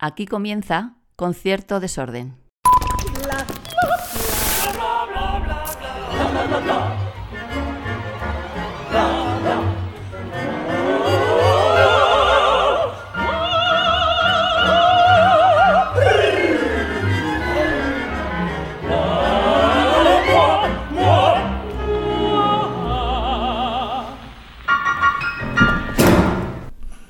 Aquí 0.00 0.26
comienza 0.26 0.94
Concierto 1.16 1.80
Desorden. 1.80 2.36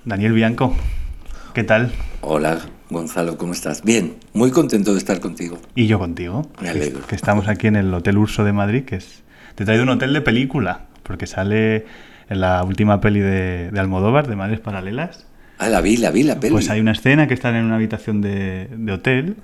Daniel 0.07 0.33
Bianco, 0.33 0.75
¿qué 1.53 1.65
tal? 1.65 1.93
Hola, 2.23 2.59
Gonzalo, 2.91 3.37
¿cómo 3.37 3.53
estás? 3.53 3.83
Bien, 3.83 4.15
muy 4.33 4.51
contento 4.51 4.93
de 4.93 4.99
estar 4.99 5.21
contigo. 5.21 5.59
Y 5.75 5.87
yo 5.87 5.99
contigo. 5.99 6.49
Me 6.61 6.71
alegro. 6.71 7.01
Que, 7.01 7.07
que 7.09 7.15
estamos 7.15 7.49
aquí 7.49 7.67
en 7.67 7.77
el 7.77 7.93
Hotel 7.93 8.17
Urso 8.19 8.45
de 8.45 8.53
Madrid, 8.53 8.85
que 8.85 8.97
es... 8.97 9.23
Te 9.55 9.65
he 9.65 9.67
traído 9.67 9.83
un 9.83 9.91
hotel 9.91 10.13
de 10.13 10.21
película, 10.21 10.87
porque 11.03 11.27
sale 11.27 11.87
en 12.29 12.41
la 12.41 12.63
última 12.65 13.01
peli 13.01 13.21
de, 13.21 13.71
de 13.71 13.81
Almodóvar, 13.81 14.29
de 14.29 14.37
Madres 14.37 14.61
Paralelas. 14.61 15.27
Ah, 15.59 15.69
la 15.69 15.81
vi, 15.81 15.97
la 15.97 16.11
vi, 16.11 16.23
la 16.23 16.39
peli. 16.39 16.53
Pues 16.53 16.71
hay 16.71 16.81
una 16.81 16.93
escena 16.93 17.27
que 17.27 17.35
están 17.35 17.57
en 17.57 17.65
una 17.65 17.75
habitación 17.75 18.21
de, 18.21 18.69
de 18.71 18.93
hotel. 18.93 19.37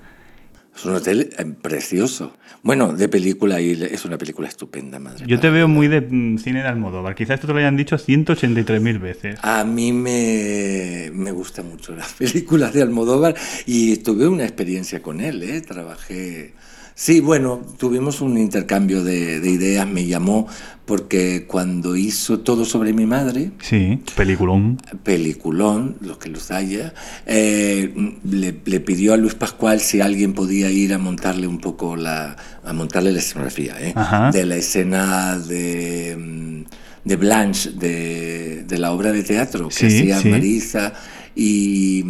Es 0.75 0.85
un 0.85 0.95
hotel 0.95 1.29
eh, 1.37 1.45
precioso. 1.61 2.33
Bueno, 2.61 2.93
de 2.93 3.07
película, 3.07 3.61
y 3.61 3.71
es 3.71 4.03
una 4.05 4.17
película 4.17 4.47
estupenda, 4.47 4.99
madre. 4.99 5.25
Yo 5.27 5.39
te 5.39 5.49
veo 5.49 5.67
muy 5.67 5.87
de 5.87 6.01
mm, 6.01 6.37
cine 6.39 6.61
de 6.61 6.67
Almodóvar. 6.67 7.15
Quizás 7.15 7.35
esto 7.35 7.47
te 7.47 7.53
lo 7.53 7.59
hayan 7.59 7.77
dicho 7.77 7.95
183.000 7.95 8.99
veces. 8.99 9.39
A 9.41 9.63
mí 9.63 9.93
me, 9.93 11.11
me 11.13 11.31
gustan 11.31 11.69
mucho 11.69 11.95
las 11.95 12.13
películas 12.13 12.73
de 12.73 12.81
Almodóvar 12.81 13.35
y 13.65 13.97
tuve 13.97 14.27
una 14.27 14.43
experiencia 14.43 15.01
con 15.01 15.21
él, 15.21 15.43
¿eh? 15.43 15.61
Trabajé... 15.61 16.53
Sí, 16.97 17.19
bueno, 17.19 17.61
tuvimos 17.77 18.21
un 18.21 18.37
intercambio 18.37 19.03
de, 19.03 19.41
de 19.41 19.49
ideas, 19.49 19.85
me 19.85 20.05
llamó 20.07 20.47
porque 20.85 21.45
cuando 21.45 21.97
hizo 21.97 22.39
Todo 22.39 22.63
sobre 22.63 22.93
mi 22.93 23.05
madre, 23.05 23.51
Sí, 23.61 24.01
peliculón. 24.15 24.77
peliculón, 25.03 25.97
los 25.99 26.17
que 26.19 26.29
los 26.29 26.51
haya, 26.51 26.93
eh, 27.25 27.93
le, 28.23 28.55
le 28.63 28.79
pidió 28.79 29.13
a 29.13 29.17
Luis 29.17 29.33
Pascual 29.35 29.81
si 29.81 29.99
alguien 29.99 30.31
podía 30.33 30.71
ir 30.71 30.93
a 30.93 30.97
montarle 30.97 31.47
un 31.47 31.57
poco 31.59 31.97
la, 31.97 32.37
a 32.63 32.71
montarle 32.71 33.11
la 33.11 33.19
escenografía, 33.19 33.75
¿eh? 33.81 33.93
De 34.31 34.45
la 34.45 34.55
escena 34.55 35.37
de, 35.37 36.15
mm, 36.17 36.63
de 37.09 37.15
Blanche, 37.17 37.71
de, 37.71 38.63
de 38.65 38.77
la 38.77 38.93
obra 38.93 39.11
de 39.11 39.23
teatro 39.23 39.67
que 39.67 39.75
Sí, 39.75 39.85
hacía 39.87 40.19
sí. 40.21 40.29
Marisa 40.29 40.93
y, 41.35 42.05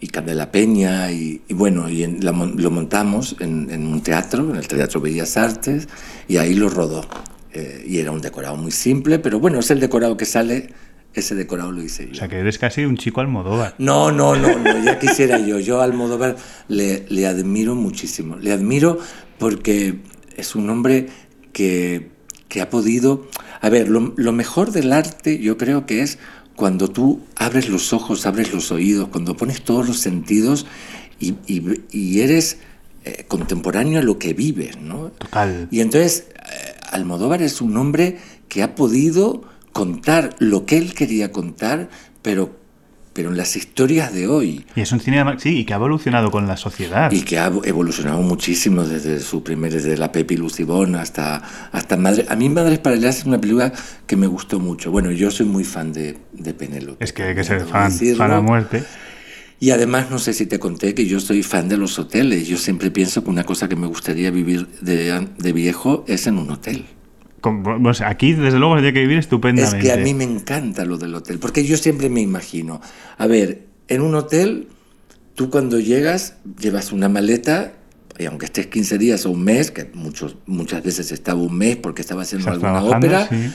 y 0.00 0.08
Candela 0.08 0.52
Peña, 0.52 1.10
y, 1.10 1.42
y 1.48 1.54
bueno, 1.54 1.88
y 1.88 2.04
en- 2.04 2.24
la 2.24 2.32
lo 2.32 2.70
montamos 2.70 3.36
en, 3.40 3.68
en 3.70 3.86
un 3.86 4.00
teatro, 4.02 4.50
en 4.50 4.56
el 4.56 4.68
Teatro 4.68 5.00
Bellas 5.00 5.36
Artes, 5.36 5.88
y 6.28 6.36
ahí 6.36 6.54
lo 6.54 6.68
rodó. 6.68 7.06
Eh, 7.52 7.84
y 7.88 7.98
era 7.98 8.12
un 8.12 8.20
decorado 8.20 8.56
muy 8.56 8.70
simple, 8.70 9.18
pero 9.18 9.40
bueno, 9.40 9.58
es 9.58 9.70
el 9.70 9.80
decorado 9.80 10.16
que 10.16 10.26
sale, 10.26 10.68
ese 11.14 11.34
decorado 11.34 11.72
lo 11.72 11.82
hice 11.82 12.06
yo. 12.06 12.12
O 12.12 12.14
sea, 12.14 12.28
que 12.28 12.38
eres 12.38 12.58
casi 12.58 12.84
un 12.84 12.96
chico 12.96 13.20
Almodóvar. 13.20 13.74
No, 13.78 14.12
no, 14.12 14.36
no, 14.36 14.56
no, 14.58 14.84
ya 14.84 14.98
quisiera 14.98 15.38
yo. 15.38 15.58
Yo 15.58 15.80
a 15.80 15.84
Almodóvar 15.84 16.36
le, 16.68 17.06
le 17.08 17.26
admiro 17.26 17.74
muchísimo. 17.74 18.36
Le 18.36 18.52
admiro 18.52 18.98
porque 19.38 20.00
es 20.36 20.54
un 20.54 20.68
hombre 20.70 21.08
que, 21.52 22.10
que 22.48 22.60
ha 22.60 22.70
podido... 22.70 23.26
A 23.60 23.70
ver, 23.70 23.88
lo, 23.88 24.12
lo 24.16 24.32
mejor 24.32 24.70
del 24.70 24.92
arte 24.92 25.38
yo 25.40 25.56
creo 25.56 25.86
que 25.86 26.02
es 26.02 26.18
cuando 26.58 26.88
tú 26.90 27.20
abres 27.36 27.68
los 27.68 27.92
ojos, 27.92 28.26
abres 28.26 28.52
los 28.52 28.72
oídos, 28.72 29.08
cuando 29.10 29.36
pones 29.36 29.62
todos 29.62 29.86
los 29.86 29.98
sentidos 30.00 30.66
y, 31.20 31.34
y- 31.46 31.82
y 31.92 32.20
eres 32.20 32.58
eh, 33.04 33.24
contemporáneo 33.28 34.00
a 34.00 34.02
lo 34.02 34.18
que 34.18 34.32
vives, 34.34 34.76
¿no? 34.80 35.10
Total. 35.12 35.68
Y 35.70 35.78
entonces 35.80 36.26
eh, 36.34 36.74
Almodóvar 36.90 37.42
es 37.42 37.60
un 37.60 37.76
hombre 37.76 38.18
que 38.48 38.64
ha 38.64 38.74
podido 38.74 39.44
contar 39.72 40.34
lo 40.40 40.66
que 40.66 40.78
él 40.78 40.94
quería 40.94 41.30
contar, 41.30 41.90
pero, 42.22 42.57
pero 43.18 43.30
en 43.30 43.36
las 43.36 43.56
historias 43.56 44.14
de 44.14 44.28
hoy. 44.28 44.64
Y 44.76 44.80
es 44.80 44.92
un 44.92 45.00
cine, 45.00 45.24
sí, 45.38 45.58
y 45.58 45.64
que 45.64 45.72
ha 45.72 45.76
evolucionado 45.76 46.30
con 46.30 46.46
la 46.46 46.56
sociedad. 46.56 47.10
Y 47.10 47.22
que 47.22 47.40
ha 47.40 47.50
evolucionado 47.64 48.22
muchísimo 48.22 48.84
desde 48.84 49.18
su 49.18 49.42
primer, 49.42 49.72
desde 49.72 49.96
la 49.96 50.12
Pepi 50.12 50.36
Lucibón 50.36 50.94
hasta, 50.94 51.42
hasta 51.72 51.96
Madre. 51.96 52.26
A 52.28 52.36
mí 52.36 52.48
Madres 52.48 52.78
Paralelas 52.78 53.18
es 53.18 53.24
una 53.24 53.40
película 53.40 53.72
que 54.06 54.14
me 54.14 54.28
gustó 54.28 54.60
mucho. 54.60 54.92
Bueno, 54.92 55.10
yo 55.10 55.32
soy 55.32 55.46
muy 55.46 55.64
fan 55.64 55.92
de, 55.92 56.16
de 56.32 56.54
Penélope. 56.54 57.04
Es 57.04 57.12
que 57.12 57.24
hay 57.24 57.34
que 57.34 57.42
ser 57.42 57.66
fan, 57.66 57.90
decirlo. 57.90 58.18
fan 58.18 58.30
a 58.30 58.40
muerte. 58.40 58.84
Y 59.58 59.70
además, 59.72 60.12
no 60.12 60.20
sé 60.20 60.32
si 60.32 60.46
te 60.46 60.60
conté 60.60 60.94
que 60.94 61.04
yo 61.04 61.18
soy 61.18 61.42
fan 61.42 61.68
de 61.68 61.76
los 61.76 61.98
hoteles. 61.98 62.46
Yo 62.46 62.56
siempre 62.56 62.92
pienso 62.92 63.24
que 63.24 63.30
una 63.30 63.42
cosa 63.42 63.68
que 63.68 63.74
me 63.74 63.88
gustaría 63.88 64.30
vivir 64.30 64.68
de, 64.80 65.26
de 65.38 65.52
viejo 65.52 66.04
es 66.06 66.28
en 66.28 66.38
un 66.38 66.52
hotel. 66.52 66.86
Con- 67.40 67.94
sea, 67.94 68.08
aquí, 68.08 68.32
desde 68.34 68.58
luego, 68.58 68.74
se 68.76 68.82
tiene 68.82 68.94
que 68.94 69.00
vivir 69.00 69.18
Es 69.18 69.26
estupendamente. 69.26 69.78
que 69.78 69.92
a 69.92 69.96
mí 69.96 70.12
me 70.14 70.24
encanta 70.24 70.84
lo 70.84 70.98
del 70.98 71.14
hotel, 71.14 71.38
porque 71.38 71.64
yo 71.64 71.76
siempre 71.76 72.08
me 72.08 72.20
imagino, 72.20 72.80
a 73.16 73.26
ver, 73.26 73.66
en 73.88 74.00
un 74.02 74.14
hotel, 74.14 74.68
tú 75.34 75.50
cuando 75.50 75.78
llegas 75.78 76.34
llevas 76.60 76.92
una 76.92 77.08
maleta, 77.08 77.74
y 78.18 78.26
aunque 78.26 78.46
estés 78.46 78.66
15 78.66 78.98
días 78.98 79.24
o 79.26 79.30
un 79.30 79.44
mes, 79.44 79.70
que 79.70 79.88
muchos, 79.94 80.36
muchas 80.46 80.82
veces 80.82 81.12
estaba 81.12 81.40
un 81.40 81.56
mes 81.56 81.76
porque 81.76 82.02
estaba 82.02 82.22
haciendo 82.22 82.50
alguna 82.50 82.82
ópera, 82.82 83.28
sí. 83.28 83.50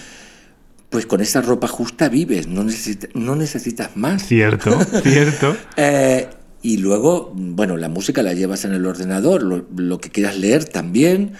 pues 0.89 1.05
con 1.05 1.19
esa 1.19 1.41
ropa 1.41 1.67
justa 1.67 2.07
vives, 2.07 2.47
no, 2.47 2.63
necesita- 2.63 3.09
no 3.13 3.35
necesitas 3.35 3.97
más. 3.97 4.25
Cierto, 4.25 4.79
cierto. 5.03 5.57
Eh, 5.75 6.29
y 6.61 6.77
luego, 6.77 7.33
bueno, 7.35 7.75
la 7.75 7.89
música 7.89 8.23
la 8.23 8.33
llevas 8.33 8.63
en 8.63 8.73
el 8.73 8.85
ordenador, 8.85 9.43
lo, 9.43 9.65
lo 9.75 9.99
que 9.99 10.09
quieras 10.09 10.37
leer 10.37 10.63
también. 10.63 11.33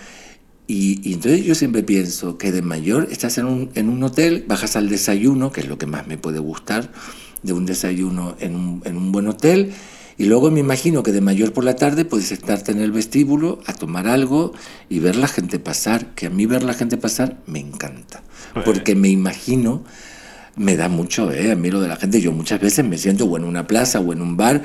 Y, 0.68 1.08
y 1.08 1.14
entonces 1.14 1.44
yo 1.44 1.56
siempre 1.56 1.84
pienso 1.84 2.38
que 2.38 2.52
de 2.52 2.62
mayor 2.62 3.08
estás 3.12 3.38
en 3.38 3.46
un, 3.46 3.70
en 3.76 3.90
un 3.90 4.02
hotel, 4.04 4.46
bajas 4.48 4.76
al 4.76 4.90
desayuno, 4.90 5.52
que 5.52 5.62
es 5.62 5.68
lo 5.68 5.78
que 5.78 5.86
más 5.86 6.08
me 6.08 6.18
puede 6.18 6.40
gustar, 6.40 6.92
de 7.42 7.54
un 7.54 7.66
desayuno 7.66 8.36
en 8.40 8.56
un, 8.56 8.82
en 8.86 8.96
un 8.98 9.12
buen 9.12 9.28
hotel. 9.28 9.74
Y 10.18 10.26
luego 10.26 10.52
me 10.52 10.60
imagino 10.62 11.04
que 11.04 11.12
de 11.12 11.22
mayor 11.22 11.54
por 11.54 11.64
la 11.64 11.76
tarde 11.76 12.06
puedes 12.06 12.32
estarte 12.32 12.72
en 12.72 12.80
el 12.80 12.92
vestíbulo 12.92 13.60
a 13.66 13.74
tomar 13.74 14.08
algo 14.08 14.54
y 14.88 15.00
ver 15.00 15.16
la 15.16 15.28
gente 15.28 15.60
pasar, 15.60 16.14
que 16.14 16.28
a 16.28 16.30
mí 16.30 16.46
ver 16.46 16.64
la 16.64 16.74
gente 16.74 16.98
pasar 16.98 17.40
me 17.48 17.60
encanta. 17.60 18.24
Pues- 18.54 18.64
Porque 18.66 18.96
me 18.96 19.10
imagino 19.10 19.84
me 20.56 20.78
da 20.78 20.88
mucho, 20.88 21.32
¿eh? 21.32 21.52
A 21.52 21.56
mí 21.56 21.72
lo 21.72 21.82
de 21.82 21.88
la 21.88 21.96
gente, 21.96 22.22
yo 22.22 22.32
muchas 22.32 22.62
veces 22.62 22.86
me 22.86 23.00
siento 23.00 23.26
o 23.26 23.38
en 23.38 23.44
una 23.44 23.66
plaza 23.66 24.00
o 24.00 24.14
en 24.14 24.22
un 24.22 24.38
bar 24.38 24.64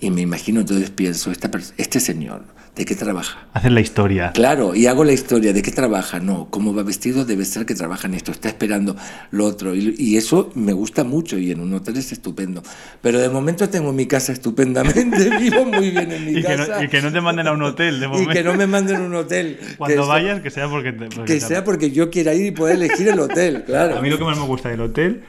y 0.00 0.10
me 0.10 0.20
imagino, 0.22 0.60
entonces 0.60 0.90
pienso, 0.90 1.30
esta, 1.32 1.50
este 1.76 1.98
señor, 2.00 2.42
¿de 2.76 2.84
qué 2.84 2.94
trabaja? 2.94 3.48
Hacer 3.52 3.72
la 3.72 3.80
historia. 3.80 4.30
Claro, 4.32 4.76
y 4.76 4.86
hago 4.86 5.02
la 5.02 5.12
historia, 5.12 5.52
¿de 5.52 5.60
qué 5.62 5.72
trabaja? 5.72 6.20
No, 6.20 6.46
cómo 6.50 6.72
va 6.72 6.84
vestido 6.84 7.24
debe 7.24 7.44
ser 7.44 7.66
que 7.66 7.74
trabaja 7.74 8.06
en 8.06 8.14
esto, 8.14 8.30
está 8.30 8.48
esperando 8.48 8.94
lo 9.32 9.44
otro. 9.46 9.74
Y, 9.74 9.96
y 9.98 10.16
eso 10.16 10.52
me 10.54 10.72
gusta 10.72 11.02
mucho 11.02 11.36
y 11.38 11.50
en 11.50 11.58
un 11.60 11.74
hotel 11.74 11.96
es 11.96 12.12
estupendo. 12.12 12.62
Pero 13.02 13.18
de 13.18 13.28
momento 13.28 13.68
tengo 13.68 13.92
mi 13.92 14.06
casa 14.06 14.32
estupendamente, 14.32 15.36
vivo 15.40 15.64
muy 15.64 15.90
bien 15.90 16.12
en 16.12 16.24
mi 16.26 16.30
Y 16.30 16.34
que, 16.36 16.42
casa. 16.42 16.76
no, 16.78 16.84
y 16.84 16.88
que 16.88 17.02
no 17.02 17.12
te 17.12 17.20
manden 17.20 17.48
a 17.48 17.52
un 17.52 17.62
hotel, 17.62 17.98
de 17.98 18.06
y 18.06 18.08
momento. 18.08 18.30
que 18.32 18.44
no 18.44 18.54
me 18.54 18.66
manden 18.68 18.96
a 18.96 19.00
un 19.00 19.14
hotel. 19.16 19.58
que 19.68 19.76
Cuando 19.76 19.94
esto- 20.02 20.06
vayas, 20.08 20.40
que 20.40 20.50
sea 20.50 20.68
porque... 20.68 20.92
te- 20.92 21.06
porque 21.08 21.24
Que 21.34 21.40
sea 21.40 21.64
porque 21.64 21.90
yo 21.90 22.10
quiera 22.10 22.32
ir 22.34 22.46
y 22.46 22.50
poder 22.52 22.76
elegir 22.76 23.08
el 23.08 23.18
hotel, 23.18 23.64
claro. 23.64 23.96
A 23.98 24.00
mí 24.00 24.08
lo 24.10 24.18
que 24.18 24.24
más 24.24 24.38
me 24.38 24.46
gusta 24.46 24.68
del 24.68 24.82
hotel 24.82 25.22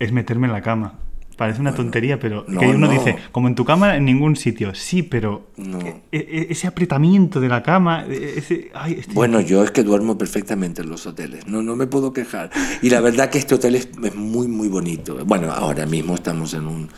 es 0.00 0.10
meterme 0.10 0.48
en 0.48 0.52
la 0.52 0.62
cama. 0.62 0.98
Parece 1.42 1.60
una 1.60 1.74
tontería, 1.74 2.20
pero 2.20 2.44
no, 2.46 2.60
que 2.60 2.66
uno 2.68 2.86
no. 2.86 2.92
dice, 2.92 3.16
como 3.32 3.48
en 3.48 3.54
tu 3.56 3.64
cama 3.64 3.96
en 3.96 4.04
ningún 4.04 4.36
sitio. 4.36 4.74
Sí, 4.76 5.02
pero 5.02 5.48
No. 5.56 5.80
e- 5.80 6.02
e- 6.12 6.46
ese 6.50 6.68
apretamiento 6.68 7.40
de 7.40 7.48
la 7.48 7.62
cama, 7.64 8.04
e- 8.08 8.34
ese... 8.36 8.70
ay, 8.74 8.92
estoy- 9.00 9.14
Bueno, 9.14 9.40
yo 9.40 9.64
es 9.64 9.70
que 9.72 9.82
duermo 9.82 10.16
perfectamente 10.16 10.82
en 10.82 10.88
los 10.88 11.04
hoteles, 11.06 11.46
no, 11.48 11.62
no 11.62 11.74
me 11.74 11.86
puedo 11.88 12.12
quejar. 12.12 12.50
Y 12.80 12.90
la 12.90 13.00
verdad 13.00 13.28
que 13.30 13.38
este 13.38 13.56
hotel 13.56 13.74
es, 13.74 13.88
es 14.04 14.14
muy, 14.14 14.46
muy 14.46 14.68
bonito. 14.68 15.18
Bueno, 15.26 15.50
ahora 15.50 15.84
mismo 15.84 16.14
estamos 16.14 16.54
en 16.54 16.66
un, 16.66 16.88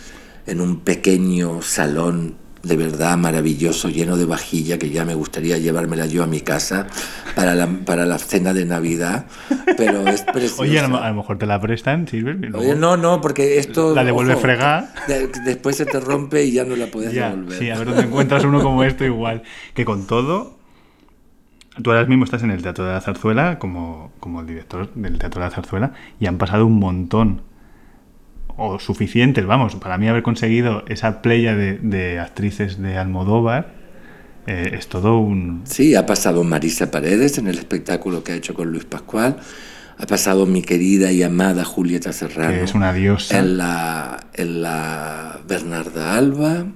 en 0.47 0.61
un 0.61 0.81
pequeño 0.81 1.63
salón 1.63 2.35
de 2.65 2.77
verdad 2.77 3.17
maravilloso, 3.17 3.89
lleno 3.89 4.17
de 4.17 4.25
vajilla, 4.25 4.79
que 4.79 4.91
ya 4.91 5.05
me 5.05 5.15
gustaría 5.15 5.59
llevármela 5.59 6.07
yo 6.07 6.23
a 6.23 6.27
mi 6.27 6.41
casa 6.41 6.87
para 7.35 7.55
la, 7.55 7.67
para 7.67 8.07
la 8.07 8.19
cena 8.19 8.53
de 8.53 8.65
Navidad, 8.65 9.27
pero 9.77 10.07
es 10.09 10.23
precioso. 10.23 10.63
Oye, 10.63 10.79
a 10.81 10.89
lo, 10.89 10.97
a 11.03 11.09
lo 11.11 11.15
mejor 11.17 11.39
te 11.39 11.47
la 11.47 11.61
prestan, 11.61 12.09
sirve. 12.09 12.39
Oye, 12.55 12.75
no, 12.75 12.97
no, 12.97 13.21
porque 13.21 13.59
esto... 13.59 13.95
La 13.95 14.05
devuelve 14.05 14.33
ojo, 14.33 14.43
fregar. 14.43 14.95
de- 15.09 15.29
después 15.45 15.77
se 15.77 15.87
te 15.87 16.01
rompe 16.01 16.45
y 16.45 16.53
ya 16.53 16.65
no 16.65 16.75
la 16.77 16.87
puedes 16.87 17.13
Ya, 17.13 17.31
devolver. 17.31 17.59
sí, 17.59 17.71
a 17.71 17.79
ver 17.79 17.87
dónde 17.89 18.03
encuentras 18.05 18.45
uno 18.45 18.63
como 18.63 18.83
esto 18.85 19.05
igual. 19.05 19.43
Que 19.75 19.85
con 19.85 20.07
todo, 20.07 20.57
tú 21.83 21.91
ahora 21.91 22.07
mismo 22.07 22.25
estás 22.25 22.43
en 22.43 22.51
el 22.51 22.63
Teatro 22.63 22.85
de 22.87 22.93
la 22.93 23.01
Zarzuela 23.01 23.59
como, 23.59 24.13
como 24.21 24.41
el 24.41 24.47
director 24.47 24.93
del 24.95 25.19
Teatro 25.19 25.43
de 25.43 25.49
la 25.49 25.55
Zarzuela 25.55 25.93
y 26.21 26.27
han 26.27 26.39
pasado 26.39 26.67
un 26.67 26.79
montón, 26.79 27.43
o 28.57 28.79
suficientes, 28.79 29.47
vamos, 29.47 29.75
para 29.77 29.99
mí 29.99 30.09
haber 30.09 30.23
conseguido 30.23 30.85
esa 30.89 31.23
playa 31.23 31.55
de, 31.57 31.79
de 31.79 32.21
actrices 32.21 32.81
de 32.81 32.97
Almodóvar 32.97 33.85
eh, 34.47 34.77
es 34.79 34.89
todo 34.89 35.19
un... 35.19 35.63
Sí, 35.65 35.95
ha 35.95 36.07
pasado 36.07 36.45
Marisa 36.45 36.91
Paredes 36.91 37.39
en 37.39 37.47
el 37.47 37.59
espectáculo 37.59 38.23
que 38.23 38.33
ha 38.33 38.35
hecho 38.37 38.55
con 38.55 38.71
Luis 38.71 38.85
Pascual. 38.85 39.39
Ha 39.97 40.07
pasado 40.07 40.45
mi 40.45 40.63
querida 40.63 41.13
y 41.13 41.23
amada 41.23 41.65
Julieta 41.65 42.13
Serrano. 42.13 42.53
Que 42.53 42.65
es 42.65 42.75
una 42.75 42.93
diosa. 42.93 43.39
En 43.39 43.57
la, 43.57 44.19
en 44.35 44.63
la 44.63 45.41
Bernarda 45.47 46.17
Alba. 46.17 46.67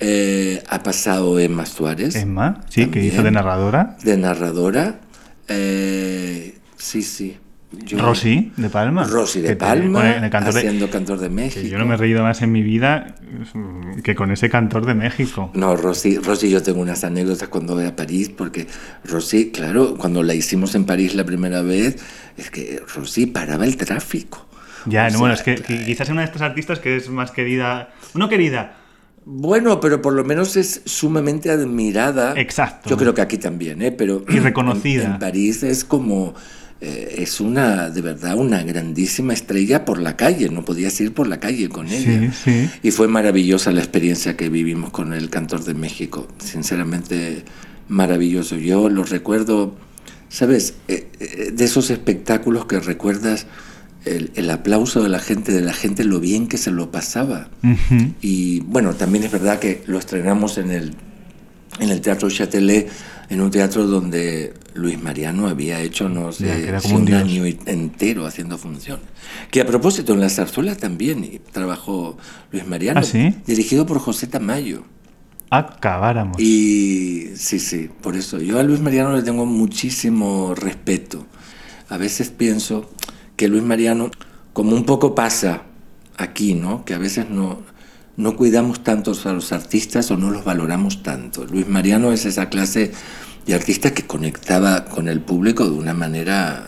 Eh, 0.00 0.62
ha 0.68 0.82
pasado 0.82 1.38
Emma 1.40 1.66
Suárez. 1.66 2.14
Emma, 2.14 2.60
sí, 2.68 2.86
que 2.86 3.04
hizo 3.04 3.22
de 3.22 3.32
narradora. 3.32 3.96
De 4.04 4.16
narradora. 4.16 5.00
Eh, 5.48 6.56
sí, 6.76 7.02
sí. 7.02 7.36
Yo- 7.70 7.98
Rosy 7.98 8.50
de 8.56 8.70
Palma. 8.70 9.04
Rosy 9.04 9.42
de 9.42 9.48
te 9.50 9.56
Palma, 9.56 10.16
en 10.16 10.24
el 10.24 10.30
cantor 10.30 10.54
de- 10.54 10.60
haciendo 10.60 10.88
Cantor 10.90 11.18
de 11.18 11.28
México. 11.28 11.62
que 11.62 11.68
yo 11.68 11.76
no 11.78 11.84
me 11.84 11.94
he 11.94 11.96
reído 11.98 12.22
más 12.22 12.40
en 12.40 12.50
mi 12.50 12.62
vida 12.62 13.14
mm, 13.52 14.00
que 14.00 14.14
con 14.14 14.30
ese 14.30 14.48
cantor 14.48 14.86
de 14.86 14.94
México. 14.94 15.50
No, 15.54 15.76
Rosy, 15.76 16.16
Rosy, 16.16 16.48
yo 16.48 16.62
tengo 16.62 16.80
unas 16.80 17.04
anécdotas 17.04 17.48
cuando 17.48 17.74
voy 17.74 17.84
a 17.84 17.94
París, 17.94 18.30
porque 18.30 18.66
Rosy, 19.04 19.50
claro, 19.50 19.96
cuando 19.98 20.22
la 20.22 20.34
hicimos 20.34 20.74
en 20.74 20.86
París 20.86 21.14
la 21.14 21.24
primera 21.24 21.60
vez, 21.60 21.96
es 22.38 22.50
que 22.50 22.80
Rosy 22.94 23.26
paraba 23.26 23.66
el 23.66 23.76
tráfico. 23.76 24.46
Ya, 24.86 25.08
O 25.08 25.10
no, 25.10 25.18
bueno, 25.18 25.34
es 25.34 25.40
sea, 25.40 25.54
que, 25.56 25.62
que 25.62 25.84
quizás 25.84 26.08
es 26.08 26.12
una 26.12 26.22
de 26.22 26.26
estas 26.26 26.40
artistas 26.42 26.78
que 26.78 26.96
es 26.96 27.10
más 27.10 27.32
querida. 27.32 27.90
No 28.14 28.30
querida, 28.30 28.76
Bueno, 29.26 29.78
pero 29.80 30.00
por 30.00 30.14
lo 30.14 30.24
menos 30.24 30.56
es 30.56 30.80
sumamente 30.86 31.50
admirada. 31.50 32.32
Exacto. 32.40 32.88
Yo 32.88 32.96
creo 32.96 33.12
que 33.12 33.20
aquí 33.20 33.36
también, 33.36 33.82
¿eh? 33.82 33.92
Pero 33.92 34.24
Y 34.26 34.38
reconocida. 34.38 35.04
En, 35.04 35.12
en 35.12 35.18
París 35.18 35.62
es 35.62 35.84
como 35.84 36.32
eh, 36.80 37.16
es 37.18 37.40
una 37.40 37.90
de 37.90 38.00
verdad 38.02 38.36
una 38.36 38.62
grandísima 38.62 39.32
estrella 39.32 39.84
por 39.84 40.00
la 40.00 40.16
calle. 40.16 40.48
No 40.48 40.64
podías 40.64 41.00
ir 41.00 41.12
por 41.12 41.26
la 41.26 41.40
calle 41.40 41.68
con 41.68 41.88
ella. 41.88 42.32
Sí, 42.32 42.40
sí. 42.44 42.70
Y 42.82 42.90
fue 42.92 43.08
maravillosa 43.08 43.72
la 43.72 43.80
experiencia 43.80 44.36
que 44.36 44.48
vivimos 44.48 44.90
con 44.90 45.12
el 45.12 45.28
Cantor 45.28 45.64
de 45.64 45.74
México. 45.74 46.28
Sinceramente, 46.38 47.44
maravilloso. 47.88 48.56
Yo 48.56 48.88
lo 48.88 49.02
recuerdo, 49.02 49.74
¿sabes? 50.28 50.74
Eh, 50.86 51.08
eh, 51.18 51.50
de 51.52 51.64
esos 51.64 51.90
espectáculos 51.90 52.66
que 52.66 52.78
recuerdas 52.78 53.46
el, 54.04 54.30
el 54.36 54.48
aplauso 54.50 55.02
de 55.02 55.08
la 55.08 55.18
gente, 55.18 55.52
de 55.52 55.62
la 55.62 55.72
gente, 55.72 56.04
lo 56.04 56.20
bien 56.20 56.46
que 56.46 56.58
se 56.58 56.70
lo 56.70 56.92
pasaba. 56.92 57.48
Y 58.22 58.60
bueno, 58.60 58.94
también 58.94 59.24
es 59.24 59.32
verdad 59.32 59.58
que 59.58 59.82
lo 59.86 59.98
estrenamos 59.98 60.58
en 60.58 60.70
el, 60.70 60.94
en 61.78 61.90
el 61.90 62.00
Teatro 62.00 62.30
Châtelet, 62.30 62.88
en 63.30 63.40
un 63.40 63.50
teatro 63.50 63.86
donde 63.86 64.54
Luis 64.74 65.00
Mariano 65.00 65.48
había 65.48 65.80
hecho, 65.80 66.08
no 66.08 66.32
sé, 66.32 66.66
Ya, 66.66 66.80
como 66.80 66.96
un 66.96 67.02
un 67.02 67.14
año 67.14 67.44
entero 67.44 68.26
haciendo 68.26 68.56
funciones. 68.58 69.04
Que 69.50 69.60
a 69.60 69.66
propósito, 69.66 70.14
en 70.14 70.20
la 70.20 70.30
zarzuela 70.30 70.74
también 70.76 71.40
trabajó 71.52 72.16
Luis 72.52 72.66
Mariano, 72.66 73.00
¿Ah, 73.00 73.02
sí? 73.02 73.34
dirigido 73.46 73.86
por 73.86 73.98
José 73.98 74.26
Tamayo. 74.26 74.84
Acabáramos. 75.50 76.40
Y 76.40 77.28
sí, 77.34 77.58
sí, 77.58 77.88
por 78.02 78.16
eso. 78.16 78.38
Yo 78.38 78.58
a 78.58 78.62
Luis 78.62 78.80
Mariano 78.80 79.16
le 79.16 79.22
tengo 79.22 79.46
muchísimo 79.46 80.54
respeto. 80.54 81.26
A 81.88 81.96
veces 81.96 82.30
pienso 82.30 82.90
que 83.36 83.48
Luis 83.48 83.62
Mariano, 83.62 84.10
como 84.52 84.74
un 84.76 84.84
poco 84.84 85.14
pasa 85.14 85.62
aquí, 86.16 86.54
¿no? 86.54 86.84
Que 86.84 86.94
a 86.94 86.98
veces 86.98 87.30
no, 87.30 87.62
no 88.18 88.36
cuidamos 88.36 88.82
tanto 88.84 89.12
a 89.24 89.32
los 89.32 89.52
artistas 89.52 90.10
o 90.10 90.16
no 90.18 90.30
los 90.30 90.44
valoramos 90.44 91.02
tanto. 91.02 91.46
Luis 91.46 91.66
Mariano 91.68 92.12
es 92.12 92.26
esa 92.26 92.50
clase 92.50 92.92
de 93.46 93.54
artista 93.54 93.92
que 93.94 94.02
conectaba 94.06 94.84
con 94.84 95.08
el 95.08 95.20
público 95.20 95.64
de 95.64 95.70
una 95.78 95.94
manera 95.94 96.66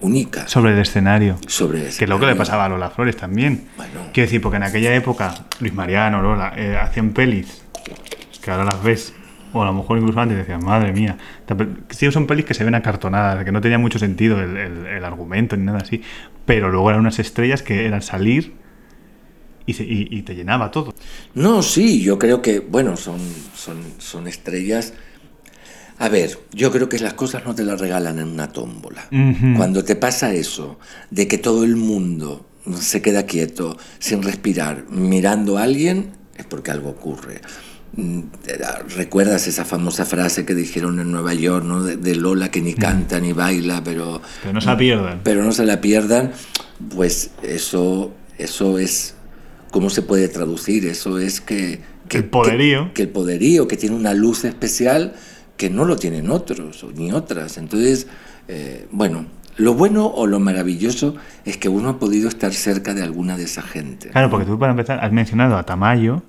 única. 0.00 0.48
Sobre 0.48 0.72
el 0.72 0.78
escenario. 0.80 1.38
Sobre 1.46 1.82
Que 1.82 1.86
es 1.86 2.00
lo 2.00 2.18
que 2.18 2.26
le 2.26 2.32
escenario. 2.32 2.36
pasaba 2.36 2.64
a 2.64 2.68
Lola 2.68 2.90
Flores 2.90 3.16
también. 3.16 3.68
Bueno. 3.76 3.92
Quiero 4.12 4.26
decir, 4.26 4.40
porque 4.42 4.56
en 4.56 4.64
aquella 4.64 4.94
época 4.94 5.32
Luis 5.60 5.72
Mariano, 5.72 6.20
Lola, 6.22 6.52
eh, 6.56 6.76
hacían 6.76 7.10
pelis 7.12 7.62
que 8.42 8.50
ahora 8.50 8.64
las 8.64 8.82
ves, 8.82 9.12
o 9.52 9.62
a 9.62 9.66
lo 9.66 9.72
mejor 9.74 9.98
incluso 9.98 10.18
antes 10.20 10.38
decías, 10.38 10.62
madre 10.62 10.92
mía. 10.92 11.16
Sí, 11.90 12.10
son 12.10 12.26
pelis 12.26 12.44
que 12.46 12.54
se 12.54 12.64
ven 12.64 12.74
acartonadas, 12.74 13.44
que 13.44 13.52
no 13.52 13.60
tenía 13.60 13.78
mucho 13.78 13.98
sentido 13.98 14.40
el, 14.40 14.56
el- 14.56 14.86
el 14.86 15.04
argumento 15.04 15.56
ni 15.56 15.64
nada 15.64 15.78
así, 15.78 16.02
pero 16.46 16.68
luego 16.70 16.90
eran 16.90 17.00
unas 17.00 17.18
estrellas 17.18 17.62
que 17.62 17.86
eran 17.86 18.02
salir 18.02 18.54
y, 19.66 19.72
se- 19.74 19.84
y- 19.84 20.08
y 20.10 20.22
te 20.22 20.34
llenaba 20.34 20.70
todo. 20.70 20.94
No, 21.34 21.62
sí, 21.62 22.00
yo 22.02 22.18
creo 22.18 22.42
que, 22.42 22.60
bueno, 22.60 22.96
son, 22.96 23.18
son, 23.56 23.76
son 23.98 24.26
estrellas. 24.26 24.92
A 25.98 26.08
ver, 26.08 26.38
yo 26.52 26.70
creo 26.72 26.88
que 26.88 26.98
las 26.98 27.12
cosas 27.14 27.44
no 27.44 27.54
te 27.54 27.62
las 27.62 27.78
regalan 27.80 28.18
en 28.18 28.28
una 28.28 28.48
tómbola. 28.48 29.06
Cuando 29.56 29.84
te 29.84 29.96
pasa 29.96 30.32
eso, 30.32 30.78
de 31.10 31.28
que 31.28 31.36
todo 31.38 31.62
el 31.64 31.76
mundo 31.76 32.46
se 32.80 33.02
queda 33.02 33.24
quieto, 33.26 33.76
sin 33.98 34.22
respirar, 34.22 34.86
mirando 34.90 35.58
a 35.58 35.64
alguien, 35.64 36.10
es 36.36 36.46
porque 36.46 36.70
algo 36.70 36.88
ocurre. 36.90 37.42
Mm, 37.96 38.20
¿Recuerdas 38.96 39.46
esa 39.46 39.64
famosa 39.64 40.04
frase 40.06 40.46
que 40.46 40.54
dijeron 40.54 41.00
en 41.00 41.10
Nueva 41.10 41.34
York, 41.34 41.64
¿no? 41.64 41.82
de, 41.82 41.96
de 41.96 42.14
Lola 42.14 42.50
que 42.50 42.62
ni 42.62 42.72
canta 42.74 43.20
ni 43.20 43.32
baila, 43.32 43.82
pero 43.84 44.22
Pero 44.42 44.54
no 44.54 44.60
se 44.60 44.66
la 44.68 44.76
pierdan. 44.78 45.20
pero 45.22 45.42
no 45.44 45.52
se 45.52 45.66
la 45.66 45.80
pierdan, 45.80 46.32
pues 46.94 47.30
eso, 47.42 48.12
eso 48.38 48.78
es, 48.78 49.16
¿cómo 49.70 49.90
se 49.90 50.02
puede 50.02 50.28
traducir? 50.28 50.86
Eso 50.86 51.18
es 51.18 51.40
que... 51.40 51.80
que 52.08 52.18
El 52.18 52.24
poderío. 52.24 52.88
Que, 52.88 52.92
que 52.92 53.02
el 53.02 53.08
poderío, 53.08 53.68
que 53.68 53.76
tiene 53.76 53.96
una 53.96 54.14
luz 54.14 54.44
especial 54.44 55.14
que 55.56 55.68
no 55.68 55.84
lo 55.84 55.96
tienen 55.96 56.30
otros 56.30 56.82
o 56.84 56.90
ni 56.90 57.12
otras. 57.12 57.58
Entonces, 57.58 58.06
eh, 58.48 58.88
bueno, 58.92 59.26
lo 59.56 59.74
bueno 59.74 60.06
o 60.06 60.26
lo 60.26 60.40
maravilloso 60.40 61.16
es 61.44 61.58
que 61.58 61.68
uno 61.68 61.90
ha 61.90 61.98
podido 61.98 62.30
estar 62.30 62.54
cerca 62.54 62.94
de 62.94 63.02
alguna 63.02 63.36
de 63.36 63.44
esa 63.44 63.60
gente. 63.60 64.08
Claro, 64.08 64.30
porque 64.30 64.46
tú 64.46 64.58
para 64.58 64.72
empezar 64.72 65.04
has 65.04 65.12
mencionado 65.12 65.58
a 65.58 65.64
Tamayo, 65.64 66.22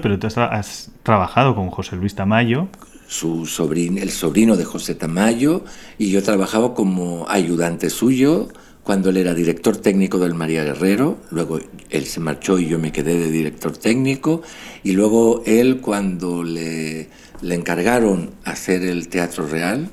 pero 0.00 0.20
tú 0.20 0.28
has, 0.28 0.38
has 0.38 0.92
trabajado 1.02 1.56
con 1.56 1.68
José 1.70 1.96
Luis 1.96 2.14
Tamayo. 2.14 2.68
su 3.08 3.46
sobrino, 3.46 4.00
el 4.00 4.10
sobrino 4.10 4.56
de 4.56 4.64
José 4.64 4.94
Tamayo, 4.94 5.64
y 5.98 6.10
yo 6.10 6.22
trabajaba 6.22 6.74
como 6.74 7.26
ayudante 7.28 7.90
suyo 7.90 8.48
cuando 8.84 9.10
él 9.10 9.16
era 9.16 9.34
director 9.34 9.76
técnico 9.78 10.18
del 10.18 10.34
María 10.34 10.62
Guerrero, 10.62 11.18
luego 11.30 11.58
él 11.90 12.04
se 12.06 12.20
marchó 12.20 12.58
y 12.58 12.66
yo 12.68 12.78
me 12.78 12.92
quedé 12.92 13.18
de 13.18 13.30
director 13.30 13.76
técnico, 13.76 14.42
y 14.84 14.92
luego 14.92 15.42
él 15.46 15.80
cuando 15.80 16.44
le, 16.44 17.08
le 17.40 17.54
encargaron 17.54 18.30
hacer 18.44 18.82
el 18.84 19.08
Teatro 19.08 19.46
Real, 19.46 19.88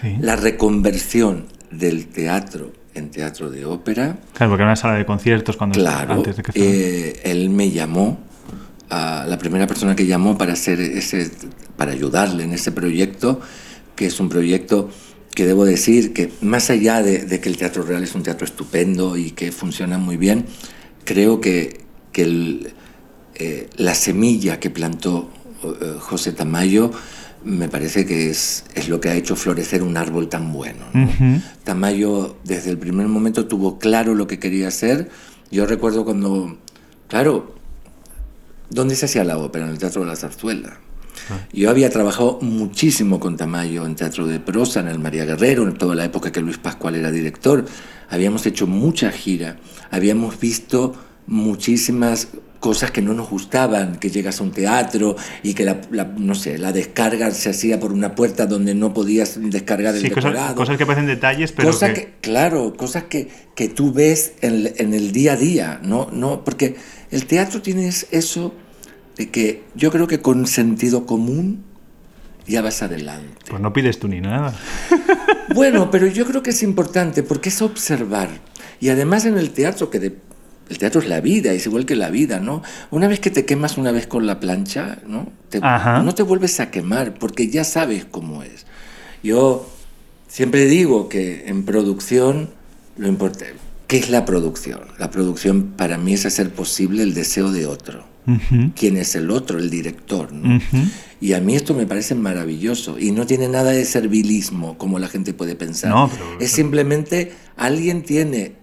Sí. 0.00 0.14
la 0.20 0.36
reconversión 0.36 1.46
del 1.70 2.06
teatro 2.08 2.70
en 2.94 3.10
teatro 3.10 3.50
de 3.50 3.64
ópera, 3.64 4.18
Claro, 4.34 4.50
porque 4.52 4.62
era 4.62 4.70
una 4.70 4.76
sala 4.76 4.94
de 4.94 5.06
conciertos 5.06 5.56
cuando 5.56 5.78
Claro, 5.78 6.14
antes 6.14 6.36
de 6.36 6.42
que 6.42 6.50
eh, 6.54 7.20
él 7.24 7.48
me 7.50 7.70
llamó, 7.70 8.18
a 8.90 9.24
la 9.26 9.38
primera 9.38 9.66
persona 9.66 9.96
que 9.96 10.06
llamó 10.06 10.36
para 10.38 10.52
hacer 10.52 10.80
ese, 10.80 11.30
para 11.76 11.92
ayudarle 11.92 12.44
en 12.44 12.52
ese 12.52 12.72
proyecto, 12.72 13.40
que 13.96 14.06
es 14.06 14.20
un 14.20 14.28
proyecto 14.28 14.90
que 15.36 15.46
debo 15.46 15.66
decir 15.66 16.14
que 16.14 16.32
más 16.40 16.70
allá 16.70 17.02
de, 17.02 17.26
de 17.26 17.40
que 17.40 17.50
el 17.50 17.58
Teatro 17.58 17.82
Real 17.82 18.02
es 18.02 18.14
un 18.14 18.22
teatro 18.22 18.46
estupendo 18.46 19.18
y 19.18 19.32
que 19.32 19.52
funciona 19.52 19.98
muy 19.98 20.16
bien, 20.16 20.46
creo 21.04 21.42
que, 21.42 21.84
que 22.10 22.22
el, 22.22 22.72
eh, 23.34 23.68
la 23.76 23.94
semilla 23.94 24.58
que 24.58 24.70
plantó 24.70 25.30
eh, 25.62 25.96
José 26.00 26.32
Tamayo 26.32 26.90
me 27.44 27.68
parece 27.68 28.06
que 28.06 28.30
es, 28.30 28.64
es 28.74 28.88
lo 28.88 28.98
que 28.98 29.10
ha 29.10 29.14
hecho 29.14 29.36
florecer 29.36 29.82
un 29.82 29.98
árbol 29.98 30.30
tan 30.30 30.54
bueno. 30.54 30.86
Tamayo 31.64 32.38
desde 32.44 32.70
el 32.70 32.78
primer 32.78 33.06
momento 33.06 33.46
tuvo 33.46 33.78
claro 33.78 34.14
lo 34.14 34.26
que 34.26 34.38
quería 34.38 34.68
hacer. 34.68 35.10
Yo 35.50 35.66
recuerdo 35.66 36.06
cuando, 36.06 36.56
claro, 37.08 37.54
¿dónde 38.70 38.96
se 38.96 39.04
hacía 39.04 39.22
la 39.22 39.36
ópera? 39.36 39.66
En 39.66 39.72
el 39.72 39.78
Teatro 39.78 40.00
de 40.00 40.08
la 40.08 40.16
Zarzuela. 40.16 40.80
Yo 41.52 41.70
había 41.70 41.90
trabajado 41.90 42.38
muchísimo 42.42 43.18
con 43.20 43.36
Tamayo 43.36 43.86
en 43.86 43.94
teatro 43.96 44.26
de 44.26 44.40
prosa, 44.40 44.80
en 44.80 44.88
el 44.88 44.98
María 44.98 45.24
Guerrero, 45.24 45.62
en 45.64 45.74
toda 45.74 45.94
la 45.94 46.04
época 46.04 46.30
que 46.32 46.40
Luis 46.40 46.58
Pascual 46.58 46.94
era 46.96 47.10
director. 47.10 47.64
Habíamos 48.08 48.46
hecho 48.46 48.66
mucha 48.66 49.10
gira, 49.10 49.56
habíamos 49.90 50.38
visto 50.38 50.94
muchísimas 51.26 52.28
cosas 52.60 52.90
que 52.90 53.02
no 53.02 53.12
nos 53.14 53.28
gustaban, 53.30 53.96
que 53.96 54.10
llegas 54.10 54.40
a 54.40 54.42
un 54.44 54.50
teatro 54.50 55.14
y 55.42 55.54
que 55.54 55.64
la, 55.64 55.80
la- 55.90 56.04
no 56.16 56.34
sé, 56.34 56.58
la 56.58 56.72
descarga 56.72 57.30
se 57.30 57.50
hacía 57.50 57.78
por 57.78 57.92
una 57.92 58.14
puerta 58.14 58.46
donde 58.46 58.74
no 58.74 58.92
podías 58.94 59.38
descargar 59.40 59.94
el 59.94 60.02
Sí, 60.02 60.08
decorado. 60.08 60.54
cosas 60.56 60.76
que 60.76 60.86
parecen 60.86 61.06
detalles, 61.06 61.52
pero 61.52 61.70
Cosas 61.70 61.90
que, 61.90 61.94
que, 62.06 62.14
claro, 62.22 62.74
cosas 62.76 63.04
que, 63.04 63.28
que 63.54 63.68
tú 63.68 63.92
ves 63.92 64.32
en, 64.40 64.72
en 64.78 64.94
el 64.94 65.12
día 65.12 65.34
a 65.34 65.36
día, 65.36 65.80
¿no? 65.82 66.08
no 66.12 66.42
Porque 66.44 66.76
el 67.10 67.26
teatro 67.26 67.62
tiene 67.62 67.86
es- 67.88 68.06
eso 68.10 68.54
de 69.16 69.30
que 69.30 69.64
yo 69.74 69.90
creo 69.90 70.06
que 70.06 70.20
con 70.20 70.46
sentido 70.46 71.06
común 71.06 71.62
ya 72.46 72.62
vas 72.62 72.82
adelante. 72.82 73.34
pues 73.48 73.60
no 73.60 73.72
pides 73.72 73.98
tú 73.98 74.08
ni 74.08 74.20
nada. 74.20 74.54
Bueno, 75.54 75.92
pero 75.92 76.08
yo 76.08 76.26
creo 76.26 76.42
que 76.42 76.50
es 76.50 76.62
importante 76.64 77.22
porque 77.22 77.50
es 77.50 77.62
observar. 77.62 78.28
Y 78.80 78.88
además 78.88 79.24
en 79.26 79.38
el 79.38 79.50
teatro, 79.50 79.90
que 79.90 80.00
de- 80.00 80.16
el 80.68 80.78
teatro 80.78 81.00
es 81.00 81.08
la 81.08 81.20
vida, 81.20 81.52
es 81.52 81.64
igual 81.66 81.86
que 81.86 81.94
la 81.94 82.10
vida, 82.10 82.40
¿no? 82.40 82.62
Una 82.90 83.06
vez 83.06 83.20
que 83.20 83.30
te 83.30 83.44
quemas 83.46 83.78
una 83.78 83.92
vez 83.92 84.08
con 84.08 84.26
la 84.26 84.40
plancha, 84.40 84.98
¿no? 85.06 85.30
Te- 85.48 85.60
no 86.02 86.14
te 86.16 86.24
vuelves 86.24 86.58
a 86.58 86.70
quemar 86.72 87.14
porque 87.14 87.48
ya 87.48 87.62
sabes 87.62 88.04
cómo 88.04 88.42
es. 88.42 88.66
Yo 89.22 89.68
siempre 90.26 90.66
digo 90.66 91.08
que 91.08 91.44
en 91.46 91.64
producción 91.64 92.50
lo 92.98 93.06
importante, 93.06 93.54
¿qué 93.86 93.98
es 93.98 94.10
la 94.10 94.24
producción? 94.24 94.80
La 94.98 95.10
producción 95.10 95.72
para 95.76 95.98
mí 95.98 96.14
es 96.14 96.26
hacer 96.26 96.50
posible 96.50 97.02
el 97.02 97.14
deseo 97.14 97.52
de 97.52 97.66
otro. 97.66 98.04
Ujú, 98.26 98.72
¿Quién 98.74 98.96
es 98.96 99.14
el 99.14 99.30
otro? 99.30 99.58
El 99.58 99.70
director. 99.70 100.30
Y 101.20 101.32
a 101.34 101.40
mí 101.40 101.54
esto 101.54 101.74
me 101.74 101.86
parece 101.86 102.14
maravilloso 102.16 102.98
y 102.98 103.12
no 103.12 103.24
tiene 103.26 103.48
nada 103.48 103.70
de 103.70 103.84
servilismo 103.84 104.76
como 104.78 104.98
la 104.98 105.08
gente 105.08 105.32
puede 105.32 105.54
pensar. 105.54 105.90
No, 105.90 106.10
pero- 106.12 106.40
Es 106.40 106.50
simplemente 106.50 107.32
alguien 107.56 108.02
tiene 108.02 108.54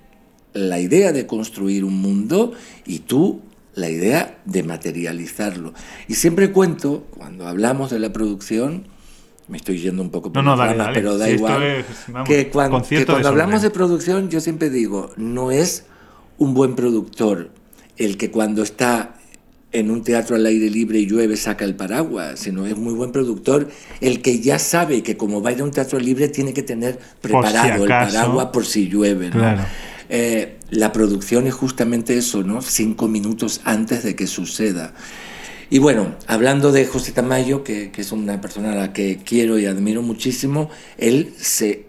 la 0.54 0.80
idea 0.80 1.14
de 1.14 1.26
construir 1.26 1.84
un 1.86 1.96
mundo 2.02 2.52
y 2.86 3.00
tú 3.00 3.42
la 3.74 3.90
idea 3.90 4.38
de 4.46 4.62
materializarlo. 4.64 5.74
Y 6.08 6.16
siempre 6.16 6.52
cuento, 6.52 7.08
cuando 7.18 7.48
hablamos 7.48 7.90
de 7.90 7.98
la 8.00 8.14
producción, 8.14 8.88
me 9.48 9.58
estoy 9.58 9.80
yendo 9.80 10.02
un 10.02 10.10
poco 10.10 10.32
por 10.32 10.44
No, 10.44 10.52
no, 10.52 10.56
las 10.56 10.60
dale, 10.60 10.72
ramas, 10.74 10.88
dale. 10.88 11.00
pero 11.00 11.18
da 11.18 11.26
Sí, 11.28 11.32
igual. 11.34 11.64
es, 11.64 11.86
vamos, 12.08 12.28
que 12.30 12.50
cuando 12.50 13.28
hablamos 13.28 13.62
de 13.62 13.70
producción, 13.70 14.30
yo 14.30 14.40
siempre 14.40 14.70
digo, 14.70 15.12
no 15.18 15.52
es 15.52 15.86
un 16.38 16.54
buen 16.54 16.76
productor 16.76 17.50
el 17.98 18.18
que 18.18 18.32
cuando 18.32 18.64
está 18.64 19.16
en 19.72 19.90
un 19.90 20.04
teatro 20.04 20.36
al 20.36 20.46
aire 20.46 20.70
libre 20.70 21.00
y 21.00 21.08
llueve 21.08 21.36
saca 21.36 21.66
el 21.66 21.76
paraguas, 21.76 22.40
sino 22.40 22.66
es 22.68 22.78
muy 22.78 22.94
buen 22.94 23.12
productor 23.12 23.70
el 24.02 24.22
que 24.22 24.40
ya 24.40 24.60
sabe 24.60 25.02
que 25.02 25.18
como 25.18 25.42
va 25.42 25.50
a 25.50 25.54
ir 25.54 25.62
a 25.62 25.64
un 25.64 25.72
teatro 25.72 26.00
libre 26.00 26.28
tiene 26.30 26.54
que 26.54 26.62
tener 26.64 27.00
preparado 27.22 27.84
el 27.84 27.90
paraguas 27.90 28.48
por 28.54 28.66
si 28.66 28.88
llueve. 28.88 29.28
¿no? 29.30 29.32
Claro. 29.40 29.64
Eh, 30.10 30.60
la 30.70 30.92
producción 30.92 31.48
es 31.48 31.56
justamente 31.56 32.16
eso, 32.18 32.44
¿no? 32.44 32.62
Cinco 32.62 33.08
minutos 33.08 33.62
antes 33.64 34.04
de 34.04 34.16
que 34.16 34.28
suceda. 34.28 34.94
Y 35.70 35.80
bueno, 35.80 36.16
hablando 36.28 36.72
de 36.72 36.86
José 36.86 37.12
Tamayo, 37.12 37.64
que, 37.64 37.92
que 37.92 38.02
es 38.02 38.12
una 38.12 38.40
persona 38.42 38.74
a 38.74 38.76
la 38.76 38.94
que 38.94 39.20
quiero 39.24 39.58
y 39.60 39.66
admiro 39.66 40.02
muchísimo, 40.02 40.70
él 40.98 41.34
se, 41.38 41.88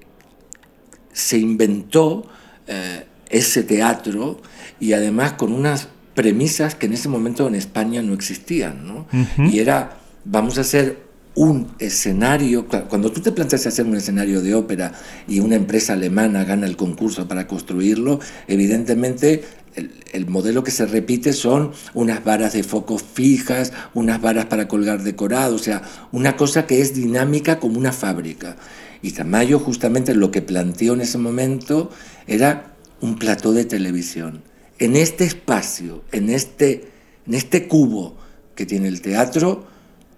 se 1.12 1.38
inventó 1.38 2.26
eh, 2.66 3.04
ese 3.30 3.62
teatro 3.62 4.40
y 4.80 4.92
además 4.92 5.32
con 5.34 5.52
unas 5.52 5.88
premisas 6.14 6.74
que 6.74 6.86
en 6.86 6.92
ese 6.92 7.08
momento 7.08 7.46
en 7.48 7.54
España 7.56 8.00
no 8.02 8.14
existían, 8.14 8.86
¿no? 8.86 9.06
Y 9.52 9.58
era, 9.58 9.98
vamos 10.24 10.58
a 10.58 10.62
hacer 10.62 11.02
un 11.36 11.74
escenario, 11.80 12.68
cua- 12.68 12.86
cuando 12.86 13.10
tú 13.10 13.20
te 13.20 13.32
planteas 13.32 13.66
hacer 13.66 13.84
un 13.86 13.96
escenario 13.96 14.40
de 14.40 14.54
ópera 14.54 14.92
y 15.26 15.40
una 15.40 15.56
empresa 15.56 15.94
alemana 15.94 16.44
gana 16.44 16.66
el 16.66 16.76
concurso 16.76 17.26
para 17.26 17.48
construirlo, 17.48 18.20
evidentemente 18.46 19.42
el, 19.74 19.92
el 20.12 20.26
modelo 20.26 20.62
que 20.64 20.70
se 20.70 20.86
repite 20.86 21.32
son 21.32 21.72
unas 21.94 22.24
varas 22.24 22.52
de 22.52 22.62
foco 22.62 22.98
fijas, 22.98 23.72
unas 23.94 24.20
varas 24.20 24.46
para 24.46 24.68
colgar 24.68 25.02
decorado, 25.02 25.56
o 25.56 25.58
sea, 25.58 25.82
una 26.12 26.36
cosa 26.36 26.66
que 26.66 26.80
es 26.80 26.94
dinámica 26.94 27.58
como 27.58 27.78
una 27.78 27.92
fábrica. 27.92 28.56
Y 29.02 29.10
Tamayo 29.12 29.58
justamente 29.58 30.14
lo 30.14 30.30
que 30.30 30.40
planteó 30.40 30.94
en 30.94 31.02
ese 31.02 31.18
momento 31.18 31.90
era 32.26 32.74
un 33.00 33.18
plató 33.18 33.52
de 33.52 33.64
televisión. 33.66 34.42
En 34.78 34.96
este 34.96 35.24
espacio, 35.24 36.04
en 36.10 36.30
este, 36.30 36.88
en 37.26 37.34
este 37.34 37.68
cubo 37.68 38.16
que 38.54 38.64
tiene 38.64 38.88
el 38.88 39.02
teatro, 39.02 39.66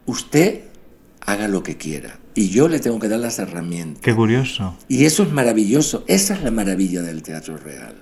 usted 0.07 0.61
haga 1.21 1.49
lo 1.49 1.63
que 1.63 1.77
quiera. 1.77 2.21
Y 2.35 2.51
yo 2.51 2.69
le 2.69 2.79
tengo 2.79 2.99
que 2.99 3.09
dar 3.09 3.19
las 3.19 3.39
herramientas. 3.39 4.03
Qué 4.03 4.15
curioso. 4.15 4.77
Y 4.89 5.05
eso 5.05 5.25
es 5.25 5.33
maravilloso. 5.33 6.05
Esa 6.07 6.35
es 6.35 6.43
la 6.43 6.51
maravilla 6.51 7.03
del 7.03 7.23
teatro 7.23 7.57
real. 7.57 7.97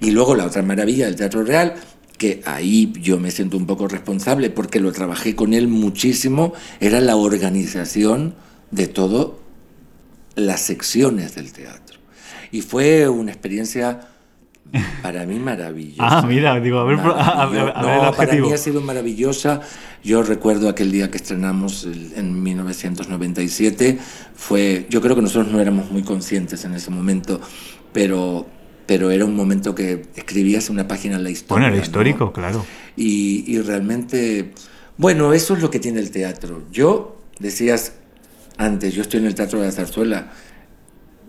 Y 0.00 0.10
luego 0.10 0.34
la 0.34 0.46
otra 0.46 0.62
maravilla 0.62 1.06
del 1.06 1.16
teatro 1.16 1.42
real, 1.42 1.74
que 2.18 2.42
ahí 2.46 2.92
yo 3.00 3.18
me 3.18 3.30
siento 3.30 3.56
un 3.56 3.66
poco 3.66 3.88
responsable 3.88 4.50
porque 4.50 4.80
lo 4.80 4.92
trabajé 4.92 5.34
con 5.34 5.54
él 5.54 5.68
muchísimo, 5.68 6.52
era 6.80 7.00
la 7.00 7.16
organización 7.16 8.34
de 8.70 8.86
todas 8.86 9.28
las 10.34 10.60
secciones 10.60 11.34
del 11.34 11.52
teatro. 11.52 11.98
Y 12.52 12.62
fue 12.62 13.08
una 13.08 13.32
experiencia 13.32 14.08
para 15.02 15.24
mí 15.26 15.38
maravillosa. 15.38 16.18
Ah, 16.18 16.22
mira, 16.26 16.58
digo, 16.60 16.78
a 16.78 16.84
ver, 16.84 16.98
a 17.00 17.46
ver, 17.46 17.72
a 17.74 17.82
ver 17.82 17.96
el 17.96 18.02
No, 18.02 18.12
para 18.12 18.34
mí 18.34 18.52
ha 18.52 18.58
sido 18.58 18.80
maravillosa. 18.80 19.60
Yo 20.02 20.22
recuerdo 20.22 20.68
aquel 20.68 20.92
día 20.92 21.10
que 21.10 21.16
estrenamos 21.16 21.86
en 22.14 22.42
1997. 22.42 23.98
Fue, 24.34 24.86
yo 24.90 25.00
creo 25.00 25.16
que 25.16 25.22
nosotros 25.22 25.52
no 25.52 25.60
éramos 25.60 25.90
muy 25.90 26.02
conscientes 26.02 26.64
en 26.64 26.74
ese 26.74 26.90
momento, 26.90 27.40
pero, 27.92 28.46
pero 28.86 29.10
era 29.10 29.24
un 29.24 29.34
momento 29.34 29.74
que 29.74 30.06
escribías 30.14 30.70
una 30.70 30.86
página 30.88 31.16
en 31.16 31.24
la 31.24 31.30
historia. 31.30 31.54
Bueno, 31.54 31.66
era 31.66 31.76
¿no? 31.76 31.82
histórico, 31.82 32.32
claro. 32.32 32.64
Y, 32.96 33.44
y 33.46 33.60
realmente, 33.60 34.52
bueno, 34.96 35.32
eso 35.32 35.54
es 35.54 35.62
lo 35.62 35.70
que 35.70 35.78
tiene 35.78 36.00
el 36.00 36.10
teatro. 36.10 36.62
Yo, 36.72 37.16
decías 37.38 37.92
antes, 38.58 38.94
yo 38.94 39.02
estoy 39.02 39.20
en 39.20 39.26
el 39.26 39.34
Teatro 39.34 39.60
de 39.60 39.66
la 39.66 39.72
Zarzuela. 39.72 40.32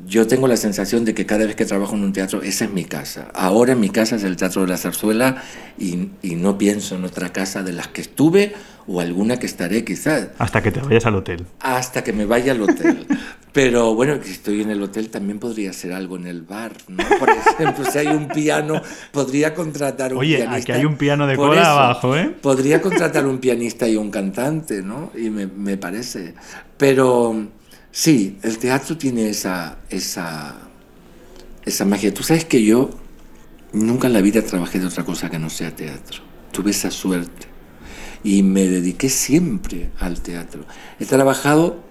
Yo 0.06 0.28
tengo 0.28 0.48
la 0.48 0.58
sensación 0.58 1.06
de 1.06 1.14
que 1.14 1.26
cada 1.26 1.46
vez 1.46 1.56
que 1.56 1.66
trabajo 1.66 1.96
en 1.96 2.04
un 2.04 2.14
teatro, 2.14 2.42
esa 2.42 2.66
es 2.66 2.72
mi 2.72 2.86
casa. 2.86 3.30
Ahora 3.34 3.76
mi 3.76 3.90
casa 3.90 4.16
es 4.16 4.24
el 4.24 4.36
Teatro 4.38 4.62
de 4.62 4.68
la 4.68 4.78
Zarzuela 4.78 5.42
y, 5.78 6.10
y 6.22 6.36
no 6.36 6.58
pienso 6.58 6.96
en 6.96 7.04
otra 7.06 7.34
casa 7.34 7.64
de 7.64 7.74
las 7.74 7.88
que 7.88 8.02
estuve 8.02 8.54
o 8.86 9.02
alguna 9.02 9.38
que 9.38 9.46
estaré 9.48 9.84
quizás 9.84 10.30
Hasta 10.38 10.62
que 10.64 10.72
te 10.72 10.80
vayas 10.80 11.06
al 11.08 11.16
hotel. 11.16 11.46
hasta 11.60 12.04
que 12.04 12.14
me 12.14 12.26
vaya 12.26 12.54
al 12.54 12.62
hotel. 12.62 13.06
Pero 13.52 13.96
bueno, 13.96 14.20
si 14.24 14.32
estoy 14.32 14.62
en 14.62 14.70
el 14.70 14.82
hotel 14.84 15.10
también 15.10 15.40
podría 15.40 15.72
hacer 15.72 15.92
algo 15.92 16.16
en 16.16 16.28
el 16.28 16.44
bar, 16.44 16.74
¿no? 16.88 17.04
Por 17.18 17.30
ejemplo, 17.32 17.84
si 17.92 17.98
hay 17.98 18.08
un 18.08 18.28
piano, 18.28 18.80
podría 19.12 19.56
contratar 19.56 20.14
un 20.14 20.20
Oye, 20.20 20.38
pianista. 20.38 20.74
aquí 20.74 20.80
hay 20.80 20.86
un 20.86 20.96
piano 20.96 21.26
de 21.26 21.36
Por 21.36 21.50
cola 21.50 21.62
eso, 21.62 21.72
abajo, 21.72 22.16
¿eh? 22.16 22.30
Podría 22.40 22.82
contratar 22.82 23.26
un 23.26 23.40
pianista 23.40 23.88
y 23.88 23.96
un 23.96 24.12
cantante, 24.12 24.84
¿no? 24.84 25.12
Y 25.18 25.32
me, 25.32 25.48
me 25.48 25.76
parece. 25.76 26.36
Pero 26.78 27.48
sí, 27.92 28.38
el 28.44 28.58
teatro 28.58 28.98
tiene 28.98 29.30
esa, 29.30 29.78
esa, 29.90 30.56
esa 31.66 31.86
magia. 31.86 32.14
Tú 32.14 32.24
sabes 32.24 32.46
que 32.46 32.64
yo 32.64 32.90
nunca 33.74 34.08
en 34.08 34.14
la 34.14 34.22
vida 34.22 34.42
trabajé 34.42 34.80
de 34.80 34.88
otra 34.88 35.04
cosa 35.04 35.30
que 35.30 35.40
no 35.40 35.50
sea 35.50 35.76
teatro. 35.76 36.22
Tuve 36.52 36.72
esa 36.72 36.92
suerte. 36.92 37.48
Y 38.24 38.44
me 38.44 38.68
dediqué 38.68 39.10
siempre 39.10 39.90
al 40.00 40.22
teatro. 40.22 40.66
He 41.00 41.06
trabajado 41.06 41.86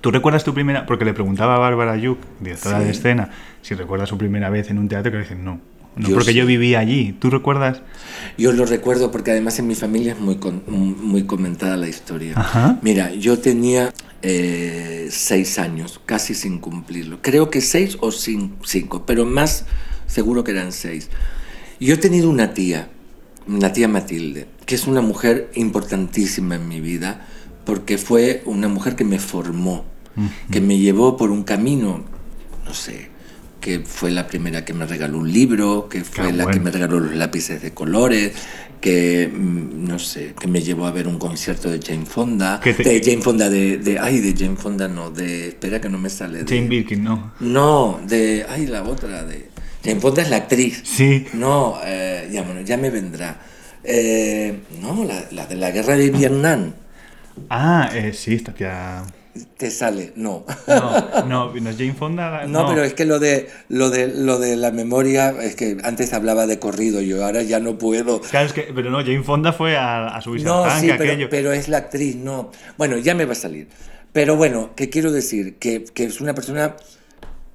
¿Tú 0.00 0.10
recuerdas 0.10 0.42
tu 0.42 0.52
primera? 0.52 0.84
Porque 0.84 1.04
le 1.04 1.14
preguntaba 1.14 1.54
a 1.54 1.58
Bárbara 1.58 1.96
Yuk, 1.96 2.18
directora 2.40 2.78
Sí. 2.80 2.84
de 2.86 2.90
escena, 2.90 3.30
si 3.62 3.74
recuerda 3.74 4.04
su 4.04 4.18
primera 4.18 4.50
vez 4.50 4.68
en 4.68 4.78
un 4.78 4.88
teatro, 4.88 5.12
que 5.12 5.18
le 5.18 5.22
dicen 5.22 5.44
no. 5.44 5.60
No, 5.96 6.08
Yo 6.08 6.14
porque 6.14 6.32
sí. 6.32 6.38
yo 6.38 6.46
vivía 6.46 6.78
allí. 6.78 7.12
¿Tú 7.18 7.28
recuerdas? 7.30 7.82
Yo 8.38 8.52
lo 8.52 8.64
recuerdo 8.64 9.10
porque 9.10 9.30
además 9.30 9.58
en 9.58 9.66
mi 9.66 9.74
familia 9.74 10.12
es 10.12 10.20
muy, 10.20 10.36
con- 10.36 10.62
muy 10.66 11.24
comentada 11.24 11.76
la 11.76 11.88
historia. 11.88 12.32
Ajá. 12.36 12.78
Mira, 12.82 13.12
yo 13.14 13.38
tenía 13.38 13.92
eh, 14.22 15.08
seis 15.10 15.58
años, 15.58 16.00
casi 16.06 16.34
sin 16.34 16.58
cumplirlo. 16.58 17.18
Creo 17.20 17.50
que 17.50 17.60
seis 17.60 17.98
o 18.00 18.08
cin- 18.08 18.52
cinco, 18.64 19.04
pero 19.04 19.26
más 19.26 19.66
seguro 20.06 20.44
que 20.44 20.52
eran 20.52 20.72
seis. 20.72 21.10
Yo 21.78 21.94
he 21.94 21.98
tenido 21.98 22.30
una 22.30 22.54
tía, 22.54 22.88
la 23.46 23.72
tía 23.72 23.88
Matilde, 23.88 24.46
que 24.64 24.74
es 24.76 24.86
una 24.86 25.00
mujer 25.02 25.50
importantísima 25.54 26.54
en 26.54 26.68
mi 26.68 26.80
vida 26.80 27.26
porque 27.66 27.98
fue 27.98 28.42
una 28.46 28.68
mujer 28.68 28.96
que 28.96 29.04
me 29.04 29.18
formó, 29.18 29.84
que 30.50 30.60
me 30.60 30.78
llevó 30.78 31.16
por 31.16 31.30
un 31.30 31.42
camino, 31.44 32.04
no 32.64 32.74
sé, 32.74 33.08
que 33.62 33.80
fue 33.80 34.10
la 34.10 34.26
primera 34.26 34.66
que 34.66 34.74
me 34.74 34.84
regaló 34.84 35.16
un 35.18 35.32
libro, 35.32 35.88
que 35.88 36.04
fue 36.04 36.26
Qué 36.26 36.32
la 36.34 36.50
que 36.50 36.60
me 36.60 36.70
regaló 36.70 37.00
los 37.00 37.14
lápices 37.14 37.62
de 37.62 37.72
colores, 37.72 38.32
que 38.82 39.30
mm, 39.32 39.86
no 39.88 39.98
sé, 39.98 40.34
que 40.38 40.48
me 40.48 40.60
llevó 40.60 40.86
a 40.86 40.90
ver 40.90 41.06
un 41.08 41.18
concierto 41.18 41.70
de 41.70 41.80
Jane 41.80 42.04
Fonda, 42.04 42.60
te- 42.60 42.74
de 42.74 43.00
Jane 43.02 43.22
Fonda 43.22 43.48
de, 43.48 43.78
de 43.78 43.98
ay 43.98 44.20
de 44.20 44.34
Jane 44.36 44.56
Fonda 44.56 44.88
no, 44.88 45.10
de 45.10 45.48
espera 45.48 45.80
que 45.80 45.88
no 45.88 45.96
me 45.98 46.10
sale 46.10 46.42
de 46.44 46.54
Jane 46.54 46.68
Birkin, 46.68 47.02
¿no? 47.02 47.32
no, 47.40 48.00
de 48.06 48.44
ay 48.48 48.66
la 48.66 48.82
otra 48.82 49.24
de 49.24 49.48
Jane 49.84 50.00
Fonda 50.00 50.22
es 50.22 50.28
la 50.30 50.36
actriz. 50.36 50.82
Sí. 50.84 51.26
No, 51.32 51.78
eh, 51.84 52.28
ya 52.32 52.42
bueno, 52.42 52.60
ya 52.60 52.76
me 52.76 52.90
vendrá. 52.90 53.40
Eh, 53.84 54.60
no, 54.80 55.02
la, 55.04 55.24
la 55.32 55.46
de 55.46 55.56
la 55.56 55.70
guerra 55.72 55.96
de 55.96 56.10
Vietnam. 56.10 56.72
Ah, 57.48 57.90
eh, 57.94 58.12
sí, 58.12 58.34
esta 58.34 58.52
tía... 58.52 59.02
Te 59.56 59.70
sale, 59.70 60.12
no. 60.14 60.44
No, 60.66 61.24
no, 61.26 61.52
no 61.54 61.70
es 61.70 61.76
Jane 61.76 61.94
Fonda. 61.94 62.46
No, 62.46 62.68
pero 62.68 62.84
es 62.84 62.92
que 62.92 63.06
lo 63.06 63.18
de, 63.18 63.48
lo, 63.70 63.88
de, 63.88 64.08
lo 64.08 64.38
de 64.38 64.56
la 64.56 64.70
memoria, 64.72 65.30
es 65.40 65.56
que 65.56 65.78
antes 65.84 66.12
hablaba 66.12 66.46
de 66.46 66.58
corrido, 66.58 67.00
yo 67.00 67.24
ahora 67.24 67.42
ya 67.42 67.58
no 67.58 67.78
puedo. 67.78 68.20
Claro, 68.20 68.46
es 68.46 68.52
que, 68.52 68.62
pero 68.74 68.90
no, 68.90 68.98
Jane 68.98 69.22
Fonda 69.22 69.52
fue 69.54 69.76
a, 69.76 70.08
a 70.08 70.20
subirse 70.20 70.46
No, 70.46 70.64
al 70.64 70.70
tanque, 70.70 70.86
sí, 70.86 70.90
aquello. 70.92 71.28
pero, 71.30 71.48
pero 71.48 71.52
es 71.52 71.68
la 71.68 71.78
actriz, 71.78 72.16
no. 72.16 72.50
Bueno, 72.76 72.98
ya 72.98 73.14
me 73.14 73.24
va 73.24 73.32
a 73.32 73.36
salir. 73.36 73.68
Pero 74.12 74.36
bueno, 74.36 74.72
¿qué 74.76 74.90
quiero 74.90 75.10
decir? 75.10 75.56
Que, 75.58 75.84
que 75.84 76.04
es 76.04 76.20
una 76.20 76.34
persona... 76.34 76.76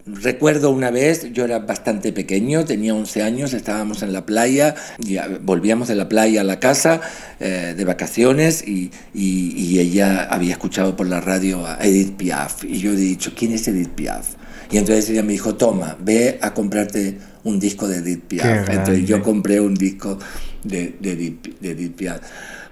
Recuerdo 0.07 0.71
una 0.71 0.89
vez, 0.91 1.31
yo 1.33 1.43
era 1.45 1.59
bastante 1.59 2.13
pequeño, 2.13 2.65
tenía 2.65 2.93
11 2.93 3.21
años, 3.23 3.53
estábamos 3.53 4.03
en 4.03 4.13
la 4.13 4.25
playa, 4.25 4.75
y 5.05 5.17
volvíamos 5.41 5.87
de 5.87 5.95
la 5.95 6.07
playa 6.07 6.41
a 6.41 6.43
la 6.43 6.59
casa 6.59 7.01
eh, 7.39 7.73
de 7.77 7.85
vacaciones 7.85 8.65
y, 8.67 8.91
y- 9.13 9.53
y 9.57 9.79
ella 9.79 10.23
había 10.29 10.53
escuchado 10.53 10.95
por 10.95 11.07
la 11.07 11.19
radio 11.21 11.65
a 11.67 11.77
Edith 11.81 12.15
Piaf 12.15 12.63
y 12.63 12.79
yo 12.79 12.91
le 12.91 12.97
he 12.97 13.01
dicho, 13.01 13.33
¿quién 13.35 13.51
es 13.51 13.67
Edith 13.67 13.89
Piaf? 13.89 14.35
Y 14.71 14.77
entonces 14.77 15.09
ella 15.09 15.23
me 15.23 15.33
dijo, 15.33 15.55
toma, 15.55 15.97
ve 15.99 16.39
a 16.41 16.53
comprarte 16.53 17.17
un 17.43 17.59
disco 17.59 17.87
de 17.87 17.97
Edith 17.97 18.23
Piaf. 18.27 18.69
Entonces 18.69 19.05
yo 19.07 19.21
compré 19.23 19.59
un 19.61 19.75
disco 19.75 20.17
de, 20.63 20.95
de, 20.99 21.11
Edith, 21.11 21.59
de 21.59 21.71
Edith 21.71 21.95
Piaf. 21.95 22.19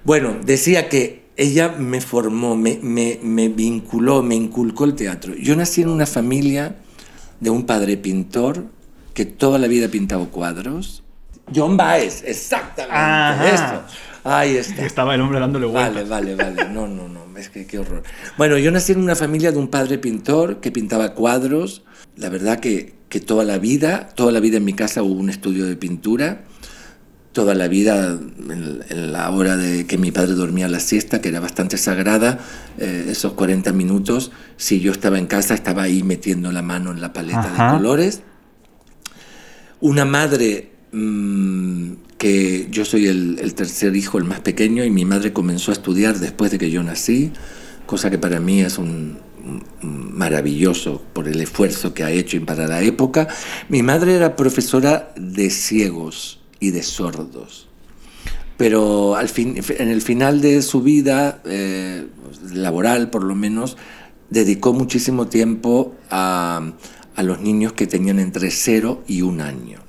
Bueno, 0.03 0.37
decía 0.45 0.89
que 0.89 1.23
ella 1.37 1.69
me 1.77 1.99
formó, 2.01 2.55
me, 2.55 2.79
me, 2.81 3.19
me 3.23 3.49
vinculó, 3.49 4.21
me 4.23 4.35
inculcó 4.35 4.85
el 4.85 4.95
teatro. 4.95 5.35
Yo 5.35 5.55
nací 5.55 5.81
en 5.81 5.89
una 5.89 6.05
familia 6.05 6.75
de 7.39 7.49
un 7.49 7.65
padre 7.65 7.97
pintor 7.97 8.65
que 9.13 9.25
toda 9.25 9.59
la 9.59 9.67
vida 9.67 9.87
ha 9.87 9.89
pintado 9.89 10.29
cuadros. 10.29 11.03
John 11.53 11.77
Baez, 11.77 12.23
exactamente, 12.25 12.95
Ajá. 12.97 13.49
esto. 13.49 13.95
Ahí 14.23 14.57
está. 14.57 14.83
Estaba 14.85 15.13
el 15.13 15.21
hombre 15.21 15.39
dándole 15.39 15.67
vueltas. 15.67 16.09
Vale, 16.09 16.35
vale, 16.35 16.55
vale. 16.55 16.73
No, 16.73 16.87
no, 16.87 17.07
no. 17.07 17.25
Es 17.37 17.49
que 17.49 17.67
qué 17.67 17.77
horror. 17.77 18.01
Bueno, 18.37 18.57
yo 18.57 18.71
nací 18.71 18.93
en 18.93 18.99
una 18.99 19.15
familia 19.15 19.51
de 19.51 19.59
un 19.59 19.67
padre 19.67 19.99
pintor 19.99 20.61
que 20.61 20.71
pintaba 20.71 21.13
cuadros. 21.13 21.83
La 22.15 22.29
verdad 22.29 22.59
que, 22.59 22.95
que 23.09 23.19
toda 23.19 23.43
la 23.43 23.59
vida, 23.59 24.09
toda 24.15 24.31
la 24.31 24.39
vida 24.39 24.57
en 24.57 24.65
mi 24.65 24.73
casa 24.73 25.03
hubo 25.03 25.19
un 25.19 25.29
estudio 25.29 25.65
de 25.65 25.75
pintura. 25.75 26.43
Toda 27.35 27.53
la 27.53 27.67
vida 27.67 28.17
en, 28.49 28.79
en 28.89 29.11
la 29.11 29.29
hora 29.29 29.57
de 29.57 29.85
que 29.85 29.97
mi 29.97 30.09
padre 30.11 30.35
dormía 30.35 30.69
la 30.69 30.79
siesta, 30.79 31.19
que 31.19 31.27
era 31.27 31.41
bastante 31.41 31.77
sagrada, 31.77 32.39
eh, 32.77 33.07
esos 33.09 33.33
40 33.33 33.73
minutos, 33.73 34.31
si 34.55 34.79
yo 34.79 34.93
estaba 34.93 35.19
en 35.19 35.27
casa, 35.27 35.53
estaba 35.53 35.83
ahí 35.83 36.01
metiendo 36.01 36.53
la 36.53 36.61
mano 36.61 36.91
en 36.91 37.01
la 37.01 37.11
paleta 37.11 37.41
Ajá. 37.41 37.65
de 37.65 37.77
colores. 37.77 38.21
Una 39.81 40.05
madre 40.05 40.71
mm, 40.93 41.91
que 42.17 42.67
yo 42.71 42.85
soy 42.85 43.07
el, 43.07 43.37
el 43.41 43.53
tercer 43.53 43.97
hijo, 43.97 44.17
el 44.17 44.23
más 44.23 44.39
pequeño, 44.39 44.85
y 44.85 44.89
mi 44.89 45.03
madre 45.03 45.33
comenzó 45.33 45.71
a 45.71 45.73
estudiar 45.73 46.19
después 46.19 46.51
de 46.51 46.57
que 46.57 46.71
yo 46.71 46.83
nací, 46.83 47.33
cosa 47.85 48.09
que 48.09 48.17
para 48.17 48.39
mí 48.39 48.61
es 48.61 48.77
un, 48.77 49.17
un- 49.43 50.15
maravilloso 50.17 51.03
por 51.11 51.27
el 51.27 51.41
esfuerzo 51.41 51.93
que 51.93 52.05
ha 52.05 52.11
hecho 52.11 52.37
y 52.37 52.39
para 52.39 52.65
la 52.67 52.81
época. 52.81 53.27
Mi 53.67 53.83
madre 53.83 54.15
era 54.15 54.37
profesora 54.37 55.13
de 55.17 55.49
ciegos 55.49 56.39
y 56.59 56.71
de 56.71 56.83
sordos. 56.83 57.67
Pero 58.57 59.15
al 59.15 59.27
fin, 59.29 59.55
en 59.77 59.89
el 59.89 60.01
final 60.01 60.39
de 60.41 60.61
su 60.61 60.81
vida, 60.81 61.41
eh, 61.45 62.07
laboral 62.53 63.09
por 63.09 63.23
lo 63.23 63.35
menos, 63.35 63.75
dedicó 64.29 64.73
muchísimo 64.73 65.27
tiempo 65.27 65.93
a, 66.09 66.71
a 67.15 67.23
los 67.23 67.41
niños 67.41 67.73
que 67.73 67.85
tenían 67.85 68.19
entre 68.19 68.49
0 68.51 69.03
y 69.07 69.21
un 69.23 69.41
año. 69.41 69.79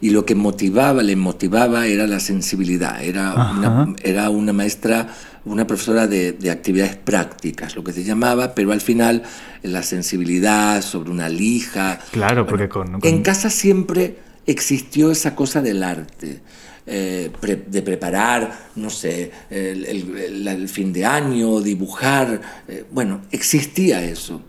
Y 0.00 0.10
lo 0.10 0.24
que 0.24 0.34
motivaba, 0.34 1.02
le 1.02 1.16
motivaba 1.16 1.86
era 1.86 2.06
la 2.06 2.20
sensibilidad. 2.20 3.02
Era, 3.02 3.34
una, 3.56 3.94
era 4.02 4.30
una 4.30 4.52
maestra, 4.52 5.08
una 5.44 5.66
profesora 5.66 6.06
de, 6.06 6.32
de 6.32 6.50
actividades 6.50 6.96
prácticas, 6.96 7.74
lo 7.74 7.82
que 7.82 7.92
se 7.92 8.04
llamaba, 8.04 8.54
pero 8.54 8.72
al 8.72 8.80
final 8.80 9.22
la 9.62 9.82
sensibilidad 9.82 10.80
sobre 10.82 11.10
una 11.10 11.28
lija. 11.28 11.98
Claro, 12.12 12.46
porque 12.46 12.68
con- 12.68 13.00
con- 13.00 13.10
En 13.10 13.22
casa 13.22 13.50
siempre 13.50 14.18
existió 14.46 15.10
esa 15.10 15.34
cosa 15.34 15.60
del 15.62 15.82
arte. 15.82 16.40
eh, 16.88 17.32
de 17.66 17.82
preparar, 17.82 18.70
no 18.76 18.90
sé, 18.90 19.32
el, 19.50 20.68
fin 20.68 20.92
de 20.92 21.04
año, 21.04 21.60
dibujar, 21.60 22.40
eh, 22.68 22.84
bueno, 22.92 23.22
existía 23.32 24.04
eso. 24.04 24.42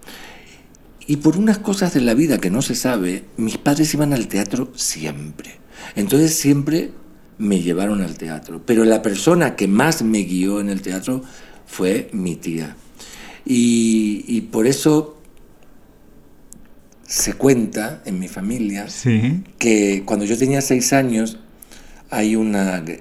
Y 1.08 1.18
por 1.18 1.36
unas 1.36 1.58
cosas 1.58 1.96
de 1.96 2.02
la 2.02 2.14
vida 2.14 2.38
que 2.38 2.52
no 2.52 2.62
se 2.62 2.76
sabe, 2.76 3.24
mis 3.38 3.58
padres 3.58 3.92
iban 3.96 4.14
al 4.14 4.28
teatro 4.28 4.72
siempre. 4.76 5.56
Entonces 5.96 6.36
siempre 6.36 6.92
me 7.40 7.60
llevaron 7.62 8.02
al 8.02 8.18
teatro. 8.18 8.62
Pero 8.64 8.86
la 8.86 9.02
persona 9.02 9.56
que 9.56 9.68
más 9.68 10.04
me 10.04 10.20
guió 10.20 10.60
en 10.60 10.70
el 10.70 10.82
teatro 10.82 11.24
fue 11.66 12.10
mi 12.12 12.36
tía. 12.36 12.76
Y 13.46 14.42
por 14.52 14.68
eso 14.68 15.17
se 17.08 17.34
cuenta 17.34 18.02
en 18.06 18.20
mi 18.20 18.28
familia 18.28 18.88
Sí. 18.90 19.42
que 19.58 20.04
cuando 20.06 20.26
yo 20.26 20.38
tenía 20.38 20.62
seis 20.62 20.94
años 20.94 21.40
hay 22.12 22.36
una 22.36 22.84
gr- 22.86 23.00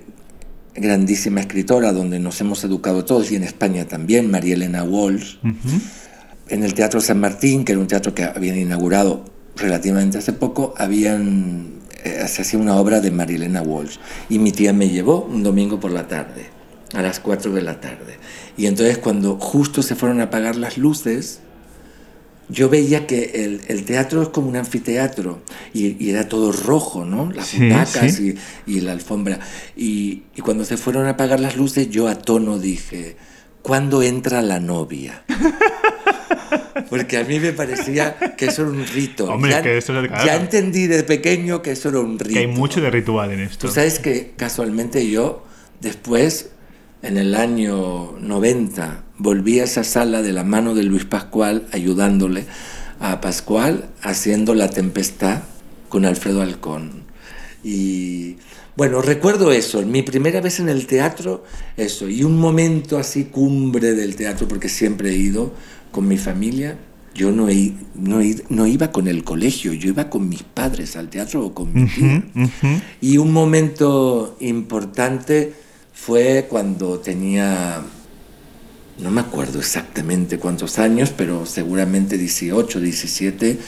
grandísima 0.74 1.40
escritora 1.40 1.92
donde 1.92 2.18
nos 2.18 2.40
hemos 2.40 2.62
educado 2.64 3.04
todos 3.04 3.30
y 3.32 3.36
en 3.36 3.42
España 3.42 3.86
también, 3.86 4.30
María 4.30 4.54
Elena 4.54 4.82
Walsh, 4.84 5.36
en 6.48 6.62
el 6.62 6.74
Teatro 6.74 7.00
San 7.00 7.18
Martín, 7.20 7.64
que 7.64 7.72
era 7.72 7.80
un 7.80 7.86
teatro 7.88 8.14
que 8.14 8.24
habían 8.24 8.56
inaugurado 8.58 9.24
relativamente 9.56 10.18
hace 10.18 10.32
poco, 10.32 10.74
habían, 10.76 11.80
eh, 12.04 12.24
se 12.28 12.42
hacía 12.42 12.58
una 12.60 12.76
obra 12.76 13.00
de 13.00 13.10
María 13.10 13.36
Elena 13.36 13.62
Walsh 13.62 13.96
y 14.28 14.38
mi 14.38 14.52
tía 14.52 14.72
me 14.72 14.88
llevó 14.90 15.22
un 15.24 15.42
domingo 15.42 15.80
por 15.80 15.90
la 15.92 16.06
tarde, 16.08 16.46
a 16.94 17.02
las 17.02 17.18
4 17.20 17.52
de 17.52 17.62
la 17.62 17.80
tarde. 17.80 18.18
Y 18.56 18.66
entonces 18.66 18.98
cuando 18.98 19.38
justo 19.38 19.82
se 19.82 19.94
fueron 19.96 20.20
a 20.20 20.24
apagar 20.24 20.56
las 20.56 20.76
luces, 20.78 21.40
yo 22.48 22.68
veía 22.68 23.06
que 23.06 23.44
el, 23.44 23.60
el 23.68 23.84
teatro 23.84 24.22
es 24.22 24.28
como 24.28 24.48
un 24.48 24.56
anfiteatro 24.56 25.40
y, 25.74 25.96
y 26.04 26.10
era 26.10 26.28
todo 26.28 26.52
rojo, 26.52 27.04
¿no? 27.04 27.30
Las 27.32 27.48
Sí, 27.48 27.58
butacas 27.68 28.12
sí. 28.14 28.34
Y, 28.66 28.76
y 28.76 28.80
la 28.80 28.92
alfombra. 28.92 29.40
Y, 29.76 30.22
y 30.36 30.40
cuando 30.42 30.64
se 30.64 30.76
fueron 30.76 31.06
a 31.06 31.10
apagar 31.10 31.40
las 31.40 31.56
luces, 31.56 31.90
yo 31.90 32.06
a 32.08 32.16
tono 32.18 32.58
dije, 32.58 33.16
¿cuándo 33.62 34.02
entra 34.02 34.42
la 34.42 34.60
novia? 34.60 35.24
Porque 36.90 37.16
a 37.16 37.24
mí 37.24 37.40
me 37.40 37.52
parecía 37.52 38.16
que 38.36 38.46
eso 38.46 38.62
era 38.62 38.70
un 38.70 38.86
rito. 38.86 39.24
Hombre, 39.26 39.50
ya, 39.50 39.62
que 39.62 39.76
eso 39.78 39.98
es- 40.00 40.08
claro. 40.08 40.24
ya 40.26 40.36
entendí 40.36 40.86
de 40.86 41.02
pequeño 41.02 41.62
que 41.62 41.72
eso 41.72 41.88
era 41.88 42.00
un 42.00 42.18
rito. 42.18 42.32
Que 42.34 42.40
hay 42.40 42.46
mucho 42.46 42.80
de 42.80 42.90
ritual 42.90 43.32
en 43.32 43.40
esto. 43.40 43.66
Tú 43.66 43.74
sabes 43.74 43.98
que 43.98 44.32
casualmente 44.36 45.08
yo 45.10 45.44
después, 45.80 46.50
en 47.02 47.16
el 47.16 47.34
año 47.34 48.12
90, 48.20 49.02
volví 49.18 49.60
a 49.60 49.64
esa 49.64 49.84
sala 49.84 50.22
de 50.22 50.32
la 50.32 50.44
mano 50.44 50.74
de 50.74 50.82
Luis 50.82 51.04
Pascual, 51.04 51.66
ayudándole 51.72 52.44
a 53.00 53.20
Pascual 53.20 53.88
haciendo 54.02 54.54
La 54.54 54.70
Tempestad 54.70 55.42
con 55.88 56.04
Alfredo 56.04 56.42
Alcón. 56.42 57.04
Y 57.62 58.36
bueno, 58.76 59.00
recuerdo 59.00 59.52
eso, 59.52 59.80
mi 59.82 60.02
primera 60.02 60.40
vez 60.40 60.60
en 60.60 60.68
el 60.68 60.86
teatro, 60.86 61.44
eso, 61.76 62.08
y 62.08 62.24
un 62.24 62.38
momento 62.38 62.98
así 62.98 63.24
cumbre 63.24 63.94
del 63.94 64.16
teatro, 64.16 64.46
porque 64.46 64.68
siempre 64.68 65.10
he 65.10 65.16
ido 65.16 65.52
con 65.90 66.06
mi 66.06 66.18
familia. 66.18 66.76
Yo 67.14 67.32
no, 67.32 67.48
no, 67.94 68.20
no 68.50 68.66
iba 68.66 68.92
con 68.92 69.08
el 69.08 69.24
colegio, 69.24 69.72
yo 69.72 69.88
iba 69.88 70.10
con 70.10 70.28
mis 70.28 70.42
padres 70.42 70.96
al 70.96 71.08
teatro 71.08 71.46
o 71.46 71.54
con 71.54 71.72
mi 71.72 71.86
tía. 71.86 72.22
Y 73.00 73.16
un 73.16 73.32
momento 73.32 74.36
importante 74.40 75.54
fue 75.94 76.46
cuando 76.50 76.98
tenía, 76.98 77.80
no 78.98 79.10
me 79.10 79.20
acuerdo 79.20 79.58
exactamente 79.58 80.38
cuántos 80.38 80.78
años, 80.78 81.12
pero 81.16 81.46
seguramente 81.46 82.16
18, 82.16 82.80
17, 82.80 83.58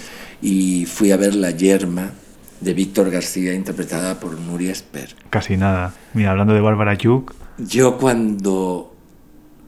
y 0.42 0.86
fui 0.86 1.10
a 1.10 1.16
ver 1.16 1.34
La 1.34 1.50
Yerma 1.50 2.12
de 2.60 2.74
Víctor 2.74 3.10
García, 3.10 3.54
interpretada 3.54 4.18
por 4.18 4.38
Nuria 4.38 4.72
Esper. 4.72 5.14
Casi 5.30 5.56
nada. 5.56 5.94
Mira, 6.14 6.32
hablando 6.32 6.54
de 6.54 6.60
Bárbara 6.60 6.94
Yuk, 6.94 7.34
Yo 7.58 7.98
cuando, 7.98 8.94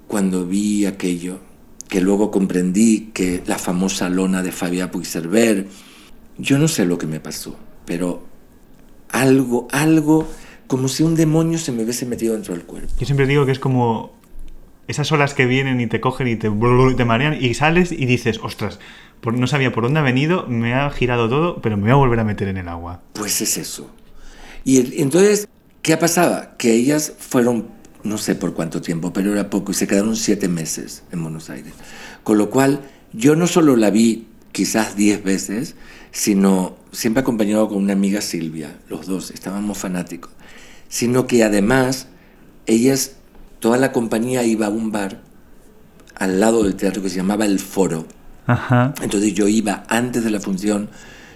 cuando 0.07 0.47
vi 0.47 0.87
aquello, 0.87 1.41
que 1.89 2.01
luego 2.01 2.31
comprendí 2.31 3.11
que 3.13 3.43
la 3.47 3.59
famosa 3.59 4.09
lona 4.09 4.43
de 4.43 4.53
Fabià 4.53 4.91
Puigcerver, 4.91 5.67
yo 6.39 6.59
no 6.59 6.69
sé 6.69 6.87
lo 6.87 6.99
que 6.99 7.07
me 7.07 7.21
pasó, 7.21 7.57
pero 7.85 8.25
algo, 9.11 9.69
algo, 9.73 10.27
como 10.67 10.89
si 10.89 11.03
un 11.03 11.17
demonio 11.17 11.59
se 11.59 11.73
me 11.73 11.83
hubiese 11.83 12.07
metido 12.07 12.35
dentro 12.35 12.55
del 12.55 12.65
cuerpo. 12.65 12.93
yo 12.99 13.05
siempre 13.05 13.27
digo 13.27 13.45
que 13.45 13.53
es 13.53 13.59
como 13.59 14.20
esas 14.91 15.11
olas 15.13 15.35
que 15.35 15.47
vienen 15.47 15.81
y 15.81 15.87
te 15.87 16.01
cogen 16.01 16.29
y 16.29 16.37
te, 16.37 16.51
te 16.51 17.05
marean 17.05 17.37
y 17.41 17.55
sales 17.55 17.93
y 17.93 18.07
dices, 18.07 18.41
ostras, 18.43 18.79
por- 19.21 19.35
no 19.35 19.47
sabía 19.47 19.73
por 19.73 19.85
dónde 19.85 20.01
ha 20.01 20.03
venido, 20.03 20.47
me 20.47 20.75
ha 20.75 20.91
girado 20.91 21.29
todo, 21.29 21.61
pero 21.63 21.77
me 21.77 21.85
voy 21.85 21.93
a 21.93 21.95
volver 21.95 22.21
a 22.21 22.25
meter 22.25 22.49
en 22.49 22.57
el 22.59 22.69
agua. 22.69 23.03
Pues 23.13 23.41
es 23.41 23.57
eso. 23.57 23.91
Y 24.65 25.01
entonces, 25.01 25.49
¿qué 25.83 25.97
pasaba? 25.97 26.57
Que 26.59 26.73
ellas 26.75 27.13
fueron, 27.19 27.69
no 28.03 28.19
sé 28.19 28.35
por 28.35 28.55
cuánto 28.55 28.81
tiempo, 28.83 29.13
pero 29.13 29.33
era 29.33 29.51
poco, 29.51 29.73
y 29.73 29.75
se 29.75 29.87
quedaron 29.87 30.17
siete 30.17 30.49
meses 30.49 31.03
en 31.13 31.23
Buenos 31.23 31.51
Aires. 31.51 31.73
Con 32.23 32.39
lo 32.39 32.51
cual, 32.51 32.81
yo 33.13 33.37
no 33.37 33.47
solo 33.47 33.77
la 33.77 33.91
vi 33.91 34.27
quizás 34.53 34.97
diez 34.97 35.23
veces, 35.23 35.77
sino 36.13 36.77
siempre 36.93 37.21
acompañado 37.23 37.69
con 37.69 37.79
una 37.79 37.93
amiga 37.93 38.21
Silvia, 38.21 38.77
los 38.89 39.07
dos, 39.07 39.31
estábamos 39.31 39.79
fanáticos, 39.79 40.33
sino 40.89 41.27
que 41.27 41.45
además 41.45 42.09
ellas, 42.67 43.17
toda 43.61 43.77
la 43.79 43.93
compañía 43.93 44.43
iba 44.45 44.67
a 44.67 44.71
un 44.71 44.91
bar 44.91 45.21
al 46.17 46.41
lado 46.41 46.65
del 46.65 46.75
teatro 46.75 47.03
que 47.03 47.09
se 47.09 47.17
llamaba 47.17 47.47
El 47.47 47.59
Foro. 47.59 48.07
Ajá. 48.47 48.95
Entonces 49.01 49.33
yo 49.35 49.47
iba 49.49 49.85
antes 49.89 50.25
de 50.25 50.31
la 50.31 50.41
función 50.41 50.91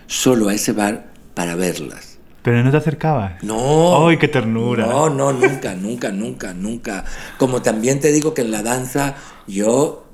solo 0.07 0.49
a 0.49 0.55
ese 0.55 0.73
bar 0.73 1.07
para 1.35 1.55
verlas. 1.55 2.19
Pero 2.43 2.63
no 2.63 2.71
te 2.71 2.77
acercabas. 2.77 3.43
No. 3.43 4.07
¡Ay, 4.09 4.19
qué 4.19 4.29
ternura! 4.29 4.87
No, 4.87 5.09
no, 5.09 5.33
nunca, 5.33 5.75
nunca, 5.75 6.11
nunca, 6.13 6.53
nunca. 6.53 7.05
Como 7.39 7.63
también 7.63 8.01
te 8.01 8.13
digo 8.13 8.35
que 8.35 8.43
en 8.43 8.51
la 8.51 8.63
danza 8.63 9.15
yo 9.47 10.05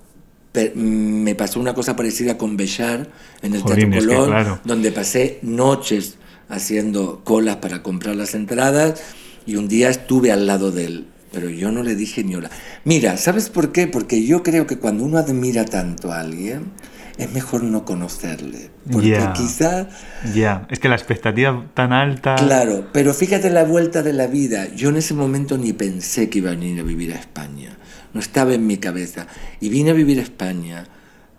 pe- 0.53 0.73
me 0.77 1.35
pasó 1.35 1.59
una 1.59 1.75
cosa 1.75 1.97
parecida 1.97 2.39
con 2.39 2.57
Bellar 2.57 3.09
en 3.43 3.55
el 3.55 3.63
Jolín, 3.63 3.91
Teatro 3.91 3.99
es 3.99 4.07
que 4.07 4.15
Colón, 4.15 4.29
claro. 4.31 4.61
donde 4.65 4.93
pasé 4.93 5.41
noches 5.43 6.19
haciendo 6.49 7.23
colas 7.25 7.57
para 7.57 7.83
comprar 7.83 8.15
las 8.15 8.35
entradas 8.35 9.03
y 9.47 9.57
un 9.57 9.67
día 9.67 9.89
estuve 9.91 10.31
al 10.31 10.47
lado 10.47 10.71
de 10.71 10.85
él. 10.85 11.07
Pero 11.33 11.49
yo 11.49 11.71
no 11.71 11.83
le 11.83 11.95
dije 11.95 12.25
ni 12.25 12.35
hola. 12.35 12.51
Mira, 12.85 13.17
¿sabes 13.17 13.49
por 13.49 13.73
qué? 13.73 13.87
Porque 13.87 14.25
yo 14.25 14.43
creo 14.43 14.67
que 14.67 14.79
cuando 14.79 15.05
uno 15.05 15.19
admira 15.19 15.65
tanto 15.65 16.13
a 16.13 16.21
alguien, 16.21 16.73
es 17.19 17.33
mejor 17.33 17.63
no 17.63 17.85
conocerle. 17.85 18.71
Porque 18.91 19.21
quizá 19.37 19.89
Ya, 20.35 20.67
es 20.71 20.79
que 20.79 20.89
la 20.89 20.97
expectativa 20.97 21.67
tan 21.75 21.93
alta. 21.93 22.35
Claro, 22.37 22.89
pero 22.93 23.15
fíjate 23.15 23.51
la 23.51 23.65
vuelta 23.65 24.03
de 24.03 24.13
la 24.13 24.27
vida. 24.27 24.75
Yo 24.75 24.89
en 24.89 24.97
ese 24.97 25.15
momento 25.15 25.59
ni 25.59 25.73
pensé 25.73 26.31
que 26.31 26.39
iba 26.39 26.51
a 26.51 26.55
venir 26.55 26.81
a 26.81 26.83
vivir 26.83 27.13
a 27.13 27.17
España. 27.17 27.77
No 28.15 28.21
estaba 28.21 28.55
en 28.55 28.67
mi 28.67 28.79
cabeza. 28.79 29.27
Y 29.61 29.69
vine 29.69 29.91
a 29.91 29.95
vivir 29.95 30.19
a 30.19 30.23
España. 30.23 30.87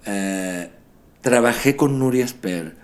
Eh, 0.05 0.69
trabajé 1.21 1.75
con 1.75 1.99
Nuria 1.99 2.25
Esper. 2.25 2.80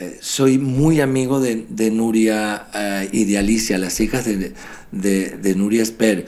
Eh, 0.00 0.18
soy 0.20 0.58
muy 0.58 1.00
amigo 1.00 1.40
de, 1.40 1.66
de 1.68 1.90
Nuria 1.90 2.68
eh, 2.72 3.08
y 3.10 3.24
de 3.24 3.38
Alicia, 3.38 3.78
las 3.78 3.98
hijas 4.00 4.24
de, 4.24 4.52
de, 4.92 5.30
de 5.30 5.54
Nuria 5.56 5.82
Esper. 5.82 6.26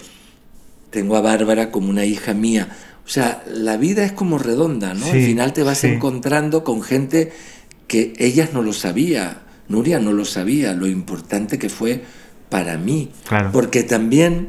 Tengo 0.91 1.17
a 1.17 1.21
Bárbara 1.21 1.71
como 1.71 1.89
una 1.89 2.05
hija 2.05 2.35
mía. 2.35 2.69
O 3.07 3.09
sea, 3.09 3.45
la 3.47 3.77
vida 3.77 4.05
es 4.05 4.13
como 4.13 4.39
redonda, 4.39 4.95
¿no? 4.95 5.07
Al 5.07 5.13
final 5.13 5.53
te 5.53 5.63
vas 5.63 5.79
sí. 5.79 5.87
encontrando 5.87 6.65
con 6.65 6.83
gente 6.83 7.33
que 7.87 8.13
ellas 8.19 8.53
no 8.53 8.63
lo 8.63 8.73
sabía. 8.73 9.43
Nuria 9.69 10.01
no 10.01 10.13
lo 10.13 10.25
sabía, 10.25 10.75
lo 10.75 10.89
importante 10.89 11.59
que 11.59 11.69
fue 11.69 12.03
para 12.49 12.77
mí. 12.77 13.11
Claro. 13.29 13.51
Porque 13.53 13.85
también 13.85 14.49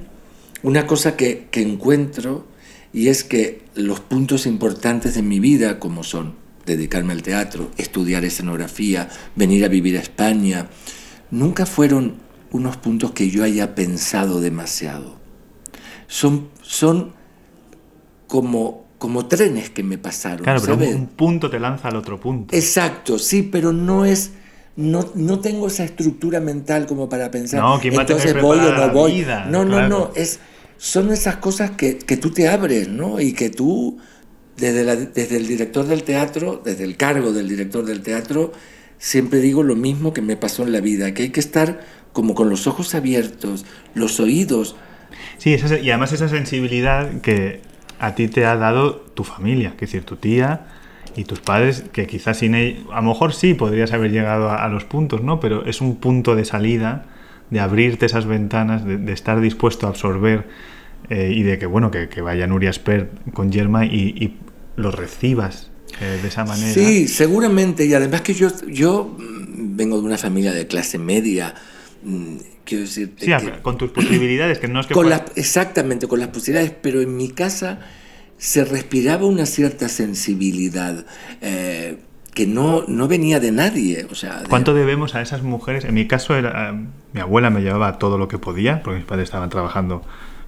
una 0.63 0.87
cosa 0.87 1.15
que, 1.15 1.47
que 1.51 1.61
encuentro 1.61 2.47
y 2.91 3.07
es 3.07 3.23
que 3.23 3.61
los 3.75 3.99
puntos 3.99 4.47
importantes 4.47 5.13
de 5.13 5.21
mi 5.21 5.39
vida, 5.39 5.79
como 5.79 6.03
son 6.03 6.40
dedicarme 6.65 7.13
al 7.13 7.21
teatro, 7.23 7.71
estudiar 7.77 8.23
escenografía, 8.25 9.09
venir 9.35 9.65
a 9.65 9.67
vivir 9.67 9.97
a 9.97 10.01
España, 10.01 10.67
nunca 11.31 11.65
fueron 11.65 12.15
unos 12.51 12.77
puntos 12.77 13.11
que 13.11 13.29
yo 13.29 13.43
haya 13.43 13.75
pensado 13.75 14.41
demasiado. 14.41 15.15
Son, 16.07 16.49
son 16.61 17.13
como, 18.27 18.85
como 18.97 19.27
trenes 19.27 19.69
que 19.69 19.83
me 19.83 19.97
pasaron. 19.97 20.43
Claro, 20.43 20.61
pero 20.61 20.73
un, 20.75 20.79
¿sabes? 20.81 20.95
un 20.95 21.07
punto 21.07 21.49
te 21.49 21.59
lanza 21.59 21.87
al 21.87 21.95
otro 21.95 22.19
punto. 22.19 22.55
Exacto, 22.55 23.17
sí, 23.17 23.43
pero 23.43 23.71
no 23.73 24.05
es. 24.05 24.31
No, 24.75 25.09
no 25.15 25.39
tengo 25.39 25.67
esa 25.67 25.83
estructura 25.83 26.39
mental 26.39 26.85
como 26.87 27.09
para 27.09 27.29
pensar. 27.29 27.61
No, 27.61 27.79
¿quién 27.79 27.95
va 27.97 28.03
a 28.03 28.05
tener 28.05 28.21
entonces 28.21 28.41
voy 28.41 28.59
o 28.59 28.71
no 28.75 28.93
voy. 28.93 29.11
vida? 29.15 29.45
no, 29.49 29.65
no, 29.65 29.71
Claro. 29.71 29.89
no. 29.89 30.11
Es, 30.15 30.39
son 30.77 31.11
esas 31.11 31.35
cosas 31.37 31.71
que, 31.71 31.97
que 31.97 32.17
tú 32.17 32.31
te 32.31 32.47
abres, 32.47 32.87
¿no? 32.87 33.19
Y 33.19 33.33
que 33.33 33.49
tú, 33.49 33.99
desde, 34.61 34.83
la- 34.85 34.95
desde 34.95 35.35
el 35.37 35.47
director 35.47 35.85
del 35.85 36.03
teatro, 36.03 36.61
desde 36.63 36.85
el 36.85 36.95
cargo 36.95 37.33
del 37.33 37.49
director 37.49 37.83
del 37.83 38.01
teatro, 38.01 38.53
siempre 38.97 39.39
digo 39.41 39.63
lo 39.63 39.75
mismo 39.75 40.13
que 40.13 40.21
me 40.21 40.37
pasó 40.37 40.63
en 40.63 40.71
la 40.71 40.79
vida, 40.79 41.13
que 41.13 41.23
hay 41.23 41.29
que 41.31 41.39
estar 41.41 41.81
como 42.13 42.35
con 42.35 42.49
los 42.49 42.67
ojos 42.67 42.95
abiertos, 42.95 43.65
los 43.95 44.19
oídos. 44.19 44.75
Sí, 45.37 45.53
esa- 45.53 45.79
y 45.79 45.89
además 45.89 46.13
esa 46.13 46.29
sensibilidad 46.29 47.21
que 47.21 47.61
a 47.99 48.15
ti 48.15 48.27
te 48.27 48.45
ha 48.45 48.55
dado 48.55 48.95
tu 49.15 49.23
familia, 49.23 49.71
que 49.77 49.85
es 49.85 49.91
decir, 49.91 50.05
tu 50.05 50.15
tía 50.15 50.67
y 51.15 51.23
tus 51.25 51.39
padres, 51.39 51.83
que 51.91 52.07
quizás 52.07 52.37
sin 52.39 52.55
ella, 52.55 52.79
a 52.93 53.01
lo 53.01 53.09
mejor 53.09 53.33
sí 53.33 53.53
podrías 53.53 53.91
haber 53.93 54.11
llegado 54.11 54.49
a, 54.49 54.63
a 54.63 54.69
los 54.69 54.85
puntos, 54.85 55.21
¿no? 55.23 55.39
Pero 55.39 55.65
es 55.65 55.81
un 55.81 55.95
punto 55.97 56.35
de 56.35 56.45
salida, 56.45 57.05
de 57.49 57.59
abrirte 57.59 58.05
esas 58.05 58.25
ventanas, 58.25 58.85
de, 58.85 58.97
de 58.97 59.11
estar 59.11 59.41
dispuesto 59.41 59.85
a 59.87 59.89
absorber 59.89 60.47
eh, 61.09 61.33
y 61.35 61.43
de 61.43 61.57
que, 61.59 61.65
bueno, 61.65 61.91
que, 61.91 62.07
que 62.07 62.21
vaya 62.21 62.47
Nuria 62.47 62.71
Spert 62.71 63.09
con 63.33 63.51
Yerma 63.51 63.85
y, 63.85 64.13
y 64.17 64.37
lo 64.75 64.91
recibas 64.91 65.69
eh, 65.99 66.19
de 66.21 66.27
esa 66.27 66.45
manera. 66.45 66.73
Sí, 66.73 67.07
seguramente. 67.07 67.85
Y 67.85 67.93
además 67.93 68.21
que 68.21 68.33
yo, 68.33 68.49
yo 68.67 69.15
mm, 69.17 69.75
vengo 69.75 69.97
de 69.99 70.05
una 70.05 70.17
familia 70.17 70.51
de 70.53 70.67
clase 70.67 70.97
media. 70.97 71.53
mm, 72.03 72.35
Quiero 72.63 72.83
decir, 72.83 73.13
Sí, 73.17 73.31
a- 73.33 73.61
con 73.63 73.77
tus 73.77 73.89
posibilidades, 73.91 74.59
que 74.59 74.67
no 74.67 74.79
es 74.79 74.87
que 74.87 74.93
con 74.93 75.11
exactamente, 75.35 76.07
con 76.07 76.19
las 76.19 76.29
posibilidades, 76.29 76.71
pero 76.81 77.01
en 77.01 77.17
mi 77.17 77.29
casa 77.29 77.79
se 78.37 78.63
respiraba 78.63 79.25
una 79.25 79.45
cierta 79.45 79.89
sensibilidad 79.89 81.05
eh, 81.41 81.97
que 82.33 82.45
no, 82.47 82.85
no 82.87 83.07
venía 83.07 83.39
de 83.39 83.51
nadie. 83.51 84.07
O 84.09 84.15
sea, 84.15 84.41
de- 84.43 84.47
¿Cuánto 84.47 84.73
debemos 84.73 85.15
a 85.15 85.21
esas 85.21 85.41
mujeres? 85.43 85.83
En 85.85 85.95
mi 85.95 86.07
caso, 86.07 86.35
era, 86.35 86.69
eh, 86.69 86.85
mi 87.13 87.19
abuela 87.19 87.49
me 87.49 87.61
llevaba 87.61 87.97
todo 87.99 88.17
lo 88.17 88.27
que 88.27 88.37
podía, 88.37 88.83
porque 88.83 88.99
mis 88.99 89.05
padres 89.07 89.25
estaban 89.25 89.49
trabajando 89.49 90.03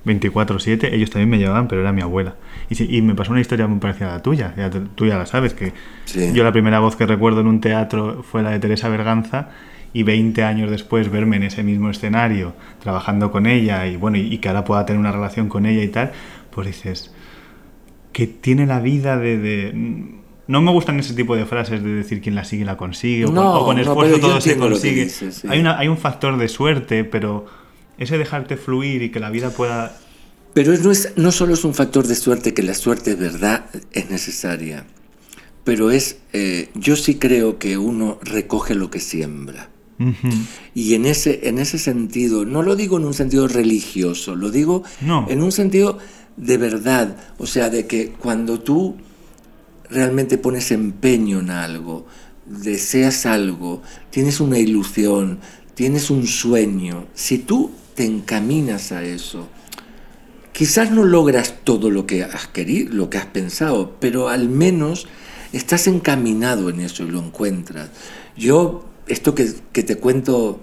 24-7, 0.05 0.93
ellos 0.93 1.09
también 1.09 1.29
me 1.29 1.37
llevaban, 1.39 1.67
pero 1.67 1.81
era 1.81 1.91
mi 1.91 2.01
abuela. 2.01 2.35
Y, 2.79 3.01
me 3.01 3.15
pasó 3.15 3.31
una 3.31 3.41
historia 3.41 3.67
muy 3.67 3.79
parecida 3.79 4.09
a 4.09 4.17
la 4.17 4.21
tuya, 4.21 4.53
ya 4.57 4.69
tú 4.69 5.05
ya 5.05 5.17
la 5.17 5.25
sabes, 5.25 5.53
que 5.53 5.73
Sí. 6.05 6.31
yo 6.33 6.43
la 6.43 6.51
primera 6.51 6.79
voz 6.79 6.95
que 6.95 7.05
recuerdo 7.05 7.41
en 7.41 7.47
un 7.47 7.61
teatro 7.61 8.23
fue 8.23 8.41
la 8.43 8.51
de 8.51 8.59
Teresa 8.59 8.89
Berganza, 8.89 9.49
y 9.95 10.01
20 10.03 10.43
años 10.43 10.71
después 10.71 11.11
verme 11.11 11.35
en 11.35 11.43
ese 11.43 11.61
mismo 11.63 11.89
escenario, 11.91 12.53
trabajando 12.81 13.31
con 13.31 13.45
ella, 13.45 13.85
y 13.87 13.95
bueno, 13.95 14.17
y, 14.17 14.21
y 14.33 14.37
que 14.39 14.47
ahora 14.49 14.63
pueda 14.65 14.85
tener 14.87 14.99
una 14.99 15.11
relación 15.11 15.49
con 15.49 15.65
ella 15.67 15.83
y 15.83 15.87
tal, 15.89 16.11
pues 16.49 16.65
dices, 16.67 17.13
que 18.11 18.27
tiene 18.27 18.65
la 18.65 18.79
vida 18.79 19.17
de... 19.17 19.37
de- 19.37 20.21
no 20.45 20.61
me 20.61 20.71
gustan 20.71 20.99
ese 20.99 21.13
tipo 21.13 21.35
de 21.37 21.45
frases 21.45 21.81
de 21.83 21.89
decir 21.93 22.21
quién 22.21 22.35
la 22.35 22.43
sigue 22.43 22.65
la 22.65 22.75
consigue, 22.75 23.23
o, 23.23 23.27
con- 23.27 23.35
No, 23.35 23.53
o 23.61 23.65
con 23.65 23.75
no, 23.77 23.81
esfuerzo 23.81 24.15
yo 24.17 24.19
todo 24.21 24.41
se 24.41 24.57
consigue. 24.57 25.05
dices, 25.05 25.35
sí. 25.35 25.47
hay, 25.49 25.59
una, 25.59 25.77
hay 25.79 25.87
un 25.87 25.97
factor 25.97 26.37
de 26.37 26.47
suerte, 26.49 27.03
pero 27.05 27.45
ese 27.97 28.17
dejarte 28.17 28.57
fluir 28.57 29.03
y 29.03 29.09
que 29.09 29.19
la 29.19 29.29
vida 29.29 29.51
pueda... 29.51 29.95
Pero 30.53 30.77
no, 30.77 30.91
es, 30.91 31.13
no 31.15 31.31
solo 31.31 31.53
es 31.53 31.63
un 31.63 31.73
factor 31.73 32.05
de 32.07 32.15
suerte, 32.15 32.53
que 32.53 32.63
la 32.63 32.73
suerte 32.75 33.11
es 33.11 33.17
verdad, 33.19 33.65
es 33.91 34.09
necesaria, 34.09 34.85
pero 35.63 35.91
es, 35.91 36.17
eh, 36.33 36.69
yo 36.75 36.95
sí 36.95 37.15
creo 37.15 37.57
que 37.57 37.77
uno 37.77 38.19
recoge 38.21 38.75
lo 38.75 38.89
que 38.89 38.99
siembra. 38.99 39.69
Y 40.75 40.95
en 40.95 41.05
ese, 41.05 41.47
en 41.47 41.59
ese 41.59 41.77
sentido, 41.79 42.43
no 42.43 42.61
lo 42.61 42.75
digo 42.75 42.97
en 42.97 43.05
un 43.05 43.13
sentido 43.13 43.47
religioso, 43.47 44.35
lo 44.35 44.51
digo 44.51 44.83
No. 44.99 45.25
en 45.29 45.41
un 45.41 45.53
sentido 45.53 45.97
de 46.35 46.57
verdad. 46.57 47.15
O 47.37 47.45
sea, 47.45 47.69
de 47.69 47.87
que 47.87 48.09
cuando 48.09 48.59
tú 48.59 48.97
realmente 49.89 50.37
pones 50.37 50.71
empeño 50.71 51.39
en 51.39 51.51
algo, 51.51 52.05
deseas 52.45 53.25
algo, 53.25 53.81
tienes 54.09 54.41
una 54.41 54.57
ilusión, 54.57 55.39
tienes 55.73 56.09
un 56.09 56.27
sueño, 56.27 57.05
si 57.13 57.37
tú 57.37 57.71
te 57.95 58.03
encaminas 58.03 58.91
a 58.91 59.03
eso, 59.03 59.47
quizás 60.53 60.91
no 60.91 61.03
logras 61.03 61.55
todo 61.63 61.89
lo 61.89 62.05
que 62.07 62.23
has 62.23 62.47
querido, 62.47 62.93
lo 62.93 63.09
que 63.09 63.17
has 63.17 63.25
pensado, 63.25 63.97
pero 63.99 64.29
al 64.29 64.47
menos 64.47 65.07
estás 65.51 65.87
encaminado 65.87 66.69
en 66.69 66.79
eso 66.79 67.03
y 67.03 67.07
lo 67.07 67.19
encuentras. 67.19 67.89
Yo, 68.37 68.85
esto 69.07 69.35
que, 69.35 69.53
que 69.71 69.83
te 69.83 69.97
cuento 69.97 70.61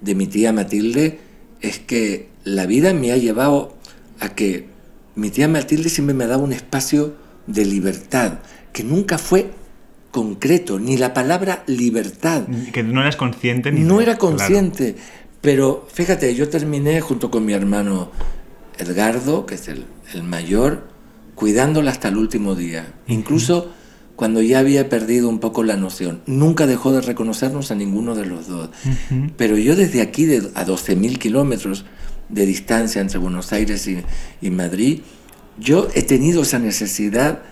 de 0.00 0.14
mi 0.14 0.26
tía 0.26 0.52
Matilde, 0.52 1.18
es 1.60 1.78
que 1.78 2.28
la 2.44 2.66
vida 2.66 2.92
me 2.92 3.10
ha 3.12 3.16
llevado 3.16 3.74
a 4.20 4.30
que 4.30 4.66
mi 5.14 5.30
tía 5.30 5.48
Matilde 5.48 5.88
siempre 5.88 6.14
me 6.14 6.24
ha 6.24 6.28
dado 6.28 6.44
un 6.44 6.52
espacio 6.52 7.14
de 7.46 7.64
libertad, 7.64 8.38
que 8.72 8.84
nunca 8.84 9.18
fue 9.18 9.50
concreto, 10.10 10.78
ni 10.78 10.96
la 10.96 11.12
palabra 11.14 11.62
libertad. 11.66 12.44
Que 12.72 12.82
no 12.82 13.00
eras 13.00 13.16
consciente 13.16 13.72
ni 13.72 13.80
No 13.80 14.00
era 14.00 14.16
claro. 14.16 14.36
consciente, 14.36 14.96
pero 15.40 15.86
fíjate, 15.92 16.34
yo 16.34 16.48
terminé 16.48 17.00
junto 17.00 17.30
con 17.30 17.44
mi 17.44 17.52
hermano 17.52 18.10
Edgardo, 18.78 19.46
que 19.46 19.56
es 19.56 19.68
el, 19.68 19.86
el 20.12 20.22
mayor, 20.22 20.88
cuidándola 21.34 21.90
hasta 21.90 22.08
el 22.08 22.16
último 22.16 22.54
día. 22.54 22.94
Incluso 23.06 23.70
cuando 24.16 24.40
ya 24.40 24.58
había 24.58 24.88
perdido 24.88 25.28
un 25.28 25.38
poco 25.38 25.62
la 25.62 25.76
noción. 25.76 26.22
Nunca 26.26 26.66
dejó 26.66 26.92
de 26.92 27.02
reconocernos 27.02 27.70
a 27.70 27.74
ninguno 27.74 28.14
de 28.14 28.26
los 28.26 28.48
dos. 28.48 28.70
Pero 29.36 29.58
yo 29.58 29.76
desde 29.76 30.00
aquí, 30.00 30.24
de, 30.24 30.38
a 30.54 30.66
12.000 30.66 31.18
kilómetros 31.18 31.84
de 32.30 32.46
distancia 32.46 33.00
entre 33.00 33.18
Buenos 33.18 33.52
Aires 33.52 33.86
y, 33.86 34.02
y 34.40 34.50
Madrid, 34.50 35.02
yo 35.58 35.88
he 35.94 36.02
tenido 36.02 36.42
esa 36.42 36.58
necesidad 36.58 37.42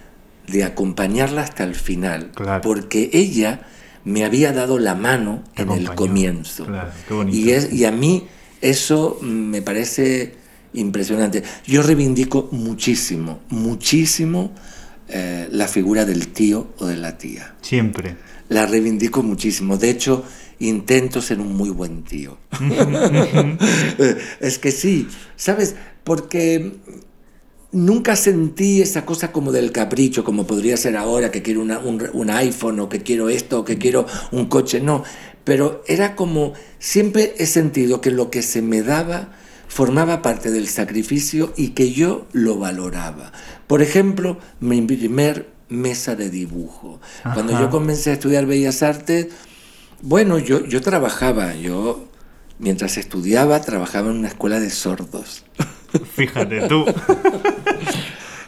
de 0.48 0.64
acompañarla 0.64 1.42
hasta 1.42 1.64
el 1.64 1.74
final. 1.74 2.32
Claro. 2.34 2.62
Porque 2.62 3.10
ella 3.12 3.66
me 4.04 4.24
había 4.24 4.52
dado 4.52 4.78
la 4.78 4.94
mano 4.94 5.44
Te 5.54 5.62
en 5.62 5.70
el 5.70 5.94
comienzo. 5.94 6.64
Claro, 6.64 6.90
qué 7.06 7.14
bonito. 7.14 7.36
Y, 7.36 7.52
es, 7.52 7.72
y 7.72 7.84
a 7.84 7.92
mí 7.92 8.26
eso 8.62 9.18
me 9.20 9.60
parece 9.60 10.34
impresionante. 10.74 11.42
Yo 11.66 11.82
reivindico 11.82 12.48
muchísimo, 12.52 13.40
muchísimo 13.48 14.52
eh, 15.08 15.48
la 15.50 15.68
figura 15.68 16.04
del 16.04 16.28
tío 16.28 16.68
o 16.78 16.86
de 16.86 16.96
la 16.96 17.16
tía. 17.18 17.54
Siempre. 17.62 18.16
La 18.48 18.66
reivindico 18.66 19.22
muchísimo. 19.22 19.76
De 19.78 19.90
hecho, 19.90 20.24
intento 20.58 21.20
ser 21.22 21.40
un 21.40 21.54
muy 21.56 21.70
buen 21.70 22.04
tío. 22.04 22.38
es 24.40 24.58
que 24.58 24.70
sí, 24.70 25.08
¿sabes? 25.36 25.74
Porque 26.04 26.72
nunca 27.72 28.16
sentí 28.16 28.80
esa 28.82 29.04
cosa 29.04 29.32
como 29.32 29.50
del 29.52 29.72
capricho, 29.72 30.24
como 30.24 30.46
podría 30.46 30.76
ser 30.76 30.96
ahora, 30.96 31.30
que 31.30 31.42
quiero 31.42 31.60
una- 31.62 31.78
un, 31.78 32.02
un 32.12 32.30
iPhone 32.30 32.80
o 32.80 32.88
que 32.88 33.02
quiero 33.02 33.28
esto 33.28 33.60
o 33.60 33.64
que 33.64 33.78
quiero 33.78 34.06
un 34.32 34.46
coche. 34.46 34.80
No, 34.80 35.02
pero 35.44 35.82
era 35.86 36.14
como, 36.16 36.52
siempre 36.78 37.34
he 37.38 37.46
sentido 37.46 38.00
que 38.00 38.10
lo 38.10 38.30
que 38.30 38.42
se 38.42 38.62
me 38.62 38.82
daba 38.82 39.32
formaba 39.74 40.22
parte 40.22 40.52
del 40.52 40.68
sacrificio 40.68 41.52
y 41.56 41.70
que 41.70 41.90
yo 41.90 42.28
lo 42.32 42.56
valoraba. 42.60 43.32
Por 43.66 43.82
ejemplo, 43.82 44.38
mi 44.60 44.80
primer 44.82 45.48
mesa 45.68 46.14
de 46.14 46.30
dibujo. 46.30 47.00
Cuando 47.24 47.58
yo 47.58 47.70
comencé 47.70 48.10
a 48.10 48.12
estudiar 48.12 48.46
Bellas 48.46 48.84
Artes, 48.84 49.30
bueno, 50.00 50.38
yo, 50.38 50.64
yo 50.64 50.80
trabajaba, 50.80 51.56
yo 51.56 52.06
mientras 52.60 52.98
estudiaba 52.98 53.60
trabajaba 53.62 54.12
en 54.12 54.18
una 54.18 54.28
escuela 54.28 54.60
de 54.60 54.70
sordos. 54.70 55.44
Fíjate, 56.14 56.68
tú. 56.68 56.84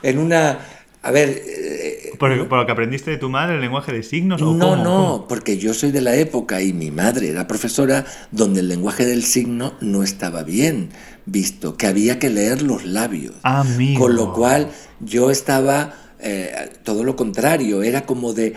En 0.05 0.19
una, 0.19 0.61
a 1.07 1.11
ver, 1.13 1.43
eh, 1.47 2.13
Por, 2.19 2.49
por 2.49 2.59
lo 2.59 2.67
que 2.67 2.73
aprendiste 2.73 3.13
de 3.13 3.19
tu 3.19 3.29
madre, 3.29 3.55
el 3.55 3.61
lenguaje 3.61 3.93
de 3.93 4.03
signos. 4.03 4.43
¿o 4.43 4.55
no, 4.55 4.71
cómo? 4.71 4.83
no, 4.83 5.27
porque 5.29 5.57
yo 5.57 5.73
soy 5.73 5.93
de 5.93 6.01
la 6.01 6.17
época 6.17 6.61
y 6.63 6.73
mi 6.73 6.91
madre 6.91 7.29
era 7.29 7.47
profesora 7.47 8.05
donde 8.33 8.61
el 8.61 8.69
lenguaje 8.69 9.07
del 9.07 9.23
signo 9.23 9.75
no 9.81 10.03
estaba 10.03 10.43
bien 10.43 10.89
visto, 11.25 11.77
que 11.77 11.87
había 11.87 12.19
que 12.19 12.31
leer 12.31 12.63
los 12.63 12.85
labios. 12.85 13.35
Amigo. 13.43 14.01
Con 14.01 14.17
lo 14.17 14.33
cual 14.33 14.69
yo 15.01 15.31
estaba 15.31 15.95
eh, 16.19 16.71
todo 16.83 17.05
lo 17.05 17.15
contrario, 17.15 17.83
era 17.83 18.07
como 18.07 18.33
de 18.33 18.55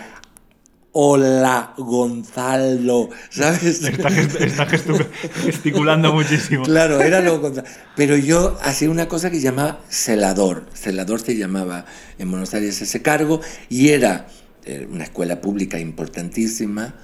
hola 0.92 1.74
Gonzalo, 1.76 3.10
¿sabes? 3.30 3.82
Está, 4.40 4.66
gesticulando 4.66 6.12
muchísimo. 6.12 6.64
Claro, 6.64 7.00
era 7.00 7.20
lo 7.20 7.40
contrario. 7.40 7.70
Pero 7.96 8.16
yo 8.16 8.58
hacía 8.62 8.90
una 8.90 9.08
cosa 9.08 9.30
que 9.30 9.36
se 9.36 9.42
llamaba 9.42 9.80
celador. 9.88 10.66
Celador 10.74 11.20
se 11.20 11.36
llamaba 11.36 11.84
en 12.18 12.30
Buenos 12.30 12.54
Aires 12.54 12.80
ese 12.82 13.02
cargo 13.02 13.40
y 13.68 13.90
era 13.90 14.26
eh, 14.64 14.88
una 14.90 15.04
escuela 15.04 15.40
pública 15.40 15.78
importantísima. 15.78 16.94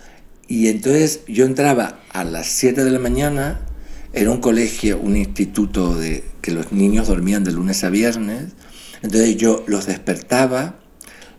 Y 0.48 0.68
entonces 0.68 1.20
yo 1.26 1.44
entraba 1.44 2.00
a 2.12 2.24
las 2.24 2.46
7 2.46 2.84
de 2.84 2.90
la 2.90 2.98
mañana, 2.98 3.60
era 4.12 4.30
un 4.30 4.40
colegio, 4.40 4.98
un 4.98 5.16
instituto 5.16 5.94
de 5.94 6.24
que 6.40 6.52
los 6.52 6.72
niños 6.72 7.08
dormían 7.08 7.44
de 7.44 7.52
lunes 7.52 7.82
a 7.84 7.90
viernes. 7.90 8.52
Entonces 9.02 9.36
yo 9.36 9.64
los 9.66 9.86
despertaba, 9.86 10.76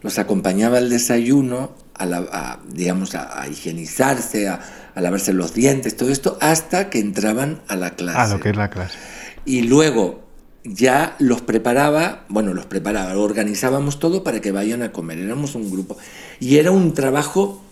los 0.02 0.20
acompañaba 0.20 0.78
al 0.78 0.90
desayuno, 0.90 1.76
a, 1.98 2.06
la- 2.06 2.28
a, 2.32 2.60
digamos, 2.72 3.16
a, 3.16 3.42
a 3.42 3.48
higienizarse, 3.48 4.48
a, 4.48 4.60
a 4.96 5.02
lavarse 5.02 5.34
los 5.34 5.54
dientes, 5.54 5.96
todo 5.96 6.10
esto, 6.12 6.38
hasta 6.42 6.90
que 6.90 7.00
entraban 7.00 7.62
a 7.68 7.76
la 7.76 7.92
clase. 7.96 8.18
Ah, 8.20 8.28
lo 8.28 8.40
que 8.40 8.50
es 8.50 8.56
la 8.58 8.70
clase. 8.70 8.98
Y 9.46 9.62
luego 9.64 10.26
ya 10.64 11.16
los 11.20 11.42
preparaba, 11.42 12.26
bueno, 12.28 12.54
los 12.54 12.66
preparaba, 12.66 13.18
organizábamos 13.18 14.00
todo 14.00 14.24
para 14.24 14.42
que 14.42 14.52
vayan 14.52 14.82
a 14.84 14.92
comer. 14.92 15.18
Éramos 15.20 15.56
un 15.56 15.72
grupo. 15.72 15.98
Y 16.40 16.58
era 16.58 16.72
un 16.72 16.94
trabajo 16.94 17.64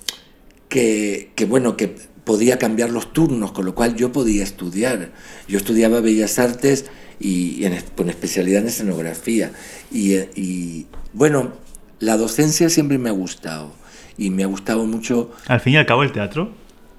que, 0.69 1.31
que, 1.35 1.45
bueno, 1.45 1.77
que 1.77 1.95
podía 2.23 2.57
cambiar 2.57 2.89
los 2.89 3.13
turnos, 3.13 3.51
con 3.51 3.65
lo 3.65 3.75
cual 3.75 3.95
yo 3.95 4.11
podía 4.11 4.43
estudiar. 4.43 5.11
Yo 5.47 5.57
estudiaba 5.57 5.99
Bellas 6.01 6.39
Artes 6.39 6.85
y, 7.19 7.51
y 7.61 7.65
en 7.65 7.77
con 7.95 8.09
especialidad 8.09 8.61
en 8.61 8.67
escenografía. 8.69 9.51
Y, 9.91 10.13
eh, 10.13 10.29
y, 10.35 10.87
bueno, 11.13 11.53
la 11.99 12.17
docencia 12.17 12.69
siempre 12.69 12.97
me 12.97 13.09
ha 13.09 13.13
gustado. 13.13 13.71
Y 14.17 14.29
me 14.29 14.43
ha 14.43 14.47
gustado 14.47 14.85
mucho 14.85 15.31
Al 15.47 15.59
fin 15.59 15.73
y 15.73 15.77
al 15.77 15.85
cabo, 15.85 16.03
el 16.03 16.11
teatro. 16.11 16.51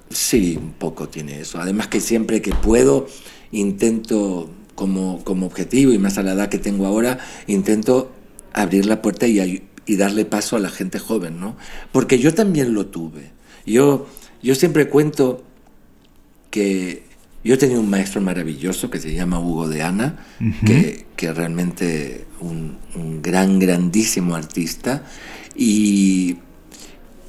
Sí, 0.09 0.57
un 0.61 0.73
poco 0.73 1.09
tiene 1.09 1.41
eso. 1.41 1.59
Además 1.59 1.87
que 1.87 1.99
siempre 1.99 2.41
que 2.41 2.51
puedo 2.51 3.07
intento 3.51 4.49
como, 4.75 5.23
como 5.23 5.47
objetivo 5.47 5.91
y 5.91 5.97
más 5.97 6.17
a 6.17 6.23
la 6.23 6.33
edad 6.33 6.49
que 6.49 6.59
tengo 6.59 6.85
ahora, 6.85 7.19
intento 7.47 8.11
abrir 8.53 8.85
la 8.85 9.01
puerta 9.01 9.27
y, 9.27 9.63
y 9.85 9.95
darle 9.95 10.25
paso 10.25 10.55
a 10.55 10.59
la 10.59 10.69
gente 10.69 10.99
joven, 10.99 11.39
¿no? 11.39 11.57
Porque 11.91 12.19
yo 12.19 12.33
también 12.33 12.73
lo 12.73 12.85
tuve. 12.87 13.31
Yo, 13.65 14.07
yo 14.41 14.55
siempre 14.55 14.87
cuento 14.87 15.43
que 16.51 17.03
yo 17.43 17.57
tenía 17.57 17.79
un 17.79 17.89
maestro 17.89 18.21
maravilloso 18.21 18.89
que 18.89 18.99
se 18.99 19.13
llama 19.13 19.39
Hugo 19.39 19.67
de 19.67 19.81
Ana, 19.81 20.25
que, 20.65 21.05
que 21.15 21.31
realmente 21.31 22.25
un, 22.39 22.77
un 22.95 23.21
gran, 23.21 23.59
grandísimo 23.59 24.35
artista, 24.35 25.03
y, 25.55 26.37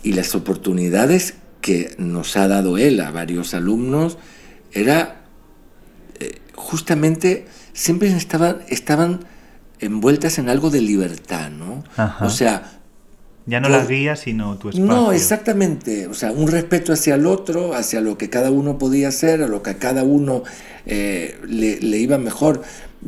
y 0.08 0.12
las 0.14 0.34
oportunidades 0.34 1.34
que 1.60 1.94
nos 1.98 2.36
ha 2.36 2.48
dado 2.48 2.78
él 2.78 3.00
a 3.00 3.10
varios 3.10 3.52
alumnos 3.54 4.16
era 4.72 5.22
eh, 6.20 6.38
justamente 6.54 7.46
siempre 7.72 8.08
estaban, 8.16 8.58
estaban 8.68 9.20
envueltas 9.80 10.38
en 10.38 10.48
algo 10.48 10.70
de 10.70 10.80
libertad, 10.80 11.50
¿no? 11.50 11.84
Ajá. 11.96 12.24
O 12.26 12.30
sea, 12.30 12.74
Ya 13.46 13.60
no 13.60 13.68
Por- 13.68 13.78
la 13.78 13.84
guía, 13.86 14.14
sino 14.14 14.58
tu 14.58 14.68
espacio. 14.68 14.84
no, 14.86 15.10
exactamente. 15.12 16.06
O 16.06 16.12
sea, 16.14 16.32
un 16.32 16.48
respeto 16.48 16.92
hacia 16.92 17.14
el 17.14 17.26
otro, 17.26 17.74
hacia 17.74 18.00
lo 18.02 18.18
que 18.18 18.28
cada 18.28 18.50
uno 18.50 18.76
podía 18.76 19.08
hacer, 19.08 19.42
a 19.42 19.48
lo 19.48 19.62
que 19.62 19.70
a 19.70 19.78
cada 19.78 20.02
uno 20.04 20.42
eh, 20.84 21.38
le, 21.48 21.80
le 21.80 21.96
iba 21.98 22.18
mejor. 22.18 22.60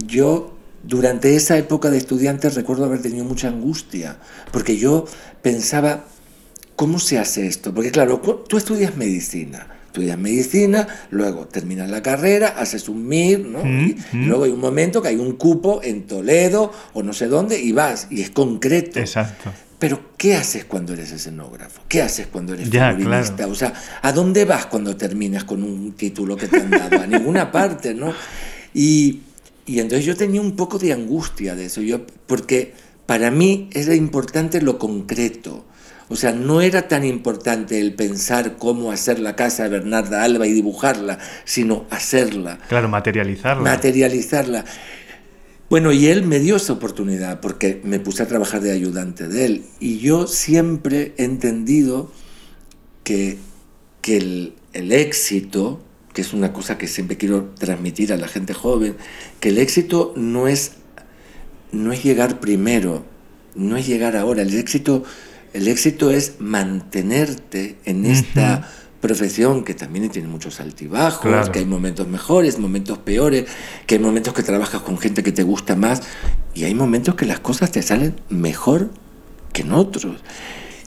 Yo, 0.06 0.56
durante 0.82 1.36
esa 1.36 1.58
época 1.58 1.90
de 1.90 1.98
estudiante, 1.98 2.48
recuerdo 2.48 2.86
haber 2.86 3.02
tenido 3.02 3.24
mucha 3.26 3.48
angustia, 3.48 4.16
porque 4.50 4.78
yo 4.78 5.04
pensaba, 5.42 6.04
¿cómo 6.80 6.98
se 6.98 7.18
hace 7.18 7.46
esto? 7.46 7.74
Porque 7.74 7.90
claro, 7.90 8.22
tú 8.48 8.56
estudias 8.56 8.96
medicina. 8.96 9.66
Estudias 9.84 10.16
medicina, 10.16 10.88
luego 11.10 11.46
terminas 11.46 11.90
la 11.90 12.02
carrera, 12.02 12.54
haces 12.56 12.88
un 12.88 13.06
MIR, 13.06 13.40
¿no? 13.40 13.62
Mm, 13.62 13.84
y, 13.84 13.96
mm. 14.12 14.26
luego 14.26 14.44
hay 14.44 14.50
un 14.50 14.60
momento 14.60 15.02
que 15.02 15.08
hay 15.08 15.16
un 15.16 15.32
cupo 15.32 15.82
en 15.84 16.06
Toledo 16.06 16.72
o 16.94 17.02
no 17.02 17.12
sé 17.12 17.26
dónde 17.26 17.60
y 17.60 17.72
vas, 17.72 18.06
y 18.08 18.22
es 18.22 18.30
concreto. 18.30 18.98
Exacto. 18.98 19.52
Pero, 19.78 20.16
¿qué 20.16 20.36
haces 20.36 20.64
cuando 20.64 20.94
eres 20.94 21.12
escenógrafo? 21.12 21.82
¿Qué 21.86 22.00
haces 22.00 22.28
cuando 22.28 22.54
eres 22.54 22.70
Ya, 22.70 22.96
claro. 22.96 23.50
O 23.50 23.54
sea, 23.54 23.74
¿a 24.00 24.12
dónde 24.12 24.46
vas 24.46 24.64
cuando 24.64 24.96
terminas 24.96 25.44
con 25.44 25.62
un 25.62 25.92
título 25.92 26.34
que 26.34 26.48
te 26.48 26.56
han 26.56 26.70
dado? 26.70 26.98
A 26.98 27.06
ninguna 27.06 27.52
parte, 27.52 27.92
¿no? 27.92 28.14
Y, 28.72 29.20
y 29.66 29.80
entonces 29.80 30.06
yo 30.06 30.16
tenía 30.16 30.40
un 30.40 30.56
poco 30.56 30.78
de 30.78 30.94
angustia 30.94 31.54
de 31.54 31.66
eso, 31.66 31.82
yo, 31.82 32.06
porque 32.26 32.72
para 33.04 33.30
mí 33.30 33.68
era 33.74 33.94
importante 33.94 34.62
lo 34.62 34.78
concreto. 34.78 35.66
O 36.10 36.16
sea, 36.16 36.32
no 36.32 36.60
era 36.60 36.88
tan 36.88 37.04
importante 37.04 37.80
el 37.80 37.94
pensar 37.94 38.56
cómo 38.58 38.90
hacer 38.90 39.20
la 39.20 39.36
casa 39.36 39.62
de 39.62 39.68
Bernarda 39.70 40.24
Alba 40.24 40.46
y 40.46 40.52
dibujarla, 40.52 41.18
sino 41.44 41.86
hacerla 41.88 42.58
Claro, 42.68 42.88
materializarla. 42.88 43.62
materializarla. 43.62 44.64
Bueno, 45.70 45.92
y 45.92 46.08
él 46.08 46.24
me 46.24 46.40
dio 46.40 46.56
esa 46.56 46.72
oportunidad 46.72 47.38
porque 47.40 47.80
me 47.84 48.00
puse 48.00 48.24
a 48.24 48.26
trabajar 48.26 48.60
de 48.60 48.72
ayudante 48.72 49.28
de 49.28 49.44
él. 49.46 49.64
Y 49.78 49.98
yo 50.00 50.26
siempre 50.26 51.14
he 51.16 51.22
entendido 51.24 52.10
que, 53.04 53.38
que 54.02 54.16
el, 54.16 54.54
el 54.72 54.90
éxito, 54.90 55.80
que 56.12 56.22
es 56.22 56.32
una 56.32 56.52
cosa 56.52 56.76
que 56.76 56.88
siempre 56.88 57.16
quiero 57.18 57.50
transmitir 57.56 58.12
a 58.12 58.16
la 58.16 58.26
gente 58.26 58.52
joven, 58.52 58.96
que 59.38 59.50
el 59.50 59.58
éxito 59.58 60.12
no 60.16 60.48
es, 60.48 60.72
no 61.70 61.92
es 61.92 62.02
llegar 62.02 62.40
primero, 62.40 63.04
no 63.54 63.76
es 63.76 63.86
llegar 63.86 64.16
ahora. 64.16 64.42
El 64.42 64.52
éxito, 64.58 65.04
el 65.52 65.68
éxito 65.68 66.10
es 66.10 66.34
mantenerte 66.40 67.78
en 67.84 68.04
esta 68.06 68.68
profesión 69.00 69.64
que 69.64 69.74
también 69.74 70.08
tiene 70.10 70.28
muchos 70.28 70.60
altibajos, 70.60 71.22
Claro. 71.22 71.50
que 71.52 71.60
hay 71.60 71.64
momentos 71.64 72.06
mejores, 72.06 72.58
momentos 72.58 72.98
peores, 72.98 73.46
que 73.86 73.94
hay 73.96 74.00
momentos 74.00 74.34
que 74.34 74.42
trabajas 74.42 74.82
con 74.82 74.98
gente 74.98 75.22
que 75.22 75.32
te 75.32 75.42
gusta 75.42 75.74
más 75.74 76.02
y 76.54 76.64
hay 76.64 76.74
momentos 76.74 77.14
que 77.14 77.24
las 77.26 77.40
cosas 77.40 77.70
te 77.72 77.82
salen 77.82 78.14
mejor 78.28 78.90
que 79.52 79.62
en 79.62 79.72
otros. 79.72 80.16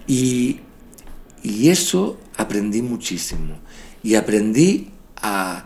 Y, 0.08 0.60
y 1.41 1.69
eso 1.69 2.19
aprendí 2.38 2.82
muchísimo. 2.82 3.58
Y 4.04 4.15
aprendí 4.15 4.91
a, 5.17 5.65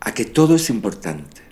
a 0.00 0.14
que 0.14 0.24
todo 0.24 0.54
es 0.56 0.70
importante. 0.70 1.42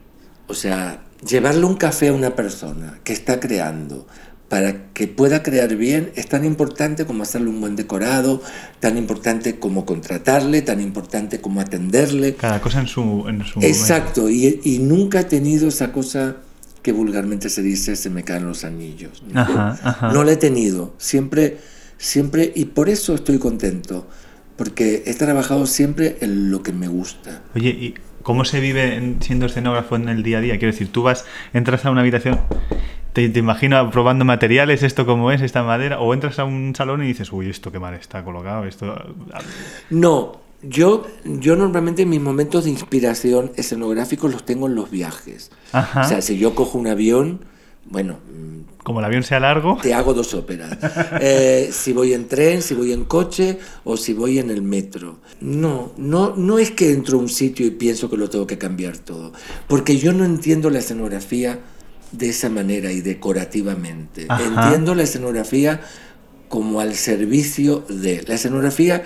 O 0.46 0.54
sea, 0.54 1.02
llevarle 1.26 1.64
un 1.64 1.76
café 1.76 2.08
a 2.08 2.12
una 2.12 2.36
persona 2.36 3.00
que 3.02 3.12
está 3.12 3.40
creando 3.40 4.06
para 4.52 4.92
que 4.92 5.08
pueda 5.08 5.42
crear 5.42 5.74
bien 5.76 6.12
es 6.14 6.28
tan 6.28 6.44
importante 6.44 7.06
como 7.06 7.22
hacerle 7.22 7.48
un 7.48 7.58
buen 7.62 7.74
decorado, 7.74 8.42
tan 8.80 8.98
importante 8.98 9.58
como 9.58 9.86
contratarle, 9.86 10.60
tan 10.60 10.82
importante 10.82 11.40
como 11.40 11.62
atenderle. 11.62 12.34
Cada 12.34 12.60
cosa 12.60 12.80
en 12.80 12.86
su, 12.86 13.24
en 13.30 13.42
su 13.46 13.60
Exacto, 13.60 14.28
y, 14.28 14.60
y 14.62 14.78
nunca 14.80 15.20
he 15.20 15.24
tenido 15.24 15.68
esa 15.68 15.90
cosa 15.90 16.36
que 16.82 16.92
vulgarmente 16.92 17.48
se 17.48 17.62
dice, 17.62 17.96
se 17.96 18.10
me 18.10 18.24
caen 18.24 18.44
los 18.46 18.64
anillos. 18.64 19.22
¿no? 19.26 19.40
Ajá, 19.40 19.78
ajá. 19.82 20.12
No 20.12 20.22
la 20.22 20.32
he 20.32 20.36
tenido, 20.36 20.92
siempre, 20.98 21.56
siempre, 21.96 22.52
y 22.54 22.66
por 22.66 22.90
eso 22.90 23.14
estoy 23.14 23.38
contento, 23.38 24.06
porque 24.56 25.02
he 25.06 25.14
trabajado 25.14 25.64
siempre 25.64 26.18
en 26.20 26.50
lo 26.50 26.62
que 26.62 26.74
me 26.74 26.88
gusta. 26.88 27.40
Oye, 27.54 27.70
¿y 27.70 27.94
cómo 28.22 28.44
se 28.44 28.60
vive 28.60 28.96
en- 28.96 29.22
siendo 29.22 29.46
escenógrafo 29.46 29.96
en 29.96 30.10
el 30.10 30.22
día 30.22 30.36
a 30.36 30.40
día? 30.42 30.58
Quiero 30.58 30.72
decir, 30.72 30.88
tú 30.92 31.02
vas, 31.04 31.24
entras 31.54 31.86
a 31.86 31.90
una 31.90 32.02
habitación, 32.02 32.38
te, 33.12 33.28
te 33.28 33.38
imagino 33.38 33.90
probando 33.90 34.24
materiales, 34.24 34.82
esto 34.82 35.06
como 35.06 35.30
es, 35.30 35.42
esta 35.42 35.62
madera, 35.62 36.00
o 36.00 36.14
entras 36.14 36.38
a 36.38 36.44
un 36.44 36.74
salón 36.74 37.02
y 37.02 37.06
dices, 37.06 37.32
uy, 37.32 37.48
esto 37.48 37.70
qué 37.70 37.78
mal 37.78 37.94
está 37.94 38.24
colocado, 38.24 38.64
esto... 38.64 38.94
No, 39.90 40.40
yo, 40.62 41.06
yo 41.24 41.56
normalmente 41.56 42.06
mis 42.06 42.20
momentos 42.20 42.64
de 42.64 42.70
inspiración 42.70 43.52
escenográficos 43.56 44.32
los 44.32 44.44
tengo 44.44 44.66
en 44.66 44.74
los 44.74 44.90
viajes. 44.90 45.50
Ajá. 45.72 46.02
O 46.02 46.04
sea, 46.04 46.22
si 46.22 46.38
yo 46.38 46.54
cojo 46.54 46.78
un 46.78 46.86
avión, 46.86 47.40
bueno, 47.84 48.14
mm, 48.14 48.82
Como 48.84 49.00
el 49.00 49.04
avión 49.04 49.24
sea 49.24 49.40
largo, 49.40 49.78
te 49.82 49.92
hago 49.92 50.14
dos 50.14 50.34
óperas. 50.34 50.78
Eh, 51.20 51.68
si 51.72 51.92
voy 51.92 52.14
en 52.14 52.26
tren, 52.26 52.62
si 52.62 52.74
voy 52.74 52.92
en 52.92 53.04
coche 53.04 53.58
o 53.84 53.96
si 53.96 54.12
voy 54.14 54.38
en 54.38 54.50
el 54.50 54.62
metro. 54.62 55.18
No, 55.40 55.92
no, 55.96 56.34
no 56.36 56.58
es 56.58 56.70
que 56.70 56.92
entro 56.92 57.18
a 57.18 57.20
un 57.20 57.28
sitio 57.28 57.66
y 57.66 57.70
pienso 57.70 58.08
que 58.08 58.16
lo 58.16 58.30
tengo 58.30 58.46
que 58.46 58.58
cambiar 58.58 58.98
todo. 58.98 59.32
Porque 59.68 59.98
yo 59.98 60.12
no 60.12 60.24
entiendo 60.24 60.70
la 60.70 60.78
escenografía 60.78 61.58
de 62.12 62.28
esa 62.28 62.48
manera 62.48 62.92
y 62.92 63.00
decorativamente. 63.00 64.26
Ajá. 64.28 64.64
Entiendo 64.64 64.94
la 64.94 65.02
escenografía 65.02 65.80
como 66.48 66.80
al 66.80 66.94
servicio 66.94 67.84
de... 67.88 68.22
La 68.28 68.34
escenografía 68.34 69.02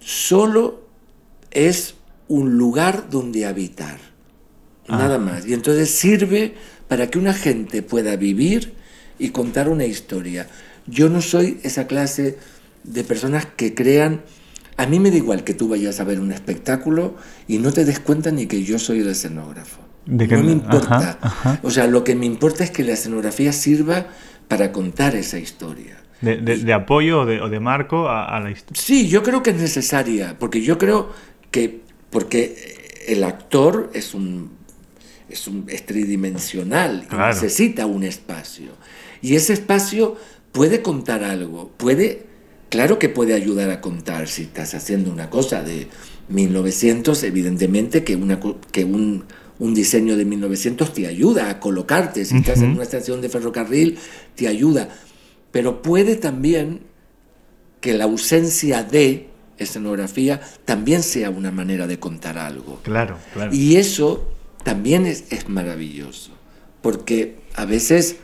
solo 0.00 0.86
es 1.50 1.94
un 2.28 2.56
lugar 2.58 3.08
donde 3.10 3.46
habitar. 3.46 3.98
Nada 4.88 5.16
Ah. 5.16 5.18
más. 5.18 5.46
Y 5.46 5.54
entonces 5.54 5.90
sirve 5.90 6.54
para 6.88 7.10
que 7.10 7.18
una 7.18 7.32
gente 7.32 7.82
pueda 7.82 8.16
vivir 8.16 8.74
y 9.18 9.30
contar 9.30 9.68
una 9.68 9.86
historia. 9.86 10.48
Yo 10.86 11.08
no 11.08 11.22
soy 11.22 11.58
esa 11.62 11.86
clase 11.86 12.38
de 12.82 13.04
personas 13.04 13.46
que 13.46 13.74
crean... 13.74 14.22
A 14.76 14.86
mí 14.86 14.98
me 14.98 15.10
da 15.12 15.16
igual 15.16 15.44
que 15.44 15.54
tú 15.54 15.68
vayas 15.68 16.00
a 16.00 16.04
ver 16.04 16.18
un 16.18 16.32
espectáculo 16.32 17.14
y 17.46 17.58
no 17.58 17.72
te 17.72 17.84
des 17.84 18.00
cuenta 18.00 18.32
ni 18.32 18.46
que 18.46 18.64
yo 18.64 18.78
soy 18.80 18.98
el 19.00 19.08
escenógrafo. 19.08 19.80
De 20.06 20.28
que- 20.28 20.36
no 20.36 20.42
me 20.44 20.52
importa. 20.52 20.96
ajá, 20.96 21.18
ajá. 21.20 21.60
O 21.62 21.70
sea, 21.70 21.86
lo 21.86 22.04
que 22.04 22.14
me 22.14 22.26
importa 22.26 22.64
es 22.64 22.70
que 22.70 22.84
la 22.84 22.92
escenografía 22.92 23.52
sirva 23.52 24.06
para 24.48 24.72
contar 24.72 25.14
esa 25.16 25.38
historia. 25.38 25.96
de, 26.20 26.36
de- 26.38 26.56
de 26.58 26.72
apoyo 26.72 27.20
o 27.22 27.26
de, 27.26 27.40
o 27.40 27.48
de 27.50 27.60
marco 27.60 28.08
a, 28.08 28.24
a 28.36 28.40
la 28.40 28.50
historia. 28.50 28.80
Sí, 28.82 29.08
yo 29.08 29.22
creo 29.22 29.42
que 29.42 29.50
es 29.50 29.56
necesaria, 29.56 30.36
porque 30.38 30.62
yo 30.62 30.78
creo 30.78 31.10
que 31.50 31.80
porque 32.10 33.02
el 33.08 33.24
actor 33.24 33.90
es 33.94 34.14
un 34.14 34.52
es 35.28 35.46
un 35.48 35.66
es 35.68 35.84
tridimensional 35.84 37.06
y 37.10 37.14
necesita 37.16 37.86
un 37.86 38.04
espacio. 38.04 38.70
Y 39.20 39.34
ese 39.36 39.52
espacio 39.52 40.16
puede 40.52 40.80
contar 40.82 41.24
algo, 41.24 41.70
puede 41.76 42.26
claro 42.70 42.98
que 42.98 43.08
puede 43.08 43.34
ayudar 43.34 43.70
a 43.70 43.80
contar 43.80 44.28
si 44.28 44.42
estás 44.42 44.74
haciendo 44.74 45.10
una 45.12 45.28
cosa 45.30 45.62
de 45.62 45.88
1900, 46.28 47.22
evidentemente 47.24 48.04
que, 48.04 48.16
una, 48.16 48.38
que 48.72 48.84
un, 48.84 49.24
un 49.58 49.74
diseño 49.74 50.16
de 50.16 50.24
1900 50.24 50.92
te 50.92 51.06
ayuda 51.06 51.50
a 51.50 51.60
colocarte, 51.60 52.24
si 52.24 52.36
estás 52.36 52.60
en 52.60 52.72
una 52.72 52.82
estación 52.82 53.20
de 53.20 53.28
ferrocarril, 53.28 53.98
te 54.34 54.48
ayuda, 54.48 54.88
pero 55.52 55.82
puede 55.82 56.16
también 56.16 56.80
que 57.80 57.94
la 57.94 58.04
ausencia 58.04 58.82
de 58.82 59.28
escenografía 59.58 60.40
también 60.64 61.02
sea 61.02 61.30
una 61.30 61.50
manera 61.50 61.86
de 61.86 61.98
contar 61.98 62.38
algo. 62.38 62.80
Claro, 62.82 63.18
claro. 63.32 63.54
Y 63.54 63.76
eso 63.76 64.28
también 64.64 65.06
es, 65.06 65.24
es 65.30 65.48
maravilloso, 65.48 66.32
porque 66.82 67.36
a 67.54 67.64
veces 67.64 68.16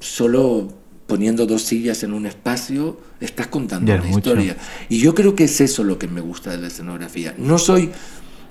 solo 0.00 0.72
poniendo 1.06 1.46
dos 1.46 1.62
sillas 1.62 2.02
en 2.02 2.12
un 2.12 2.26
espacio 2.26 2.98
estás 3.20 3.46
contando 3.46 3.92
una 3.92 4.02
mucho. 4.02 4.18
historia. 4.18 4.56
Y 4.88 4.98
yo 4.98 5.14
creo 5.14 5.34
que 5.34 5.44
es 5.44 5.60
eso 5.60 5.84
lo 5.84 5.98
que 5.98 6.08
me 6.08 6.20
gusta 6.20 6.50
de 6.50 6.58
la 6.58 6.68
escenografía. 6.68 7.34
No 7.38 7.58
soy 7.58 7.90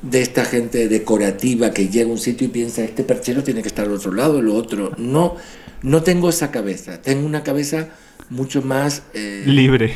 de 0.03 0.21
esta 0.21 0.45
gente 0.45 0.87
decorativa 0.89 1.71
que 1.71 1.87
llega 1.89 2.09
a 2.09 2.11
un 2.11 2.19
sitio 2.19 2.47
y 2.47 2.51
piensa, 2.51 2.83
este 2.83 3.03
perchero 3.03 3.41
tiene 3.43 3.61
que 3.61 3.69
estar 3.69 3.85
al 3.85 3.93
otro 3.93 4.13
lado, 4.13 4.41
lo 4.41 4.53
otro. 4.53 4.91
No, 4.97 5.35
no 5.81 6.03
tengo 6.03 6.29
esa 6.29 6.51
cabeza. 6.51 7.01
Tengo 7.01 7.25
una 7.25 7.41
cabeza 7.43 7.89
mucho 8.29 8.61
más... 8.61 9.03
eh, 9.13 9.43
Libre. 9.45 9.93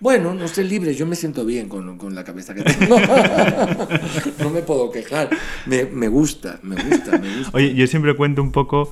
bueno, 0.00 0.34
no 0.34 0.48
sé, 0.48 0.64
libre, 0.64 0.94
yo 0.94 1.06
me 1.06 1.16
siento 1.16 1.44
bien 1.44 1.68
con, 1.68 1.96
con 1.98 2.14
la 2.14 2.24
cabeza 2.24 2.54
que 2.54 2.62
tengo. 2.62 2.96
no 4.40 4.50
me 4.50 4.62
puedo 4.62 4.90
quejar. 4.90 5.30
Me, 5.66 5.84
me 5.86 6.08
gusta, 6.08 6.58
me 6.62 6.76
gusta, 6.76 7.18
me 7.18 7.36
gusta. 7.38 7.50
Oye, 7.56 7.74
yo 7.74 7.86
siempre 7.86 8.14
cuento 8.16 8.42
un 8.42 8.52
poco 8.52 8.90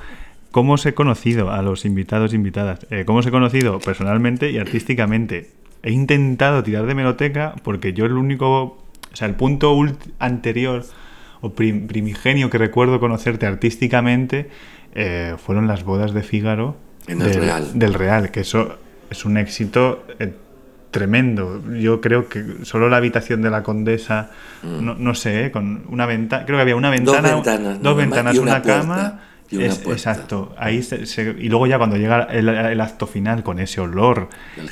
cómo 0.50 0.74
os 0.74 0.84
he 0.86 0.94
conocido 0.94 1.50
a 1.50 1.62
los 1.62 1.84
invitados 1.86 2.32
e 2.32 2.36
invitadas. 2.36 2.86
Eh, 2.90 3.04
cómo 3.06 3.20
os 3.20 3.26
he 3.26 3.30
conocido 3.30 3.78
personalmente 3.80 4.50
y 4.50 4.58
artísticamente. 4.58 5.50
He 5.82 5.92
intentado 5.92 6.62
tirar 6.62 6.86
de 6.86 6.94
meroteca 6.94 7.54
porque 7.64 7.92
yo 7.92 8.04
el 8.06 8.12
único, 8.12 8.81
o 9.12 9.16
sea, 9.16 9.28
el 9.28 9.34
punto 9.34 9.76
anterior 10.18 10.84
o 11.40 11.50
prim- 11.50 11.86
primigenio 11.86 12.50
que 12.50 12.58
recuerdo 12.58 13.00
conocerte 13.00 13.46
artísticamente 13.46 14.48
eh, 14.94 15.34
fueron 15.44 15.66
las 15.66 15.84
bodas 15.84 16.12
de 16.14 16.22
Fígaro 16.22 16.76
En 17.08 17.20
el 17.22 17.28
del, 17.32 17.40
Real. 17.42 17.68
del 17.74 17.94
Real, 17.94 18.30
que 18.30 18.40
eso 18.40 18.76
es 19.10 19.24
un 19.24 19.36
éxito 19.36 20.04
eh, 20.18 20.32
tremendo. 20.90 21.62
Yo 21.72 22.00
creo 22.00 22.28
que 22.28 22.44
solo 22.64 22.88
la 22.88 22.98
habitación 22.98 23.42
de 23.42 23.50
la 23.50 23.62
condesa, 23.62 24.30
no, 24.62 24.94
no 24.94 25.14
sé, 25.14 25.46
eh, 25.46 25.50
con 25.50 25.84
una 25.88 26.06
ventana, 26.06 26.44
creo 26.44 26.58
que 26.58 26.62
había 26.62 26.76
una 26.76 26.90
Mm. 26.90 27.04
Dos 27.04 27.14
ventana, 27.16 27.34
ventanas, 27.36 27.82
dos 27.82 27.96
ventanas, 27.96 28.38
una, 28.38 28.42
una 28.52 28.62
puerta, 28.62 29.20
una 29.56 29.66
puerta. 29.74 29.92
exacto, 29.92 30.54
ahí 30.58 30.82
se- 30.82 31.06
se- 31.06 31.34
y 31.38 31.48
luego 31.48 31.66
ya 31.66 31.78
cuando 31.78 31.96
llega 31.96 32.22
el, 32.24 32.48
el 32.48 32.80
acto 32.80 33.06
final 33.06 33.42
con 33.42 33.58
ese 33.58 33.80
olor 33.80 34.28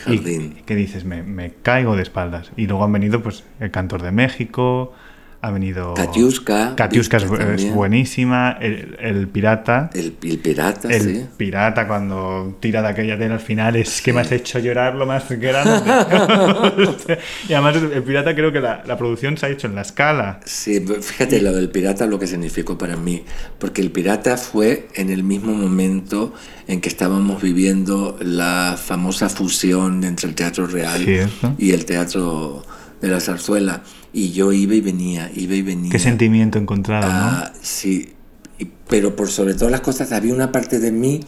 El 0.07 0.15
y 0.15 0.19
que 0.67 0.75
dices 0.75 1.05
me, 1.05 1.23
me 1.23 1.53
caigo 1.63 1.97
de 1.97 2.03
espaldas 2.03 2.51
y 2.57 2.67
luego 2.67 2.85
han 2.85 2.93
venido 2.93 3.23
pues 3.23 3.45
el 3.61 3.71
cantor 3.71 4.03
de 4.03 4.13
México 4.13 4.93
ha 5.43 5.51
venido 5.51 5.95
Katiuska, 5.95 6.75
Katiuska 6.77 7.17
es, 7.17 7.25
es 7.25 7.75
buenísima 7.75 8.59
el, 8.61 8.97
el 9.01 9.29
pirata 9.29 9.91
El, 9.95 10.17
el 10.23 10.39
pirata, 10.39 10.89
el 10.89 11.03
sí. 11.03 11.27
pirata 11.37 11.87
cuando 11.89 12.59
tira 12.61 12.83
de 12.83 12.89
aquella 12.89 13.19
tela 13.19 13.35
al 13.35 13.41
final 13.41 13.77
es 13.77 14.03
que 14.03 14.13
me 14.13 14.21
has 14.21 14.33
hecho 14.33 14.59
llorar 14.59 14.95
lo 14.95 15.07
más 15.07 15.31
grande. 15.31 15.91
y 17.49 17.53
además 17.53 17.77
el 17.77 18.03
pirata 18.03 18.35
creo 18.35 18.53
que 18.53 18.61
la, 18.61 18.83
la 18.87 18.99
producción 18.99 19.37
se 19.37 19.47
ha 19.47 19.49
hecho 19.49 19.67
en 19.67 19.75
la 19.75 19.83
escala. 19.83 20.41
Sí, 20.45 20.81
fíjate 20.81 21.41
lo 21.41 21.53
del 21.53 21.71
pirata 21.71 22.07
lo 22.07 22.19
que 22.19 22.27
significó 22.27 22.77
para 22.77 22.97
mí, 22.97 23.25
porque 23.59 23.81
el 23.81 23.91
pirata 23.91 24.37
fue 24.37 24.89
en 24.95 25.11
el 25.11 25.23
mismo 25.25 25.55
momento 25.55 26.35
en 26.69 26.81
que 26.81 26.89
estábamos 26.89 27.43
viviendo 27.43 28.19
la 28.21 28.79
famosa 28.81 29.29
fusión 29.29 30.05
entre 30.05 30.29
el 30.29 30.35
teatro 30.35 30.67
real 30.67 31.03
Cierto. 31.03 31.55
y 31.59 31.73
el 31.73 31.85
teatro 31.85 32.65
de 33.01 33.09
la 33.09 33.21
zarzuela, 33.21 33.83
y 34.13 34.33
yo 34.33 34.53
iba 34.53 34.75
y 34.75 34.81
venía, 34.81 35.31
iba 35.35 35.55
y 35.55 35.63
venía. 35.63 35.91
Qué 35.91 35.99
sentimiento 35.99 36.59
encontrado, 36.59 37.07
¿no? 37.07 37.13
Ah, 37.13 37.53
sí, 37.63 38.11
y- 38.59 38.67
pero 38.89 39.15
por 39.17 39.29
sobre 39.31 39.55
todas 39.55 39.71
las 39.71 39.81
cosas 39.83 40.13
había 40.13 40.35
una 40.35 40.51
parte 40.53 40.79
de 40.81 40.91
mí 40.93 41.21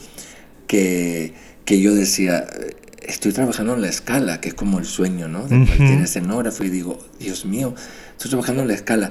que, 0.67 1.35
que 1.65 1.81
yo 1.81 1.95
decía, 1.95 2.47
estoy 3.07 3.33
trabajando 3.33 3.75
en 3.75 3.83
la 3.83 3.89
escala, 3.89 4.41
que 4.41 4.49
es 4.49 4.55
como 4.55 4.79
el 4.79 4.85
sueño, 4.87 5.29
¿no? 5.29 5.47
De 5.49 5.65
cualquier 5.67 6.01
escenógrafo, 6.03 6.65
y 6.65 6.71
digo, 6.71 6.99
Dios 7.21 7.45
mío, 7.45 7.75
estoy 8.13 8.31
trabajando 8.31 8.63
en 8.63 8.69
la 8.69 8.75
escala. 8.75 9.11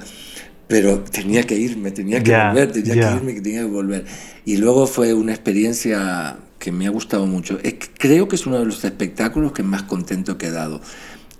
Pero 0.68 1.00
tenía 1.00 1.42
que 1.42 1.56
irme, 1.56 1.90
tenía 1.90 2.22
que 2.22 2.30
Ya, 2.30 2.48
volver, 2.48 2.72
tenía 2.72 2.94
ya. 2.94 3.10
que 3.10 3.16
irme, 3.16 3.32
tenía 3.40 3.60
que 3.60 3.66
volver. 3.66 4.06
Y 4.46 4.56
luego 4.56 4.86
fue 4.86 5.12
una 5.12 5.32
experiencia 5.32 6.38
que 6.58 6.72
me 6.72 6.86
ha 6.86 6.90
gustado 6.90 7.26
mucho. 7.26 7.58
Es 7.62 7.74
creo 7.98 8.26
que 8.28 8.36
es 8.36 8.46
uno 8.46 8.58
de 8.58 8.64
los 8.64 8.82
espectáculos 8.84 9.52
que 9.52 9.62
más 9.62 9.82
contento 9.82 10.32
he 10.32 10.36
quedado. 10.38 10.80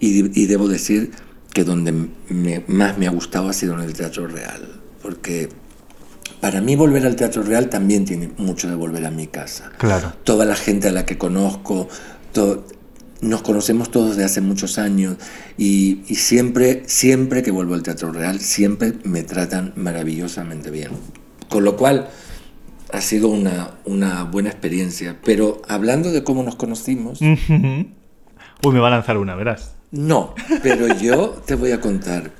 Y, 0.01 0.38
y 0.38 0.47
debo 0.47 0.68
decir 0.68 1.12
que 1.53 1.65
donde 1.65 1.93
me- 2.29 2.65
más 2.67 2.99
me 2.99 3.07
ha 3.07 3.11
gustado 3.11 3.49
ha 3.49 3.53
sido 3.53 3.75
en 3.75 3.81
el 3.81 3.93
Teatro 3.93 4.27
Real. 4.27 4.81
Porque 5.03 5.49
para 6.41 6.61
mí 6.61 6.77
volver 6.77 7.05
al 7.07 7.17
Teatro 7.17 7.43
Real 7.43 7.69
también 7.69 8.05
tiene 8.05 8.31
mucho 8.38 8.69
de 8.69 8.75
volver 8.75 9.05
a 9.07 9.11
mi 9.11 9.27
casa. 9.27 9.71
Claro. 9.79 10.12
Toda 10.25 10.45
la 10.45 10.57
gente 10.57 10.88
a 10.88 10.93
la 10.93 11.05
que 11.07 11.19
conozco, 11.19 11.88
nos 13.21 13.43
conocemos 13.43 13.91
todos 13.91 14.17
de 14.17 14.25
hace 14.25 14.41
muchos 14.41 14.79
años 14.79 15.17
y, 15.57 16.03
y 16.09 16.17
siempre, 16.17 16.83
siempre 16.87 17.43
que 17.43 17.51
vuelvo 17.53 17.75
al 17.75 17.83
Teatro 17.83 18.11
Real, 18.12 18.41
siempre 18.41 18.95
me 19.05 19.23
tratan 19.23 19.73
maravillosamente 19.77 20.71
bien. 20.71 20.91
Con 21.49 21.65
lo 21.65 21.77
cual 21.77 22.09
ha 22.93 23.01
sido 23.01 23.29
una, 23.29 23.73
una 23.85 24.25
buena 24.25 24.49
experiencia. 24.51 25.19
Pero 25.25 25.62
hablando 25.69 26.11
de 26.11 26.25
cómo 26.25 26.43
nos 26.43 26.57
conocimos. 26.57 27.21
Uy, 27.21 28.73
me 28.73 28.81
va 28.81 28.88
a 28.88 28.91
lanzar 28.91 29.19
una, 29.19 29.35
verás. 29.35 29.75
No, 29.92 30.35
pero 30.62 30.88
yo 30.98 31.42
te 31.46 31.55
voy 31.55 31.70
a 31.72 31.81
contar. 31.81 32.33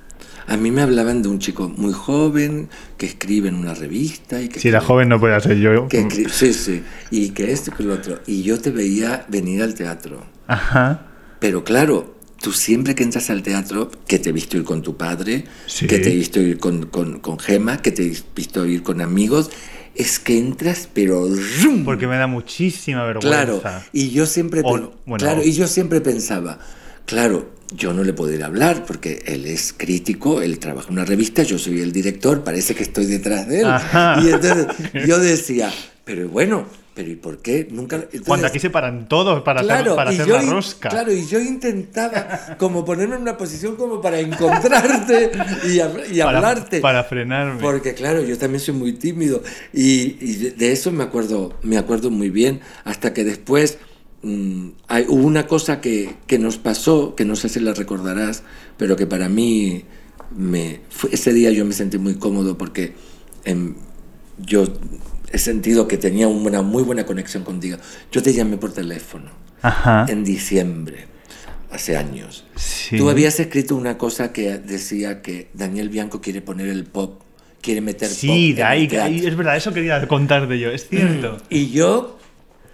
A 0.48 0.56
mí 0.56 0.70
me 0.72 0.82
hablaban 0.82 1.22
de 1.22 1.28
un 1.28 1.38
chico 1.38 1.68
muy 1.68 1.92
joven 1.92 2.68
que 2.98 3.06
escribe 3.06 3.48
en 3.48 3.54
una 3.54 3.74
revista 3.74 4.40
y 4.42 4.48
que 4.48 4.58
Si 4.58 4.68
era 4.68 4.78
escribe- 4.78 4.86
joven 4.86 5.08
no 5.08 5.20
podía 5.20 5.38
ser 5.40 5.56
yo. 5.58 5.86
que 5.88 6.02
escri- 6.02 6.28
sí, 6.28 6.52
sí, 6.52 6.82
y 7.12 7.30
que 7.30 7.52
esto 7.52 7.70
que 7.72 7.84
lo 7.84 7.94
otro. 7.94 8.20
Y 8.26 8.42
yo 8.42 8.60
te 8.60 8.70
veía 8.70 9.24
venir 9.28 9.62
al 9.62 9.74
teatro. 9.74 10.24
Ajá. 10.48 11.06
Pero 11.38 11.62
claro, 11.62 12.16
tú 12.40 12.52
siempre 12.52 12.94
que 12.96 13.04
entras 13.04 13.30
al 13.30 13.42
teatro, 13.42 13.90
que 14.08 14.18
te 14.18 14.30
he 14.30 14.32
visto 14.32 14.56
ir 14.56 14.64
con 14.64 14.82
tu 14.82 14.96
padre, 14.96 15.44
Sí. 15.66 15.86
que 15.86 16.00
te 16.00 16.10
he 16.12 16.16
visto 16.16 16.40
ir 16.40 16.58
con, 16.58 16.86
con, 16.86 17.20
con 17.20 17.38
Gema, 17.38 17.80
que 17.80 17.92
te 17.92 18.02
he 18.04 18.12
visto 18.34 18.66
ir 18.66 18.82
con 18.82 19.00
amigos, 19.00 19.50
es 19.94 20.18
que 20.18 20.38
entras, 20.38 20.88
pero 20.92 21.28
¡rum! 21.62 21.84
Porque 21.84 22.06
me 22.08 22.16
da 22.16 22.26
muchísima 22.26 23.04
vergüenza. 23.04 23.28
Claro, 23.30 23.62
y 23.92 24.10
yo 24.10 24.26
siempre, 24.26 24.62
O- 24.64 24.92
bueno. 25.06 25.18
claro, 25.18 25.42
y 25.44 25.52
yo 25.52 25.68
siempre 25.68 26.00
pensaba, 26.00 26.58
claro, 27.06 27.50
yo 27.74 27.92
no 27.92 28.04
le 28.04 28.12
puedo 28.12 28.32
ir 28.32 28.42
a 28.42 28.46
hablar 28.46 28.84
porque 28.86 29.22
él 29.26 29.46
es 29.46 29.72
crítico, 29.76 30.42
él 30.42 30.58
trabaja 30.58 30.88
en 30.88 30.94
una 30.94 31.04
revista, 31.04 31.42
yo 31.42 31.58
soy 31.58 31.80
el 31.80 31.92
director, 31.92 32.44
parece 32.44 32.74
que 32.74 32.82
estoy 32.82 33.06
detrás 33.06 33.48
de 33.48 33.60
él. 33.60 33.66
Ajá. 33.66 34.20
Y 34.22 34.28
entonces 34.30 34.66
yo 35.06 35.18
decía, 35.18 35.72
pero 36.04 36.28
bueno, 36.28 36.66
pero 36.94 37.08
¿y 37.10 37.14
por 37.16 37.38
qué? 37.40 37.66
Nunca. 37.70 37.96
entonces- 37.96 38.20
Cuando 38.26 38.46
aquí 38.46 38.58
se 38.58 38.68
paran 38.68 39.08
todos 39.08 39.40
para 39.42 39.60
hacer, 39.62 39.72
Claro, 39.76 39.96
para 39.96 40.10
hacer 40.10 40.26
yo 40.26 40.34
la 40.34 40.42
rosca. 40.42 40.90
Claro, 40.90 41.10
y 41.10 41.26
yo 41.26 41.40
intentaba 41.40 42.56
como 42.58 42.84
ponerme 42.84 43.14
en 43.16 43.22
una 43.22 43.38
posición 43.38 43.76
como 43.76 44.02
para 44.02 44.20
encontrarte 44.20 45.30
y, 45.64 45.78
hab- 45.78 46.04
y 46.12 46.18
para, 46.18 46.36
hablarte. 46.38 46.80
para 46.80 47.04
frenarme. 47.04 47.58
Porque 47.62 47.94
claro, 47.94 48.22
yo 48.22 48.36
también 48.36 48.60
soy 48.60 48.74
muy 48.74 48.92
tímido 48.92 49.42
y, 49.72 50.18
y 50.20 50.34
de- 50.36 50.50
de 50.50 50.72
eso 50.72 50.92
me 50.92 51.04
acuerdo, 51.04 51.58
me 51.62 51.78
acuerdo 51.78 52.10
muy 52.10 52.28
bien, 52.28 52.60
hasta 52.84 53.14
que 53.14 53.24
después 53.24 53.78
mm, 54.22 54.68
hay, 54.88 55.04
hubo 55.08 55.26
una 55.26 55.46
cosa 55.46 55.80
que, 55.80 56.14
que 56.26 56.38
nos 56.38 56.58
pasó, 56.58 57.14
que 57.14 57.24
no 57.24 57.37
sé 57.37 57.48
si 57.48 57.61
la 57.61 57.74
recordarás, 57.74 58.42
pero 58.76 58.96
que 58.96 59.06
para 59.06 59.28
mí, 59.28 59.85
me, 60.37 60.80
fue- 60.90 61.11
ese 61.12 61.32
día 61.32 61.50
yo 61.50 61.64
me 61.64 61.72
sentí 61.74 61.98
muy 61.98 62.14
cómodo 62.14 62.56
porque 62.56 62.94
em, 63.44 63.74
yo 64.38 64.64
he 65.30 65.38
sentido 65.38 65.88
que 65.88 65.96
tenía 65.98 66.28
una 66.28 66.62
muy 66.62 66.82
buena 66.82 67.04
conexión 67.06 67.42
contigo. 67.44 67.78
Yo 68.11 68.22
te 68.22 68.32
llamé 68.32 68.56
por 68.58 68.72
teléfono 68.72 69.30
Ajá. 69.62 70.06
en 70.08 70.24
diciembre, 70.24 71.06
hace 71.70 71.96
años. 71.96 72.44
Sí. 72.56 72.96
Tú 72.98 73.08
habías 73.11 73.38
escrito 73.40 73.76
una 73.76 73.96
cosa 73.98 74.32
que 74.32 74.58
decía 74.58 75.22
que 75.22 75.48
Daniel 75.54 75.88
Bianco 75.88 76.20
quiere 76.20 76.40
poner 76.42 76.68
el 76.68 76.84
pop, 76.84 77.22
quiere 77.62 77.80
meter 77.80 78.09
pop. 78.09 78.18
Sí, 78.18 78.53
teatro. 78.55 79.03
ahí- 79.03 79.24
es 79.26 79.36
verdad, 79.36 79.57
eso 79.57 79.72
quería 79.72 80.07
contarte 80.09 80.59
yo, 80.59 80.70
es 80.70 80.88
cierto. 80.88 81.38
Y 81.49 81.70
yo, 81.70 82.18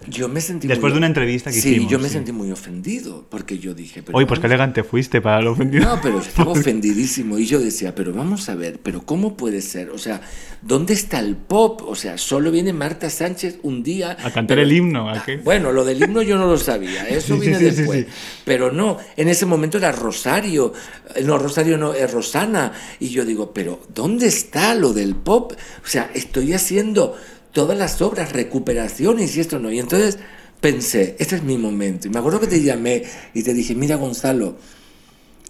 yo 0.07 0.29
me 0.29 0.39
sentí. 0.41 0.67
Después 0.67 0.91
muy- 0.91 0.95
de 0.95 0.97
una 0.99 1.07
entrevista 1.07 1.51
que 1.51 1.59
sí, 1.59 1.71
hicimos, 1.71 1.91
yo 1.91 1.99
me 1.99 2.07
sí. 2.07 2.13
sentí 2.13 2.31
muy 2.31 2.51
ofendido 2.51 3.25
porque 3.29 3.57
yo 3.59 3.73
dije. 3.73 4.01
Pero 4.01 4.17
Oye, 4.17 4.25
pues 4.27 4.39
qué 4.39 4.47
elegante 4.47 4.83
fuiste 4.83 5.21
para 5.21 5.41
lo 5.41 5.51
ofendido. 5.51 5.85
No, 5.85 5.99
pero 6.01 6.19
estaba 6.21 6.51
ofendidísimo 6.51 7.37
y 7.37 7.45
yo 7.45 7.59
decía, 7.59 7.93
pero 7.95 8.13
vamos 8.13 8.47
a 8.49 8.55
ver, 8.55 8.79
pero 8.81 9.01
¿cómo 9.05 9.35
puede 9.35 9.61
ser? 9.61 9.89
O 9.89 9.97
sea, 9.97 10.21
¿dónde 10.61 10.93
está 10.93 11.19
el 11.19 11.35
pop? 11.35 11.81
O 11.85 11.95
sea, 11.95 12.17
solo 12.17 12.49
viene 12.51 12.71
Marta 12.73 13.09
Sánchez 13.09 13.59
un 13.63 13.83
día 13.83 14.11
A 14.11 14.31
cantar 14.31 14.47
pero- 14.47 14.61
el 14.61 14.71
himno, 14.71 15.09
¿a 15.09 15.23
qué? 15.23 15.37
Bueno, 15.37 15.71
lo 15.71 15.83
del 15.83 16.01
himno 16.01 16.21
yo 16.21 16.37
no 16.37 16.47
lo 16.47 16.57
sabía, 16.57 17.03
eso 17.09 17.35
Sí, 17.35 17.41
viene 17.41 17.59
después. 17.59 18.05
Pero 18.45 18.71
no, 18.71 18.97
en 19.17 19.27
ese 19.29 19.45
momento 19.45 19.77
era 19.77 19.91
Rosario, 19.91 20.73
eh, 21.15 21.23
no, 21.23 21.37
Rosario 21.37 21.77
no, 21.77 21.93
es 21.93 22.11
Rosana. 22.11 22.71
Y 22.99 23.09
yo 23.09 23.25
digo, 23.25 23.53
pero 23.53 23.81
¿dónde 23.93 24.27
está 24.27 24.73
lo 24.75 24.93
del 24.93 25.15
pop? 25.15 25.53
O 25.83 25.87
sea, 25.87 26.09
estoy 26.13 26.53
haciendo 26.53 27.15
todas 27.51 27.77
las 27.77 28.01
obras, 28.01 28.33
recuperaciones 28.33 29.35
y 29.35 29.39
esto 29.39 29.59
no. 29.59 29.71
Y 29.71 29.79
entonces 29.79 30.19
pensé, 30.61 31.15
este 31.19 31.35
es 31.35 31.43
mi 31.43 31.57
momento. 31.57 32.07
Y 32.07 32.11
me 32.11 32.19
acuerdo 32.19 32.39
que 32.39 32.47
te 32.47 32.61
llamé 32.61 33.03
y 33.33 33.43
te 33.43 33.53
dije, 33.53 33.75
mira 33.75 33.95
Gonzalo, 33.95 34.57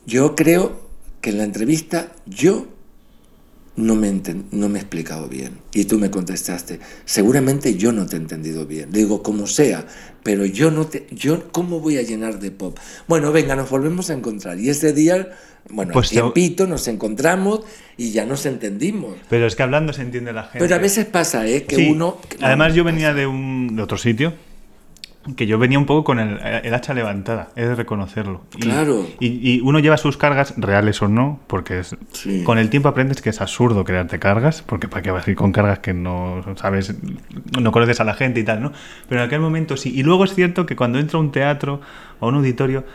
yo 0.06 0.36
creo 0.36 0.89
que 1.22 1.32
en 1.32 1.38
la 1.38 1.43
entrevista 1.43 2.12
yo 2.26 2.68
no 3.76 3.95
me, 3.95 4.22
no 4.52 4.70
me 4.70 4.80
he 4.80 4.82
explicado 4.82 5.28
bien. 5.28 5.60
Y 5.74 5.86
tú 5.86 5.97
me 6.00 6.12
contestaste, 6.12 6.80
seguramente 7.06 7.76
yo 7.76 7.91
no 7.91 8.06
te 8.06 8.18
he 8.18 8.20
entendido 8.20 8.66
bien. 8.66 8.91
Le 8.91 9.00
digo, 9.00 9.24
como 9.24 9.47
sea, 9.47 9.86
pero 10.24 10.45
yo 10.45 10.70
no 10.70 10.88
te, 10.88 11.08
yo, 11.12 11.52
¿cómo 11.52 11.80
voy 11.80 11.97
a 11.97 12.02
llenar 12.02 12.39
de 12.39 12.52
pop? 12.52 12.78
Bueno, 13.08 13.32
venga, 13.32 13.56
nos 13.56 13.70
volvemos 13.70 14.10
a 14.10 14.14
encontrar. 14.14 14.60
Y 14.60 14.70
ese 14.70 14.93
día, 14.93 15.30
bueno, 15.70 15.91
Pues 15.93 16.10
te- 16.10 16.16
tiempito 16.16 16.66
nos 16.68 16.88
encontramos 16.88 17.62
y 17.97 18.12
ya 18.12 18.26
nos 18.26 18.45
entendimos. 18.45 19.16
Pero 19.30 19.45
es 19.45 19.55
que 19.55 19.64
hablando 19.64 19.93
se 19.93 20.01
entiende 20.01 20.34
la 20.34 20.43
gente. 20.43 20.60
Pero 20.60 20.76
a 20.76 20.80
veces 20.80 21.05
pasa, 21.05 21.45
¿eh? 21.47 21.64
Que 21.64 21.76
Sí. 21.76 21.89
uno... 21.91 22.18
que- 22.28 22.43
Además, 22.43 22.74
yo 22.74 22.84
venía 22.84 23.14
de, 23.14 23.28
un, 23.28 23.76
de 23.76 23.82
otro 23.84 23.97
sitio 23.97 24.34
que 25.36 25.45
yo 25.45 25.60
venía 25.60 25.78
un 25.78 25.86
poco 25.86 26.05
con 26.05 26.20
el, 26.20 26.39
el 26.64 26.74
hacha 26.74 26.93
levantada, 26.93 27.49
he 27.55 27.66
de 27.66 27.76
reconocerlo. 27.76 28.41
Y- 28.55 28.62
Claro. 28.62 29.05
Y, 29.20 29.51
y 29.57 29.60
uno 29.60 29.78
lleva 29.80 29.97
sus 29.97 30.18
cargas, 30.18 30.53
reales 30.57 31.01
o 31.03 31.07
no, 31.07 31.39
porque 31.45 31.80
es, 31.80 31.95
Sí. 32.14 32.41
con 32.43 32.57
el 32.57 32.70
tiempo 32.72 32.89
aprendes 32.89 33.22
que 33.22 33.30
es 33.30 33.39
absurdo 33.41 33.84
crearte 33.84 34.18
cargas, 34.18 34.64
porque 34.66 34.88
para 34.88 35.03
qué 35.03 35.12
vas 35.12 35.28
a 35.28 35.30
ir 35.30 35.36
con 35.38 35.51
cargas 35.51 35.80
que 35.80 35.93
no 35.93 36.43
sabes, 36.55 36.95
no 37.62 37.72
conoces 37.72 37.99
a 37.99 38.05
la 38.05 38.16
gente 38.16 38.39
y 38.39 38.43
tal, 38.43 38.64
¿no? 38.64 38.72
Pero 39.07 39.22
en 39.22 39.28
aquel 39.28 39.41
momento 39.41 39.78
sí. 39.78 39.91
Y 39.93 40.01
luego 40.03 40.24
es 40.24 40.34
cierto 40.34 40.66
que 40.66 40.76
cuando 40.76 40.97
entro 40.97 41.20
a 41.20 41.22
un 41.22 41.32
teatro 41.32 41.82
o 42.22 42.26
a 42.26 42.30
un 42.30 42.36
auditorio, 42.36 42.86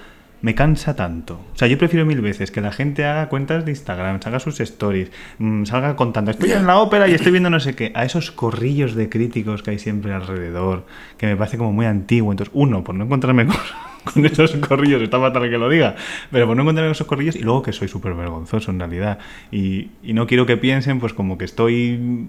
me 0.44 0.54
cansa 0.54 0.94
tanto. 0.94 1.40
O 1.54 1.56
sea, 1.56 1.68
yo 1.68 1.78
prefiero 1.78 2.04
mil 2.04 2.20
veces 2.20 2.50
que 2.50 2.60
la 2.60 2.70
gente 2.70 3.06
haga 3.06 3.30
cuentas 3.30 3.64
de 3.64 3.70
Instagram, 3.70 4.20
haga 4.22 4.38
sus 4.38 4.60
stories, 4.60 5.10
mm, 5.38 5.64
salga 5.64 5.96
contando, 5.96 6.32
estoy 6.32 6.52
en 6.52 6.66
la 6.66 6.80
ópera 6.80 7.08
y 7.08 7.14
estoy 7.14 7.32
viendo 7.32 7.48
no 7.48 7.60
sé 7.60 7.74
qué, 7.74 7.92
a 7.94 8.04
esos 8.04 8.30
corrillos 8.30 8.94
de 8.94 9.08
críticos 9.08 9.62
que 9.62 9.70
hay 9.70 9.78
siempre 9.78 10.12
alrededor, 10.12 10.84
que 11.16 11.28
me 11.28 11.34
parece 11.34 11.56
como 11.56 11.72
muy 11.72 11.86
antiguo. 11.86 12.30
Entonces, 12.30 12.52
uno, 12.54 12.84
por 12.84 12.94
no 12.94 13.04
encontrarme 13.04 13.46
con, 13.46 13.56
con 14.12 14.26
esos 14.26 14.54
corrillos, 14.56 15.00
está 15.00 15.18
fatal 15.18 15.48
que 15.48 15.56
lo 15.56 15.70
diga, 15.70 15.96
pero 16.30 16.46
por 16.46 16.56
no 16.56 16.62
encontrarme 16.62 16.88
con 16.88 16.92
esos 16.92 17.06
corrillos 17.06 17.36
y 17.36 17.40
luego 17.40 17.62
que 17.62 17.72
soy 17.72 17.88
súper 17.88 18.12
vergonzoso 18.12 18.70
en 18.70 18.80
realidad. 18.80 19.20
Y, 19.50 19.92
y 20.02 20.12
no 20.12 20.26
quiero 20.26 20.44
que 20.44 20.58
piensen 20.58 21.00
pues 21.00 21.14
como 21.14 21.38
que 21.38 21.46
estoy 21.46 22.28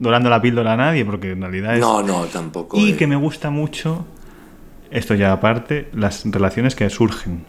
dorando 0.00 0.30
la 0.30 0.42
píldora 0.42 0.72
a 0.72 0.76
nadie, 0.76 1.04
porque 1.04 1.30
en 1.30 1.42
realidad 1.42 1.74
es... 1.74 1.80
No, 1.80 2.02
no, 2.02 2.24
tampoco. 2.24 2.76
Y 2.76 2.90
eh. 2.90 2.96
que 2.96 3.06
me 3.06 3.14
gusta 3.14 3.50
mucho, 3.50 4.04
esto 4.90 5.14
ya 5.14 5.32
aparte, 5.32 5.88
las 5.92 6.24
relaciones 6.30 6.74
que 6.74 6.88
surgen 6.90 7.44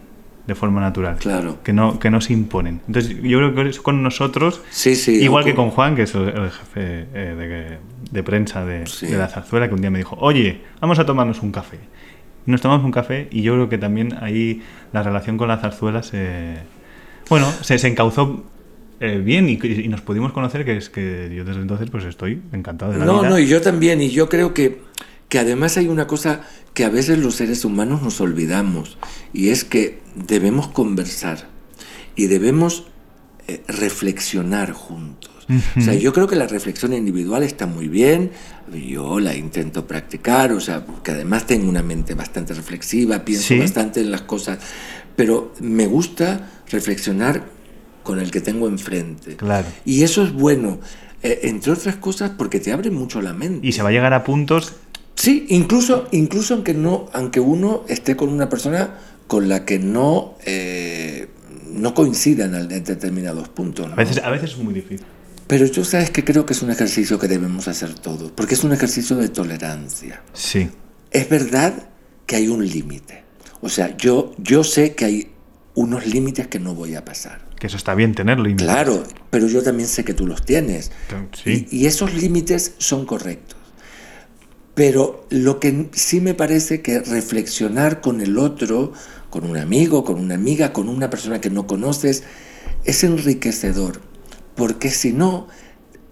de 0.48 0.56
forma 0.56 0.80
natural. 0.80 1.18
Claro. 1.18 1.58
Que 1.64 1.74
no, 1.74 2.00
que 2.00 2.10
no 2.10 2.22
se 2.22 2.32
imponen. 2.34 2.80
Entonces, 2.88 3.18
yo 3.22 3.38
creo 3.38 3.54
que 3.54 3.70
eso 3.70 3.84
con 3.84 4.02
nosotros, 4.02 4.62
Sí, 4.70 4.96
sí. 4.96 5.22
igual 5.22 5.44
que 5.44 5.54
con- 5.54 5.72
Juan, 5.72 5.96
que 5.96 6.04
es 6.04 6.16
el, 6.16 6.30
el 6.30 6.52
jefe 6.52 7.06
eh, 7.14 7.36
de, 7.38 7.78
de 8.12 8.24
prensa 8.24 8.66
de, 8.66 8.86
Sí. 8.88 9.08
de 9.08 9.18
la 9.18 9.28
zarzuela, 9.28 9.68
que 9.68 9.74
un 9.74 9.82
día 9.82 9.90
me 9.92 9.98
dijo, 9.98 10.16
oye, 10.22 10.62
vamos 10.80 11.00
a 11.00 11.06
tomarnos 11.06 11.42
un 11.44 11.52
café. 11.52 11.80
Y 12.46 12.52
nos 12.52 12.62
tomamos 12.62 12.86
un 12.86 12.92
café 12.92 13.28
y 13.30 13.42
yo 13.42 13.54
creo 13.56 13.68
que 13.68 13.78
también 13.78 14.16
ahí 14.22 14.62
la 14.94 15.04
relación 15.04 15.38
con 15.38 15.50
la 15.50 15.58
zarzuela 15.58 16.02
se... 16.02 16.56
Bueno, 17.30 17.46
se, 17.60 17.78
se 17.78 17.88
encauzó 17.90 18.46
eh, 19.02 19.18
bien 19.24 19.50
y, 19.50 19.60
y 19.62 19.88
nos 19.90 20.00
pudimos 20.00 20.32
conocer, 20.32 20.64
que 20.64 20.78
es 20.78 20.90
que 20.90 21.30
yo 21.36 21.44
desde 21.44 21.60
entonces 21.62 21.90
pues 21.90 22.06
estoy 22.06 22.42
encantado 22.54 22.94
de 22.94 23.00
la 23.00 23.06
No, 23.06 23.20
vida. 23.20 23.30
no, 23.32 23.38
y 23.40 23.48
yo 23.48 23.62
también, 23.62 24.02
y 24.02 24.10
yo 24.12 24.30
creo 24.30 24.54
que, 24.54 24.80
que 25.30 25.40
además 25.40 25.78
hay 25.78 25.88
una 25.88 26.08
cosa 26.08 26.42
que 26.74 26.86
a 26.86 26.90
veces 26.90 27.18
los 27.20 27.36
seres 27.36 27.66
humanos 27.66 28.02
nos 28.02 28.22
olvidamos, 28.22 28.98
y 29.34 29.50
es 29.50 29.64
que 29.64 30.00
debemos 30.16 30.68
conversar 30.68 31.48
y 32.16 32.28
debemos 32.28 32.86
eh, 33.48 33.62
reflexionar 33.68 34.72
juntos. 34.72 35.32
O 35.78 35.82
sea, 35.82 35.94
yo 35.94 36.12
creo 36.12 36.28
que 36.28 36.36
la 36.36 36.46
reflexión 36.48 36.92
individual 36.92 37.42
está 37.42 37.68
muy 37.68 37.88
bien, 37.88 38.32
yo 38.86 39.18
la 39.22 39.34
intento 39.34 39.88
practicar, 39.88 40.52
o 40.52 40.60
sea, 40.60 40.86
porque 40.86 41.12
además 41.12 41.48
tengo 41.48 41.70
una 41.70 41.82
mente 41.82 42.16
bastante 42.16 42.54
reflexiva, 42.54 43.24
pienso 43.24 43.48
Sí. 43.48 43.60
bastante 43.60 44.02
en 44.02 44.12
las 44.12 44.24
cosas, 44.24 44.60
pero 45.16 45.54
me 45.62 45.88
gusta 45.88 46.50
reflexionar 46.70 47.46
con 48.04 48.20
el 48.20 48.30
que 48.30 48.42
tengo 48.42 48.68
enfrente. 48.68 49.38
Claro. 49.38 49.68
Y 49.86 50.04
eso 50.04 50.22
es 50.26 50.34
bueno, 50.34 50.80
eh, 51.24 51.40
entre 51.44 51.72
otras 51.72 51.96
cosas 51.96 52.32
porque 52.38 52.60
te 52.60 52.74
abre 52.74 52.92
mucho 52.92 53.22
la 53.22 53.32
mente. 53.34 53.66
Y 53.66 53.72
se 53.72 53.82
va 53.82 53.88
a 53.88 53.92
llegar 53.94 54.14
a 54.14 54.26
puntos 54.26 54.74
Sí, 55.18 55.46
incluso, 55.50 56.08
incluso 56.12 56.54
aunque, 56.54 56.74
no, 56.76 57.10
aunque 57.12 57.40
uno 57.40 57.84
esté 57.90 58.16
con 58.16 58.30
una 58.30 58.50
persona 58.50 59.00
con 59.26 59.50
la 59.50 59.66
que 59.66 59.80
no, 59.80 60.36
eh, 60.46 61.28
no 61.74 61.94
coincidan 61.96 62.54
en 62.56 62.70
determinados 62.84 63.50
puntos. 63.50 63.88
¿no? 63.88 63.94
A 63.94 63.96
veces, 63.98 64.20
a 64.24 64.30
veces 64.30 64.52
es 64.52 64.58
muy 64.60 64.74
difícil. 64.76 65.06
Pero 65.48 65.66
yo 65.66 65.84
sabes 65.84 66.12
que 66.12 66.24
creo 66.24 66.46
que 66.46 66.54
es 66.54 66.62
un 66.62 66.70
ejercicio 66.72 67.18
que 67.18 67.28
debemos 67.28 67.68
hacer 67.68 67.94
todos, 67.96 68.32
porque 68.32 68.54
es 68.54 68.64
un 68.64 68.74
ejercicio 68.74 69.16
de 69.16 69.30
tolerancia. 69.30 70.22
Sí. 70.34 70.70
Es 71.12 71.28
verdad 71.30 71.74
que 72.26 72.36
hay 72.36 72.48
un 72.48 72.66
límite. 72.68 73.24
O 73.62 73.70
sea, 73.70 73.98
yo, 73.98 74.34
yo 74.38 74.64
sé 74.64 74.94
que 74.94 75.06
hay 75.06 75.32
unos 75.74 76.06
límites 76.06 76.48
que 76.48 76.60
no 76.60 76.76
voy 76.76 76.96
a 76.96 77.04
pasar. 77.04 77.42
Que 77.60 77.68
eso 77.68 77.78
está 77.78 77.96
bien 77.96 78.14
tenerlo. 78.14 78.48
y- 78.50 78.56
Claro, 78.56 79.04
pero 79.32 79.48
yo 79.48 79.64
también 79.64 79.90
sé 79.90 80.06
que 80.06 80.14
tú 80.14 80.28
los 80.28 80.46
tienes. 80.46 80.92
Sí. 81.44 81.66
Y, 81.72 81.78
y 81.80 81.86
esos 81.88 82.14
límites 82.14 82.74
son 82.78 83.06
correctos. 83.06 83.57
Pero 84.78 85.26
lo 85.32 85.60
que 85.60 85.90
sí 85.94 86.22
me 86.22 86.36
parece 86.36 86.84
que 86.84 87.00
reflexionar 87.00 88.00
con 88.00 88.22
el 88.22 88.38
otro, 88.38 88.94
con 89.32 89.44
un 89.44 89.58
amigo, 89.58 90.04
con 90.04 90.20
una 90.20 90.36
amiga, 90.36 90.72
con 90.72 90.88
una 90.88 91.10
persona 91.10 91.42
que 91.42 91.50
no 91.50 91.66
conoces, 91.66 92.22
es 92.86 93.04
enriquecedor. 93.04 94.00
Porque 94.56 94.92
si 94.92 95.14
no, 95.14 95.48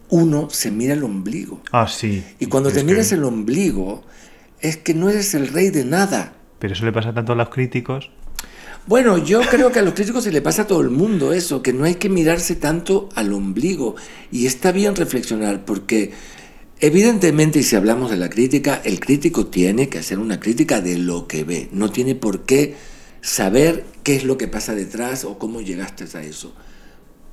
uno 0.10 0.50
se 0.50 0.72
mira 0.72 0.96
el 0.96 1.04
ombligo. 1.04 1.62
Ah, 1.72 1.88
sí. 1.88 2.24
Y 2.40 2.48
cuando 2.48 2.70
Es 2.70 2.74
te 2.76 2.82
que- 2.82 2.88
miras 2.88 3.12
el 3.12 3.24
ombligo, 3.24 4.04
es 4.62 4.78
que 4.78 4.96
no 4.96 5.12
eres 5.12 5.36
el 5.36 5.48
rey 5.50 5.70
de 5.70 5.86
nada. 5.86 6.34
Pero 6.58 6.74
eso 6.74 6.86
le 6.86 6.92
pasa 6.92 7.14
tanto 7.14 7.34
a 7.34 7.36
los 7.36 7.50
críticos. 7.50 8.10
Bueno, 8.88 9.20
yo 9.20 9.42
creo 9.42 9.72
que 9.72 9.78
a 9.78 9.84
los 9.84 9.94
críticos 9.94 10.24
se 10.24 10.32
le 10.32 10.42
pasa 10.42 10.64
a 10.64 10.68
todo 10.68 10.82
el 10.82 10.90
mundo 10.90 11.34
eso, 11.34 11.62
que 11.62 11.72
no 11.72 11.84
hay 11.84 11.96
que 11.96 12.10
mirarse 12.10 12.56
tanto 12.56 13.10
al 13.14 13.32
ombligo. 13.32 13.96
Y 14.32 14.48
está 14.48 14.72
bien 14.72 14.96
reflexionar, 14.96 15.66
porque 15.66 16.14
evidentemente, 16.80 17.60
y 17.60 17.64
si 17.64 17.76
hablamos 17.76 18.12
de 18.12 18.18
la 18.18 18.30
crítica, 18.30 18.82
el 18.84 19.00
crítico 19.00 19.48
tiene 19.48 19.90
que 19.90 20.00
hacer 20.00 20.20
una 20.20 20.40
crítica 20.40 20.82
de 20.82 20.98
lo 20.98 21.28
que 21.28 21.44
ve. 21.44 21.70
No 21.72 21.92
tiene 21.92 22.16
por 22.16 22.44
qué 22.46 22.76
saber 23.22 23.86
qué 24.04 24.16
es 24.16 24.24
lo 24.24 24.38
que 24.38 24.48
pasa 24.48 24.76
detrás 24.76 25.24
o 25.26 25.38
cómo 25.38 25.62
llegaste 25.62 26.06
a 26.18 26.22
eso. 26.24 26.54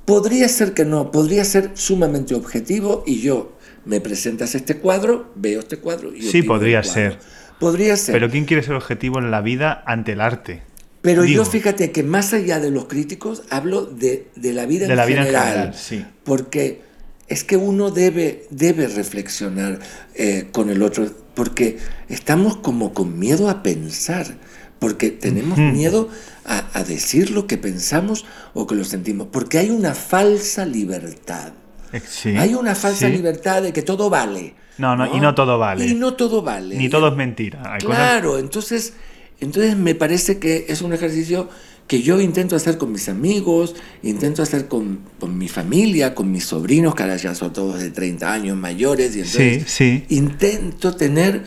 Podría 0.05 0.49
ser 0.49 0.73
que 0.73 0.85
no, 0.85 1.11
podría 1.11 1.45
ser 1.45 1.71
sumamente 1.75 2.35
objetivo 2.35 3.03
y 3.07 3.21
yo 3.21 3.57
me 3.85 4.01
presentas 4.01 4.55
este 4.55 4.77
cuadro, 4.77 5.31
veo 5.35 5.59
este 5.59 5.77
cuadro 5.77 6.13
y 6.13 6.21
Sí, 6.23 6.39
opino 6.39 6.53
podría 6.53 6.81
cuadro. 6.81 6.93
ser. 6.93 7.19
Podría 7.59 7.95
ser. 7.95 8.13
Pero 8.13 8.29
¿quién 8.29 8.45
quiere 8.45 8.63
ser 8.63 8.73
objetivo 8.73 9.19
en 9.19 9.31
la 9.31 9.41
vida 9.41 9.83
ante 9.85 10.13
el 10.13 10.21
arte? 10.21 10.63
Pero 11.01 11.23
Digo, 11.23 11.43
yo 11.43 11.49
fíjate 11.49 11.91
que 11.91 12.01
más 12.01 12.33
allá 12.33 12.59
de 12.59 12.71
los 12.71 12.85
críticos, 12.85 13.43
hablo 13.49 13.85
de, 13.85 14.27
de 14.35 14.53
la 14.53 14.65
vida, 14.65 14.85
De 14.87 14.93
en, 14.93 14.97
la 14.97 15.05
vida 15.05 15.19
en 15.19 15.25
general, 15.25 15.47
general, 15.53 15.73
sí. 15.75 16.05
Porque 16.23 16.81
es 17.27 17.43
que 17.43 17.57
uno 17.57 17.89
debe, 17.91 18.45
debe 18.49 18.87
reflexionar 18.87 19.79
eh, 20.15 20.47
con 20.51 20.69
el 20.69 20.81
otro, 20.83 21.09
porque 21.33 21.77
estamos 22.09 22.57
como 22.57 22.93
con 22.93 23.17
miedo 23.17 23.49
a 23.49 23.63
pensar, 23.63 24.37
porque 24.79 25.09
tenemos 25.09 25.57
miedo 25.57 26.09
a, 26.45 26.77
a 26.77 26.83
decir 26.83 27.31
lo 27.31 27.47
que 27.47 27.57
pensamos 27.57 28.25
o 28.53 28.67
que 28.67 28.75
lo 28.75 28.83
sentimos, 28.83 29.27
porque 29.31 29.57
hay 29.57 29.69
una 29.69 29.93
falsa 29.95 30.65
libertad. 30.65 31.53
Eh, 31.93 32.01
sí, 32.05 32.35
Hay 32.37 32.55
una 32.55 32.75
falsa 32.75 33.07
sí. 33.07 33.13
libertad 33.13 33.61
de 33.61 33.71
que 33.71 33.81
todo 33.83 34.09
vale. 34.09 34.55
No, 34.79 34.95
no, 34.95 35.15
y 35.15 35.19
no 35.19 35.35
todo 35.35 35.57
vale. 35.59 35.85
Y 35.85 35.93
no 35.93 36.15
todo 36.15 36.41
vale. 36.41 36.75
Ni 36.75 36.89
todo 36.89 37.07
es 37.09 37.15
mentira. 37.15 37.61
Hay 37.65 37.81
cosas- 37.81 37.95
Claro, 37.97 38.39
entonces, 38.39 38.93
entonces 39.39 39.77
me 39.77 39.93
parece 39.95 40.39
que 40.39 40.65
es 40.67 40.81
un 40.81 40.91
ejercicio 40.93 41.49
que 41.87 42.01
yo 42.01 42.19
intento 42.21 42.55
hacer 42.55 42.77
con 42.77 42.91
mis 42.91 43.09
amigos, 43.09 43.75
intento 44.03 44.41
hacer 44.41 44.67
con, 44.67 44.99
con 45.19 45.37
mi 45.37 45.47
familia, 45.49 46.15
con 46.15 46.31
mis 46.31 46.45
sobrinos, 46.45 46.95
que 46.95 47.03
ahora 47.03 47.17
ya 47.17 47.35
son 47.35 47.53
todos 47.53 47.79
de 47.79 47.91
30 47.91 48.31
años 48.33 48.57
mayores, 48.57 49.15
y 49.15 49.19
entonces 49.19 49.63
Sí, 49.67 50.03
sí. 50.09 50.15
intento 50.15 50.95
tener 50.95 51.43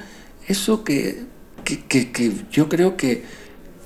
eso 0.46 0.84
que, 0.84 1.22
que, 1.64 1.80
que- 1.84 2.12
que 2.12 2.32
yo 2.52 2.68
creo 2.68 2.96
que, 2.96 3.22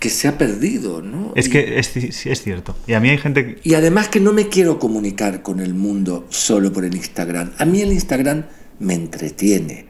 que 0.01 0.11
se 0.11 0.29
ha 0.29 0.37
perdido, 0.39 1.01
¿no? 1.03 1.33
Es 1.37 1.47
Y- 1.47 1.51
que 1.51 1.79
es, 1.79 1.97
es 1.97 2.43
cierto. 2.43 2.75
Y 2.87 2.93
a 2.95 3.01
mí 3.01 3.09
hay 3.11 3.19
gente 3.19 3.47
que... 3.47 3.61
y 3.69 3.75
además 3.75 4.09
que 4.09 4.19
no 4.21 4.33
me 4.33 4.49
quiero 4.49 4.79
comunicar 4.79 5.43
con 5.43 5.61
el 5.61 5.73
mundo 5.75 6.27
solo 6.31 6.73
por 6.73 6.85
el 6.85 6.95
Instagram. 6.95 7.53
A 7.59 7.65
mí 7.65 7.81
el 7.81 7.93
Instagram 7.93 8.45
me 8.81 8.95
entretiene. 8.95 9.87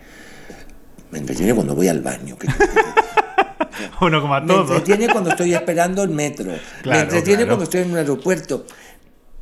Me 1.11 1.19
entretiene 1.19 1.55
cuando 1.55 1.75
voy 1.75 1.89
al 1.89 2.01
baño. 2.03 2.37
que- 2.39 2.47
Bueno, 4.01 4.21
como 4.21 4.35
a 4.35 4.41
Me 4.41 4.47
todos. 4.49 4.71
entretiene 4.71 5.09
cuando 5.13 5.31
estoy 5.31 5.55
esperando 5.55 6.03
el 6.03 6.11
metro. 6.11 6.51
me 6.53 6.59
Claro, 6.83 7.01
entretiene 7.03 7.37
claro. 7.45 7.49
cuando 7.49 7.65
estoy 7.65 7.81
en 7.83 7.91
un 7.91 7.97
aeropuerto. 7.99 8.67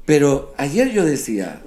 Pero 0.05 0.55
ayer 0.57 0.91
yo 0.91 1.05
decía, 1.05 1.61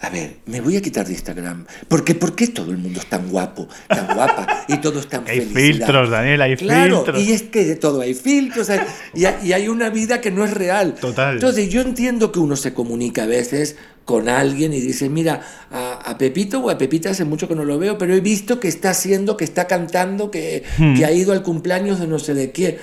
a 0.00 0.08
ver, 0.10 0.36
me 0.46 0.60
voy 0.62 0.76
a 0.76 0.80
quitar 0.82 1.06
de 1.06 1.12
Instagram. 1.12 1.66
Porque 1.86 2.14
¿por 2.14 2.34
qué 2.34 2.46
todo 2.48 2.70
el 2.70 2.78
mundo 2.78 2.98
es 2.98 3.06
tan 3.06 3.28
guapo, 3.28 3.68
tan 3.88 4.14
guapa 4.14 4.64
y 4.68 4.78
todo 4.78 4.98
es 5.00 5.06
tan 5.08 5.24
Hay 5.28 5.40
felicidad? 5.40 5.60
filtros, 5.86 6.10
Daniel, 6.10 6.40
hay 6.40 6.56
Claro, 6.56 7.04
filtros. 7.04 7.22
y 7.22 7.32
es 7.32 7.42
que 7.42 7.64
de 7.64 7.76
todo 7.76 8.00
hay 8.00 8.14
filtros 8.14 8.70
hay, 8.70 8.80
y 9.14 9.52
hay 9.52 9.68
una 9.68 9.90
vida 9.90 10.20
que 10.20 10.30
no 10.30 10.44
es 10.44 10.52
real. 10.54 10.94
Total. 10.94 11.34
Entonces 11.34 11.68
yo 11.68 11.82
entiendo 11.82 12.32
que 12.32 12.38
uno 12.38 12.56
se 12.56 12.72
comunica 12.72 13.24
a 13.24 13.26
veces 13.26 13.76
con 14.04 14.28
alguien 14.28 14.72
y 14.72 14.80
dice, 14.80 15.08
mira, 15.08 15.42
a, 15.70 15.92
a 15.94 16.18
Pepito 16.18 16.58
o 16.60 16.70
a 16.70 16.78
Pepita 16.78 17.10
hace 17.10 17.24
mucho 17.24 17.46
que 17.46 17.54
no 17.54 17.64
lo 17.64 17.78
veo, 17.78 17.98
pero 17.98 18.14
he 18.14 18.20
visto 18.20 18.58
que 18.58 18.68
está 18.68 18.90
haciendo, 18.90 19.36
que 19.36 19.44
está 19.44 19.66
cantando, 19.66 20.30
que, 20.30 20.64
Hmm. 20.78 20.94
que 20.96 21.04
ha 21.04 21.12
ido 21.12 21.32
al 21.32 21.42
cumpleaños 21.42 22.00
de 22.00 22.06
no 22.08 22.18
sé 22.18 22.34
de 22.34 22.50
quién. 22.50 22.78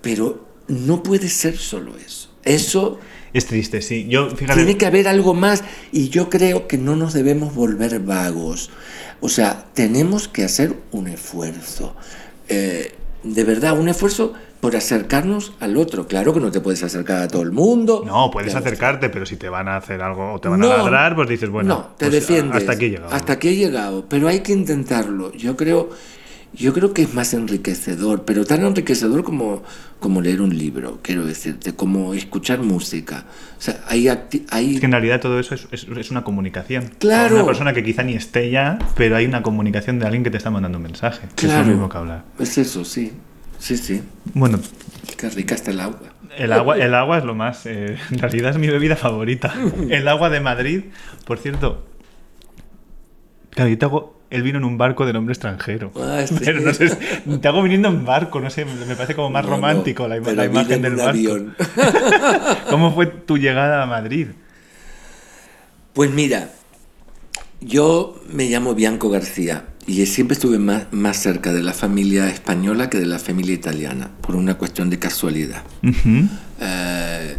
Pero 0.00 0.46
no 0.68 1.02
puede 1.02 1.28
ser 1.28 1.56
solo 1.56 1.96
eso. 1.96 2.30
Eso 2.44 2.98
Es 3.32 3.46
triste, 3.46 3.82
sí. 3.82 4.06
Yo, 4.08 4.30
fíjate, 4.30 4.54
tiene 4.60 4.78
que 4.78 4.86
haber 4.86 5.06
algo 5.08 5.34
más 5.34 5.62
y 5.92 6.08
yo 6.08 6.30
creo 6.30 6.66
que 6.66 6.78
no 6.78 6.96
nos 6.96 7.12
debemos 7.12 7.54
volver 7.54 8.00
vagos. 8.00 8.70
O 9.20 9.28
sea, 9.28 9.66
tenemos 9.74 10.28
que 10.28 10.44
hacer 10.44 10.74
un 10.92 11.08
esfuerzo. 11.08 11.94
Eh, 12.48 12.92
de 13.24 13.44
verdad, 13.44 13.78
un 13.78 13.88
esfuerzo 13.88 14.32
por 14.60 14.74
acercarnos 14.76 15.52
al 15.60 15.76
otro. 15.76 16.06
Claro 16.08 16.34
que 16.34 16.40
no 16.40 16.50
te 16.50 16.60
puedes 16.60 16.82
acercar 16.82 17.22
a 17.22 17.28
todo 17.28 17.42
el 17.42 17.52
mundo. 17.52 18.02
no, 18.04 18.30
puedes 18.30 18.50
Claro. 18.52 18.66
acercarte, 18.66 19.08
pero 19.08 19.24
si 19.26 19.36
te 19.36 19.48
van 19.48 19.68
a 19.68 19.76
hacer 19.76 20.02
algo 20.02 20.32
o 20.34 20.40
te 20.40 20.48
van 20.48 20.58
No, 20.60 20.72
a 20.72 20.78
ladrar, 20.78 21.14
pues 21.14 21.28
dices, 21.28 21.48
bueno, 21.48 21.68
no, 21.74 21.80
te 21.96 22.06
pues, 22.06 22.12
defiendes. 22.12 22.56
hasta 22.56 22.72
aquí 22.72 22.86
he 22.86 22.90
llegado. 22.90 23.14
Hasta 23.14 23.32
aquí 23.34 23.48
he 23.48 23.56
llegado, 23.56 24.04
pero 24.08 24.26
hay 24.28 24.40
que 24.40 24.52
intentarlo. 24.52 25.32
Yo 25.32 25.56
creo, 25.56 25.90
yo 26.54 26.72
creo 26.72 26.92
que 26.92 27.02
es 27.02 27.14
más 27.14 27.34
enriquecedor, 27.34 28.24
pero 28.24 28.44
tan 28.44 28.64
enriquecedor 28.64 29.22
como, 29.22 29.62
como 30.00 30.20
leer 30.22 30.40
un 30.40 30.56
libro, 30.58 30.98
quiero 31.02 31.24
decirte, 31.24 31.74
como 31.74 32.14
escuchar 32.14 32.60
música. 32.62 33.26
O 33.58 33.60
sea, 33.62 33.84
hay, 33.86 34.08
hay 34.50 34.74
Es 34.74 34.80
que 34.80 34.86
en 34.86 34.92
realidad 34.92 35.20
todo 35.20 35.38
eso 35.38 35.54
es, 35.54 35.68
es- 35.70 35.86
es 35.96 36.10
una 36.10 36.24
comunicación. 36.24 36.90
Claro. 36.98 37.36
Una 37.36 37.46
persona 37.46 37.72
que 37.74 37.84
quizá 37.84 38.02
ni 38.02 38.14
esté 38.14 38.50
ya, 38.50 38.78
pero 38.96 39.14
hay 39.16 39.26
una 39.26 39.42
comunicación 39.42 39.98
de 40.00 40.06
alguien 40.06 40.24
que 40.24 40.30
te 40.30 40.36
está 40.38 40.50
mandando 40.50 40.78
un 40.78 40.82
mensaje. 40.84 41.28
que 41.36 41.46
Es 41.46 41.52
Claro. 41.52 41.66
lo 41.66 41.70
mismo 41.72 41.88
que 41.88 41.98
hablar. 41.98 42.24
Es 42.40 42.58
eso, 42.58 42.84
sí. 42.84 43.12
Sí, 43.58 43.76
sí. 43.76 44.02
Bueno, 44.34 44.60
Qué 45.16 45.28
rica 45.30 45.54
está 45.54 45.70
el 45.72 45.80
agua. 45.80 46.00
el 46.36 46.52
agua, 46.52 46.76
el 46.78 46.94
agua 46.94 47.18
es 47.18 47.24
lo 47.24 47.34
más. 47.34 47.66
eh, 47.66 47.96
en 48.10 48.18
realidad 48.18 48.50
es 48.52 48.58
mi 48.58 48.68
bebida 48.68 48.96
favorita. 48.96 49.52
El 49.90 50.06
agua 50.08 50.30
de 50.30 50.40
Madrid, 50.40 50.84
por 51.24 51.38
cierto. 51.38 51.84
Claro, 53.50 53.70
yo 53.70 53.78
te 53.78 53.84
hago 53.84 54.18
el 54.30 54.42
vino 54.42 54.58
en 54.58 54.64
un 54.64 54.76
barco 54.78 55.06
de 55.06 55.12
nombre 55.14 55.32
extranjero. 55.32 55.90
Ah, 55.96 56.22
sí. 56.26 56.36
Pero 56.44 56.60
no 56.60 56.72
sé, 56.74 56.90
te 57.40 57.48
hago 57.48 57.62
viniendo 57.62 57.88
en 57.88 58.04
barco, 58.04 58.40
no 58.40 58.50
sé, 58.50 58.64
me 58.64 58.94
parece 58.94 59.14
como 59.16 59.30
más 59.30 59.42
No, 59.44 59.50
no, 59.50 59.56
romántico 59.56 60.06
la, 60.06 60.16
pero 60.20 60.32
la 60.36 60.42
vine 60.46 60.60
imagen 60.60 60.74
en 60.76 60.82
del 60.82 60.94
barco. 60.96 61.10
avión. 61.10 61.56
¿Cómo 62.70 62.94
fue 62.94 63.06
tu 63.06 63.38
llegada 63.38 63.82
a 63.82 63.86
Madrid? 63.86 64.28
Pues 65.94 66.10
mira, 66.10 66.50
yo 67.60 68.20
me 68.30 68.44
llamo 68.48 68.74
Bianco 68.74 69.08
García 69.10 69.64
y 69.88 70.04
siempre 70.06 70.34
estuve 70.34 70.58
más, 70.60 70.84
más 70.92 71.16
cerca 71.16 71.52
de 71.52 71.62
la 71.62 71.72
familia 71.72 72.28
española 72.28 72.88
que 72.90 72.98
de 73.00 73.06
la 73.06 73.18
familia 73.18 73.54
italiana, 73.54 74.10
por 74.20 74.36
una 74.36 74.54
cuestión 74.54 74.90
de 74.90 74.98
casualidad. 75.00 75.62
Ujú. 75.82 76.28
Eh, 76.60 77.36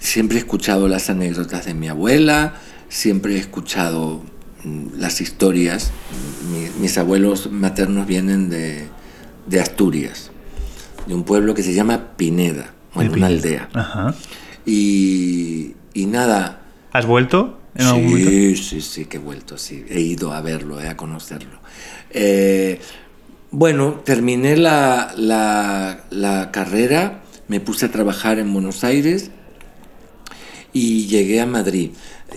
siempre 0.00 0.36
he 0.38 0.40
escuchado 0.40 0.88
las 0.88 1.10
anécdotas 1.10 1.66
de 1.66 1.74
mi 1.74 1.88
abuela, 1.88 2.54
siempre 2.88 3.34
he 3.34 3.38
escuchado 3.38 4.22
mm, 4.64 4.98
las 4.98 5.20
historias. 5.20 5.90
Mi- 6.50 6.80
mis 6.82 6.96
abuelos 6.98 7.50
maternos 7.52 8.06
vienen 8.06 8.48
de, 8.48 8.86
de 9.46 9.60
Asturias, 9.60 10.30
de 11.06 11.14
un 11.14 11.24
pueblo 11.24 11.54
que 11.54 11.62
se 11.62 11.74
llama 11.74 12.16
Pineda, 12.16 12.72
bueno, 12.94 13.12
una 13.12 13.26
aldea. 13.26 13.68
Ajá. 13.74 14.14
Y, 14.64 15.74
y 15.94 16.06
nada, 16.06 16.62
¿Has 16.92 17.06
vuelto 17.06 17.58
Sí, 17.76 18.56
sí, 18.56 18.80
sí, 18.82 19.04
que 19.06 19.16
he 19.16 19.20
vuelto, 19.20 19.56
sí. 19.58 19.84
He 19.88 20.00
ido 20.00 20.32
a 20.32 20.40
verlo, 20.42 20.80
eh, 20.80 20.88
a 20.88 20.96
conocerlo. 20.96 21.58
Eh, 22.10 22.80
bueno, 23.50 24.00
terminé 24.04 24.56
la, 24.56 25.12
la- 25.16 26.04
la 26.10 26.50
carrera, 26.52 27.22
me 27.48 27.60
puse 27.60 27.86
a 27.86 27.90
trabajar 27.92 28.38
en 28.38 28.52
Buenos 28.52 28.84
Aires 28.84 29.30
y 30.72 31.06
llegué 31.06 31.40
a 31.40 31.46
Madrid. 31.46 31.90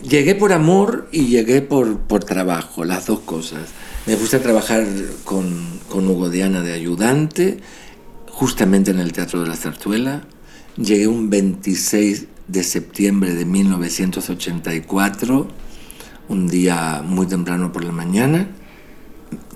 Llegué 0.03 0.35
por 0.35 0.51
amor 0.51 1.07
y 1.11 1.27
llegué 1.27 1.61
por, 1.61 1.99
por 2.01 2.23
trabajo, 2.23 2.83
las 2.83 3.05
dos 3.05 3.21
cosas. 3.21 3.69
Me 4.07 4.17
puse 4.17 4.37
a 4.37 4.41
trabajar 4.41 4.85
con, 5.23 5.79
con 5.89 6.07
Hugo 6.07 6.29
Diana 6.29 6.61
de 6.61 6.73
ayudante, 6.73 7.57
justamente 8.29 8.91
en 8.91 8.99
el 8.99 9.13
Teatro 9.13 9.41
de 9.41 9.47
la 9.47 9.55
Zarzuela. 9.55 10.23
Llegué 10.77 11.07
un 11.07 11.29
26 11.29 12.25
de 12.47 12.63
septiembre 12.63 13.33
de 13.33 13.45
1984, 13.45 15.47
un 16.27 16.47
día 16.47 17.01
muy 17.03 17.27
temprano 17.27 17.71
por 17.71 17.83
la 17.83 17.91
mañana. 17.91 18.47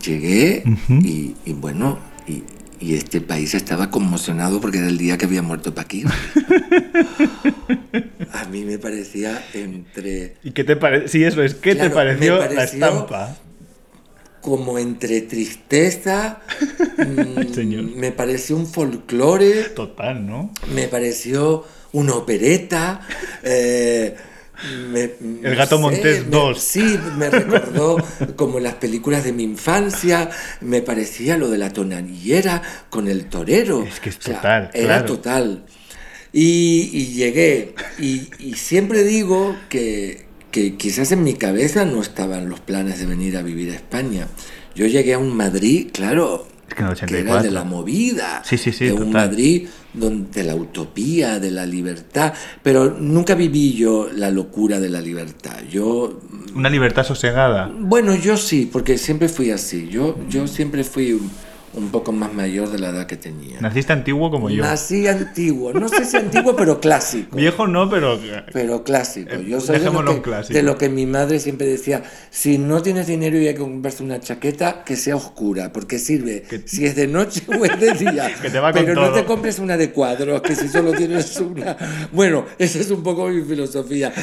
Llegué 0.04 0.64
y, 0.90 1.36
y 1.46 1.54
bueno, 1.54 2.00
y, 2.28 2.44
y 2.80 2.96
este 2.96 3.22
país 3.22 3.54
estaba 3.54 3.92
conmocionado 3.92 4.60
porque 4.62 4.80
era 4.80 4.88
el 4.88 4.98
día 4.98 5.18
que 5.18 5.26
había 5.26 5.42
muerto 5.42 5.76
Paquín. 5.76 6.08
A 8.34 8.46
mí 8.46 8.64
me 8.64 8.78
parecía 8.80 9.44
entre 9.54 10.36
¿Y 10.44 10.52
qué 10.52 10.64
te 10.64 10.76
parece? 10.76 11.08
Sí, 11.10 11.24
eso 11.24 11.44
es. 11.44 11.56
¿Qué 11.56 11.74
Claro, 11.74 11.90
te 11.90 11.96
pareció, 11.96 12.38
la 12.54 12.64
estampa? 12.64 13.38
Como 14.50 14.78
entre 14.80 15.22
tristeza, 15.22 16.42
mm, 16.98 17.54
Señor. 17.54 17.84
me 17.84 18.12
pareció 18.12 18.56
un 18.56 18.68
folclore, 18.68 19.64
Total, 19.76 20.26
¿no? 20.26 20.52
me 20.74 20.88
pareció 20.88 21.66
una 21.94 22.16
opereta. 22.16 23.02
eh, 23.44 24.16
me- 24.92 25.12
El 25.48 25.56
gato 25.56 25.76
no 25.76 25.84
Montés 25.84 26.26
me- 26.26 26.32
2. 26.32 26.60
Sí, 26.60 27.00
me 27.18 27.30
recordó 27.30 27.96
como 28.36 28.60
las 28.60 28.74
películas 28.76 29.24
de 29.24 29.32
mi 29.32 29.44
infancia, 29.44 30.30
me 30.62 30.82
parecía 30.82 31.38
lo 31.38 31.50
de 31.50 31.58
la 31.58 31.72
tonanillera 31.72 32.62
con 32.90 33.08
el 33.08 33.26
torero. 33.30 33.84
Es 33.84 34.00
que 34.02 34.10
es 34.10 34.18
O 34.18 34.22
sea, 34.22 34.36
total, 34.36 34.70
Era 34.74 34.86
claro. 34.98 35.06
total. 35.06 35.66
Y, 36.34 36.90
y 36.94 37.06
llegué, 37.14 37.74
y, 37.98 38.30
y 38.38 38.54
siempre 38.56 39.04
digo 39.04 39.56
que, 39.70 40.26
que 40.52 40.76
quizás 40.76 41.12
en 41.12 41.24
mi 41.24 41.34
cabeza 41.34 41.86
no 41.86 42.02
estaban 42.02 42.50
los 42.50 42.60
planes 42.60 43.00
de 43.00 43.06
venir 43.06 43.38
a 43.38 43.42
vivir 43.44 43.72
a 43.72 43.76
España. 43.76 44.28
Yo 44.76 44.86
llegué 44.88 45.14
a 45.14 45.20
un 45.20 45.36
Madrid, 45.36 45.90
claro, 45.92 46.48
Es 46.68 46.76
que 46.76 46.82
en 46.84 46.88
el 46.90 46.96
que 46.96 47.04
era 47.06 47.14
84. 47.40 47.44
de 47.44 47.52
la 47.52 47.64
movida, 47.64 48.42
Sí, 48.46 48.58
sí, 48.58 48.72
sí, 48.72 48.86
de 48.86 48.94
un 48.94 48.98
total. 49.12 49.14
Madrid 49.30 49.68
donde, 49.94 50.30
de 50.42 50.44
la 50.48 50.56
utopía, 50.56 51.40
de 51.40 51.50
la 51.52 51.66
libertad, 51.66 52.34
pero 52.64 52.92
nunca 53.00 53.34
viví 53.36 53.74
yo 53.74 54.08
la 54.14 54.30
locura 54.30 54.80
de 54.80 54.90
la 54.90 55.02
libertad. 55.02 55.58
Yo, 55.70 56.20
Una 56.56 56.70
libertad 56.70 57.04
sosegada. 57.04 57.72
bueno, 57.80 58.16
yo 58.16 58.38
sí, 58.38 58.70
porque 58.72 58.98
siempre 58.98 59.30
fui 59.30 59.50
así. 59.52 59.88
Yo, 59.90 60.18
yo 60.30 60.48
siempre 60.48 60.84
fui 60.84 61.20
un, 61.80 61.90
poco 61.90 62.12
más 62.12 62.34
mayor 62.34 62.70
de 62.70 62.80
la 62.80 62.90
edad 62.90 63.08
que 63.08 63.18
tenía. 63.18 63.60
Naciste 63.62 63.94
antiguo 63.94 64.30
como 64.30 64.50
yo. 64.50 64.64
Nací 64.64 65.08
antiguo, 65.08 65.74
no 65.74 65.90
sé 65.90 66.06
si 66.06 66.18
antiguo, 66.18 66.56
pero 66.56 66.80
clásico. 66.80 67.36
Viejo 67.36 67.68
no, 67.68 67.90
pero... 67.90 68.20
Pero 68.54 68.84
clásico. 68.84 69.32
Eh, 69.34 69.46
Yo 69.48 69.60
soy 69.60 69.80
de 69.80 69.86
lo, 69.92 70.06
que, 70.06 70.22
clásico. 70.22 70.54
de 70.54 70.64
lo 70.64 70.78
que 70.78 70.90
mi 70.90 71.06
madre 71.06 71.40
siempre 71.40 71.68
decía, 71.68 72.04
si 72.30 72.58
no 72.58 72.82
tienes 72.82 73.08
dinero 73.08 73.40
y 73.40 73.48
hay 73.48 73.54
que 73.54 73.60
comprarse 73.62 74.04
una 74.04 74.20
chaqueta, 74.20 74.84
que 74.84 74.96
sea 74.96 75.16
oscura, 75.16 75.72
porque 75.74 76.00
sirve 76.00 76.44
Que- 76.44 76.62
si 76.66 76.86
es 76.86 76.96
de 76.96 77.08
noche 77.08 77.42
o 77.48 77.66
es 77.66 77.80
de 77.80 77.94
día. 77.94 78.32
Que 78.42 78.50
te 78.50 78.60
va 78.60 78.72
con 78.72 78.82
Pero 78.84 78.96
no 78.96 79.08
todo. 79.08 79.14
te 79.14 79.26
compres 79.26 79.60
una 79.60 79.76
de 79.78 79.92
cuadros, 79.92 80.42
que 80.42 80.56
si 80.56 80.68
solo 80.68 80.92
tienes 80.94 81.36
una... 81.40 81.76
Bueno, 82.12 82.46
esa 82.58 82.80
es 82.80 82.90
un 82.92 83.04
poco 83.04 83.28
mi 83.28 83.42
filosofía. 83.44 84.14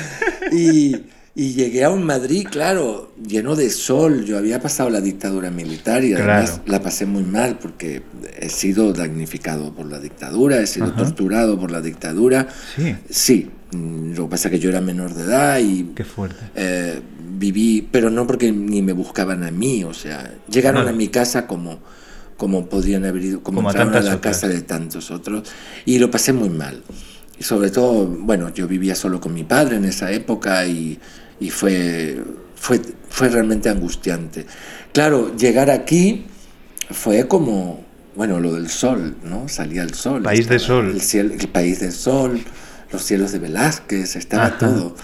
Y, 0.53 0.97
y 1.39 1.53
llegué 1.53 1.85
a 1.85 1.91
un 1.91 2.03
Madrid, 2.03 2.47
claro, 2.51 3.13
lleno 3.23 3.55
de 3.57 3.69
sol. 3.69 4.25
Yo 4.25 4.39
había 4.39 4.59
pasado 4.59 4.89
la 4.89 5.03
dictadura 5.03 5.51
militar 5.51 6.03
y 6.03 6.15
además 6.15 6.51
Claro. 6.53 6.63
la 6.67 6.83
pasé 6.83 7.05
muy 7.05 7.25
mal 7.25 7.59
porque 7.59 8.03
he 8.41 8.49
sido 8.49 8.93
damnificado 8.95 9.75
por 9.75 9.85
la 9.87 10.01
dictadura, 10.01 10.59
he 10.61 10.67
sido 10.67 10.87
Ajá. 10.87 10.97
torturado 10.97 11.59
por 11.61 11.71
la 11.71 11.83
dictadura. 11.83 12.49
Sí. 12.75 12.97
Sí, 13.11 13.51
mm, 13.73 14.15
lo 14.15 14.25
que 14.25 14.31
pasa 14.31 14.49
es 14.49 14.53
que 14.53 14.59
yo 14.61 14.71
era 14.71 14.81
menor 14.81 15.13
de 15.13 15.25
edad 15.25 15.59
y 15.59 15.91
Qué 15.95 16.05
fuerte. 16.05 16.37
eh, 16.55 17.01
viví, 17.39 17.87
pero 17.93 18.09
no 18.09 18.27
porque 18.27 18.51
ni 18.51 18.81
me 18.81 18.95
buscaban 18.95 19.45
a 19.45 19.51
mí, 19.51 19.85
o 19.85 19.93
sea, 19.93 20.33
llegaron 20.51 20.89
a 20.89 20.93
mi 20.93 21.09
casa 21.09 21.47
como, 21.47 21.81
como 22.39 22.65
podían 22.67 23.05
haber 23.05 23.23
ido, 23.23 23.43
como, 23.43 23.57
Como 23.59 23.69
a 23.69 23.73
entraron 23.73 23.91
a 23.93 23.97
tantas 23.97 24.09
la 24.11 24.17
otras. 24.17 24.37
casa 24.41 24.49
de 24.49 24.63
tantos 24.63 25.11
otros, 25.11 25.47
y 25.85 25.99
lo 25.99 26.11
pasé 26.11 26.33
muy 26.33 26.49
mal. 26.49 26.83
Y 27.39 27.43
sobre 27.43 27.69
todo, 27.71 28.07
bueno, 28.07 28.49
yo 28.55 28.67
vivía 28.67 28.95
solo 28.95 29.21
con 29.21 29.35
mi 29.35 29.45
padre 29.45 29.77
en 29.77 29.85
esa 29.85 30.11
época 30.13 30.67
y, 30.67 30.99
y 31.41 31.51
fue, 31.51 32.23
fue, 32.55 32.81
fue 33.09 33.29
realmente 33.29 33.69
angustiante. 33.69 34.47
Claro, 34.93 35.37
llegar 35.37 35.71
aquí 35.71 36.27
fue 36.91 37.29
como, 37.29 37.85
bueno, 38.15 38.41
lo 38.41 38.55
del 38.55 38.69
sol, 38.69 39.17
¿no? 39.23 39.49
Salía 39.49 39.83
el 39.83 39.95
sol. 39.95 40.23
País 40.23 40.49
de 40.49 40.59
sol. 40.59 40.91
El, 40.91 41.01
cielo, 41.01 41.35
el 41.35 41.49
país 41.49 41.81
del 41.81 41.93
sol, 41.93 42.41
los 42.93 43.03
cielos 43.03 43.33
de 43.33 43.39
Velázquez, 43.39 44.17
estaba 44.17 44.47
Ajá. 44.47 44.59
todo. 44.59 44.97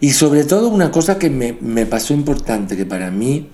Y 0.00 0.12
sobre 0.12 0.44
todo 0.44 0.68
una 0.68 0.90
cosa 0.90 1.18
que 1.18 1.30
me, 1.30 1.56
me 1.60 1.86
pasó 1.86 2.14
importante, 2.14 2.76
que 2.76 2.86
para 2.86 3.10
mí 3.10 3.48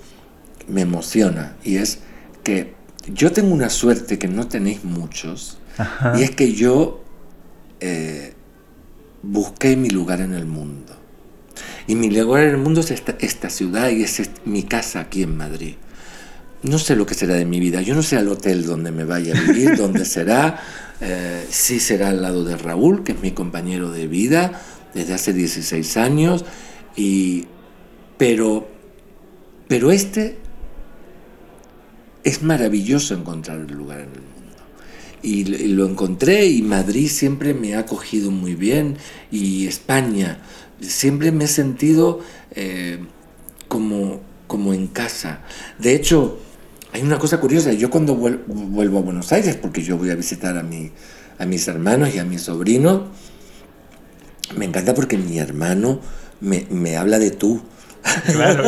me 0.69 0.83
emociona, 0.83 1.57
y 1.63 1.77
es 1.77 2.01
que 2.43 2.75
yo 3.07 3.33
tengo 3.33 3.53
una 3.53 3.69
suerte 3.69 4.19
que 4.19 4.29
no 4.29 4.49
tenéis 4.49 4.85
muchos, 4.85 5.59
Ajá. 5.77 6.19
y 6.19 6.23
es 6.23 6.31
que 6.31 6.53
yo 6.53 7.03
eh, 7.81 8.35
busqué 9.23 9.77
mi 9.77 9.91
lugar 9.91 10.21
en 10.21 10.35
el 10.35 10.47
mundo. 10.47 10.97
Y 11.87 11.95
mi 11.97 12.11
lugar 12.11 12.45
en 12.45 12.51
el 12.51 12.59
mundo 12.59 12.81
es 12.81 12.91
esta, 12.91 13.17
esta 13.21 13.51
ciudad 13.51 13.91
y 13.91 14.03
es 14.03 14.31
mi 14.45 14.63
casa 14.63 15.01
aquí 15.01 15.23
en 15.23 15.37
Madrid. 15.37 15.75
No 16.65 16.79
sé 16.79 16.97
lo 16.97 17.05
que 17.05 17.15
será 17.15 17.35
de 17.35 17.45
mi 17.45 17.61
vida. 17.61 17.83
Yo 17.83 17.95
no 17.95 18.03
sé 18.03 18.17
al 18.17 18.29
hotel 18.29 18.65
donde 18.65 18.91
me 18.91 19.05
vaya 19.05 19.37
a 19.37 19.41
vivir, 19.41 19.77
dónde 19.77 20.07
será. 20.07 20.61
Eh, 21.01 21.47
sí 21.51 21.79
será 21.79 22.09
al 22.09 22.23
lado 22.23 22.43
de 22.43 22.57
Raúl, 22.57 23.05
que 23.05 23.13
es 23.13 23.21
mi 23.21 23.33
compañero 23.33 23.91
de 23.91 24.07
vida 24.07 24.63
desde 24.95 25.13
hace 25.13 25.35
16 25.35 25.97
años. 25.99 26.47
Y, 26.97 27.45
pero, 28.17 28.67
pero 29.69 29.91
este 29.91 30.39
es 32.23 32.43
maravilloso 32.43 33.15
encontrar 33.15 33.61
el 33.61 33.75
lugar 33.75 33.99
en 33.99 34.09
el 34.09 34.23
mundo. 34.23 34.33
Y, 35.23 35.41
y 35.55 35.69
lo 35.69 35.87
encontré 35.87 36.47
y 36.47 36.63
Madrid 36.63 37.09
siempre 37.09 37.53
me 37.53 37.75
ha 37.75 37.81
acogido 37.81 38.31
muy 38.31 38.55
bien 38.55 38.97
y 39.31 39.67
España. 39.67 40.39
Siempre 40.85 41.33
me 41.33 41.45
he 41.45 41.49
sentido 41.49 42.21
eh, 42.53 42.99
como, 43.69 44.21
como 44.47 44.73
en 44.75 44.87
casa. 44.87 45.41
De 45.79 45.95
hecho, 45.95 46.39
hay 46.93 47.03
una 47.03 47.19
cosa 47.19 47.41
curiosa. 47.41 47.73
Yo 47.73 47.91
cuando 47.91 48.17
vuel- 48.17 48.43
vuelvo 48.47 48.99
a 48.99 49.03
Buenos 49.03 49.33
Aires, 49.33 49.57
porque 49.57 49.83
yo 49.83 49.97
voy 49.97 50.11
a 50.11 50.15
visitar 50.15 50.57
a, 50.57 50.63
mi, 50.63 50.93
a 51.39 51.47
mis 51.47 51.67
hermanos 51.69 52.15
y 52.15 52.19
a 52.19 52.25
mis 52.25 52.43
sobrinos, 52.43 53.03
me 54.57 54.65
encanta 54.67 54.95
porque 54.95 55.17
mi 55.19 55.39
hermano 55.39 56.01
me, 56.41 56.67
me 56.71 56.97
habla 56.97 57.19
de 57.19 57.31
tú. 57.31 57.63
Claro. 58.33 58.65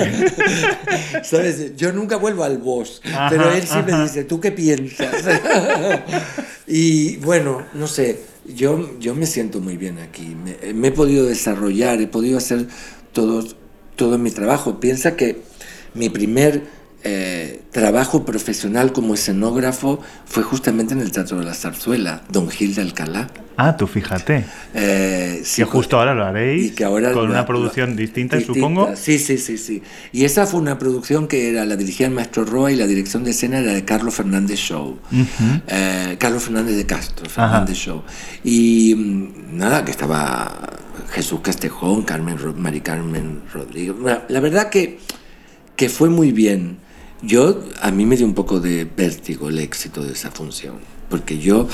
¿Sabes? 1.22 1.76
Yo 1.76 1.92
nunca 1.92 2.16
vuelvo 2.16 2.42
al 2.44 2.56
vos, 2.58 3.02
pero 3.28 3.52
él 3.52 3.66
siempre 3.66 3.92
ajá. 3.92 4.04
dice, 4.04 4.24
¿tú 4.24 4.40
qué 4.40 4.50
piensas? 4.50 5.14
y 6.66 7.16
bueno, 7.18 7.62
no 7.74 7.86
sé, 7.86 8.22
yo, 8.54 8.98
yo 8.98 9.14
me 9.14 9.26
siento 9.26 9.60
muy 9.60 9.76
bien 9.76 9.98
aquí. 9.98 10.34
Me, 10.34 10.72
me 10.72 10.88
he 10.88 10.92
podido 10.92 11.26
desarrollar, 11.26 12.00
he 12.00 12.06
podido 12.06 12.38
hacer 12.38 12.68
todo, 13.12 13.44
todo 13.96 14.18
mi 14.18 14.30
trabajo. 14.30 14.80
Piensa 14.80 15.16
que 15.16 15.42
mi 15.94 16.08
primer 16.08 16.62
eh, 17.08 17.62
trabajo 17.70 18.24
profesional 18.24 18.92
como 18.92 19.14
escenógrafo 19.14 20.00
fue 20.26 20.42
justamente 20.42 20.92
en 20.94 21.00
el 21.00 21.12
Teatro 21.12 21.38
de 21.38 21.44
la 21.44 21.54
Zarzuela, 21.54 22.22
Don 22.30 22.48
Gil 22.50 22.74
de 22.74 22.82
Alcalá. 22.82 23.28
Ah, 23.58 23.76
tú 23.76 23.86
fíjate. 23.86 24.44
Eh, 24.74 25.40
sí, 25.44 25.62
Que 25.62 25.64
justo 25.64 25.98
ahora 25.98 26.14
lo 26.14 26.24
haréis 26.24 26.72
y 26.72 26.74
que 26.74 26.84
ahora 26.84 27.12
con 27.12 27.24
lo- 27.24 27.30
una 27.30 27.40
lo- 27.40 27.46
producción 27.46 27.96
distinta, 27.96 28.36
distinta. 28.36 28.58
supongo. 28.60 28.90
Sí, 28.96 29.18
sí, 29.18 29.38
sí, 29.38 29.56
sí. 29.56 29.82
Y 30.12 30.24
esa 30.24 30.46
fue 30.46 30.60
una 30.60 30.78
producción 30.78 31.26
que 31.28 31.48
era 31.50 31.64
la 31.64 31.76
dirigía 31.76 32.06
el 32.08 32.12
maestro 32.12 32.44
Roa 32.44 32.70
y 32.72 32.76
la 32.76 32.86
dirección 32.86 33.24
de 33.24 33.30
escena 33.30 33.60
era 33.60 33.72
de 33.72 33.84
Carlos 33.84 34.14
Fernández 34.14 34.58
Show. 34.58 34.98
Ujú. 35.10 35.60
Eh, 35.68 36.16
Carlos 36.18 36.42
Fernández 36.42 36.76
de 36.76 36.84
Castro, 36.86 37.30
Fernández 37.30 37.76
Show. 37.78 38.02
Y 38.44 38.94
mm, 38.94 39.56
nada, 39.56 39.84
que 39.86 39.90
estaba 39.90 40.70
Jesús 41.12 41.40
Castejón, 41.40 42.02
Carmen, 42.02 42.36
Mari 42.56 42.80
Carmen 42.82 43.40
Rodríguez. 43.54 43.94
Bueno, 43.98 44.20
La 44.28 44.40
verdad 44.40 44.68
que, 44.68 44.98
que 45.76 45.88
fue 45.88 46.10
muy 46.10 46.32
bien. 46.32 46.84
Yo, 47.22 47.64
a 47.80 47.90
mí 47.90 48.06
me 48.06 48.16
dio 48.16 48.26
un 48.26 48.34
poco 48.34 48.60
de 48.60 48.84
vértigo 48.84 49.48
el 49.48 49.58
éxito 49.58 50.04
de 50.04 50.12
esa 50.12 50.30
función, 50.30 50.74
porque 51.08 51.38
yo 51.38 51.68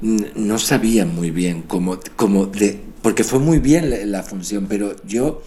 no 0.00 0.58
sabía 0.58 1.06
muy 1.06 1.30
bien 1.30 1.62
cómo, 1.62 1.98
cómo 2.16 2.46
de, 2.46 2.80
porque 3.02 3.24
fue 3.24 3.38
muy 3.38 3.58
bien 3.58 3.90
la, 3.90 4.04
la 4.04 4.22
función, 4.22 4.66
pero 4.68 4.96
yo 5.06 5.42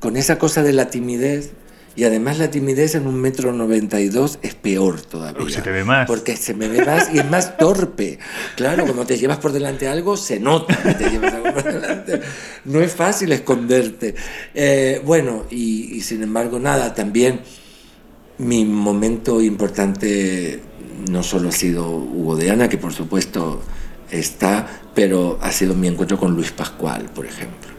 con 0.00 0.16
esa 0.16 0.38
cosa 0.38 0.62
de 0.62 0.72
la 0.72 0.90
timidez, 0.90 1.52
y 1.96 2.04
además 2.04 2.38
la 2.38 2.50
timidez 2.50 2.96
en 2.96 3.06
un 3.06 3.14
metro 3.14 3.52
noventa 3.52 4.00
y 4.00 4.08
dos 4.08 4.40
es 4.42 4.54
peor 4.54 5.00
todavía. 5.00 5.44
Uy, 5.44 5.52
se 5.52 5.62
te 5.62 5.70
ve 5.70 5.84
más. 5.84 6.08
Porque 6.08 6.36
se 6.36 6.52
me 6.52 6.66
ve 6.66 6.84
más 6.84 7.08
y 7.14 7.18
es 7.18 7.30
más 7.30 7.56
torpe. 7.56 8.18
Claro, 8.56 8.84
cuando 8.84 9.06
te 9.06 9.16
llevas 9.16 9.38
por 9.38 9.52
delante 9.52 9.86
algo, 9.86 10.16
se 10.16 10.40
nota 10.40 10.76
que 10.82 10.94
te 10.94 11.08
llevas 11.08 11.34
algo 11.34 11.54
por 11.54 11.62
delante. 11.62 12.20
No 12.64 12.80
es 12.80 12.92
fácil 12.92 13.30
esconderte. 13.30 14.16
Eh, 14.54 15.00
bueno, 15.04 15.44
y, 15.50 15.94
y 15.96 16.00
sin 16.00 16.24
embargo, 16.24 16.58
nada, 16.58 16.94
también 16.94 17.40
mi 18.38 18.64
momento 18.64 19.40
importante 19.40 20.60
no 21.08 21.22
solo 21.22 21.48
ha 21.48 21.52
sido 21.52 21.88
Hugo 21.88 22.36
de 22.36 22.50
Ana, 22.50 22.68
que 22.68 22.78
por 22.78 22.92
supuesto 22.92 23.62
está, 24.10 24.82
pero 24.94 25.38
ha 25.42 25.52
sido 25.52 25.74
mi 25.74 25.88
encuentro 25.88 26.18
con 26.18 26.34
Luis 26.34 26.52
Pascual, 26.52 27.10
por 27.14 27.26
ejemplo. 27.26 27.70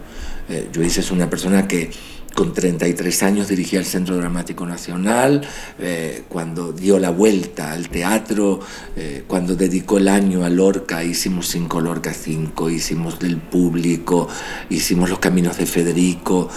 Eh, 0.50 0.70
Luis 0.74 0.98
es 0.98 1.12
una 1.12 1.30
persona 1.30 1.68
que 1.68 1.90
con 2.36 2.54
33 2.54 3.24
años 3.24 3.48
dirigía 3.48 3.80
el 3.80 3.86
Centro 3.86 4.18
Dramático 4.18 4.66
Nacional, 4.66 5.42
eh, 5.80 6.24
cuando 6.28 6.74
dio 6.74 7.00
la 7.00 7.10
vuelta 7.10 7.72
al 7.72 7.88
teatro, 7.88 8.60
eh, 8.98 9.24
cuando 9.26 9.56
dedicó 9.56 9.98
el 9.98 10.10
año 10.10 10.44
a 10.44 10.50
Lorca, 10.50 11.04
hicimos 11.04 11.48
cinco 11.48 11.80
Lorca 11.80 12.14
5, 12.14 12.70
hicimos 12.70 13.20
del 13.20 13.38
público, 13.38 14.28
hicimos 14.70 15.10
los 15.10 15.20
caminos 15.20 15.58
de 15.58 15.66
Federico. 15.66 16.50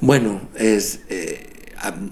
Bueno, 0.00 0.40
es... 0.56 1.00
eh, 1.08 1.55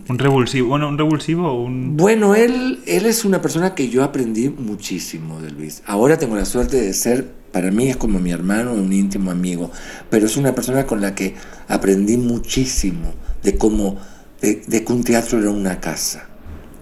Un 0.08 0.18
revulsivo, 0.18 0.68
bueno, 0.68 0.88
un 0.88 0.98
revulsivo 0.98 1.62
un... 1.62 1.96
bueno, 1.96 2.34
él, 2.34 2.82
él 2.86 3.06
es 3.06 3.24
una 3.24 3.40
persona 3.40 3.74
que 3.74 3.88
yo 3.88 4.04
aprendí 4.04 4.50
muchísimo 4.50 5.40
de 5.40 5.50
Luis. 5.50 5.82
Ahora 5.86 6.18
tengo 6.18 6.36
la 6.36 6.44
suerte 6.44 6.80
de 6.80 6.92
ser, 6.92 7.32
para 7.50 7.70
mí 7.70 7.88
es 7.88 7.96
como 7.96 8.20
mi 8.20 8.30
hermano, 8.30 8.72
un 8.74 8.92
íntimo 8.92 9.30
amigo, 9.30 9.70
pero 10.10 10.26
es 10.26 10.36
una 10.36 10.54
persona 10.54 10.86
con 10.86 11.00
la 11.00 11.14
que 11.14 11.34
aprendí 11.66 12.18
muchísimo 12.18 13.14
de 13.42 13.56
cómo, 13.56 13.96
de, 14.40 14.62
de 14.66 14.84
que 14.84 14.92
un 14.92 15.02
teatro 15.02 15.38
era 15.38 15.50
una 15.50 15.80
casa, 15.80 16.28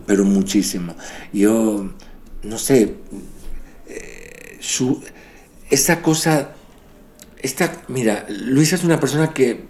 pero 0.07 0.25
muchísimo. 0.25 0.97
Yo, 1.33 1.89
no 2.43 2.59
sé, 2.59 2.97
eh, 3.89 4.57
su, 4.59 5.01
esa 5.71 6.03
cosa, 6.03 6.51
esta, 7.41 7.83
mira, 7.89 8.27
Luis 8.29 8.73
es 8.73 8.83
una 8.83 8.99
persona 8.99 9.33
que 9.33 9.65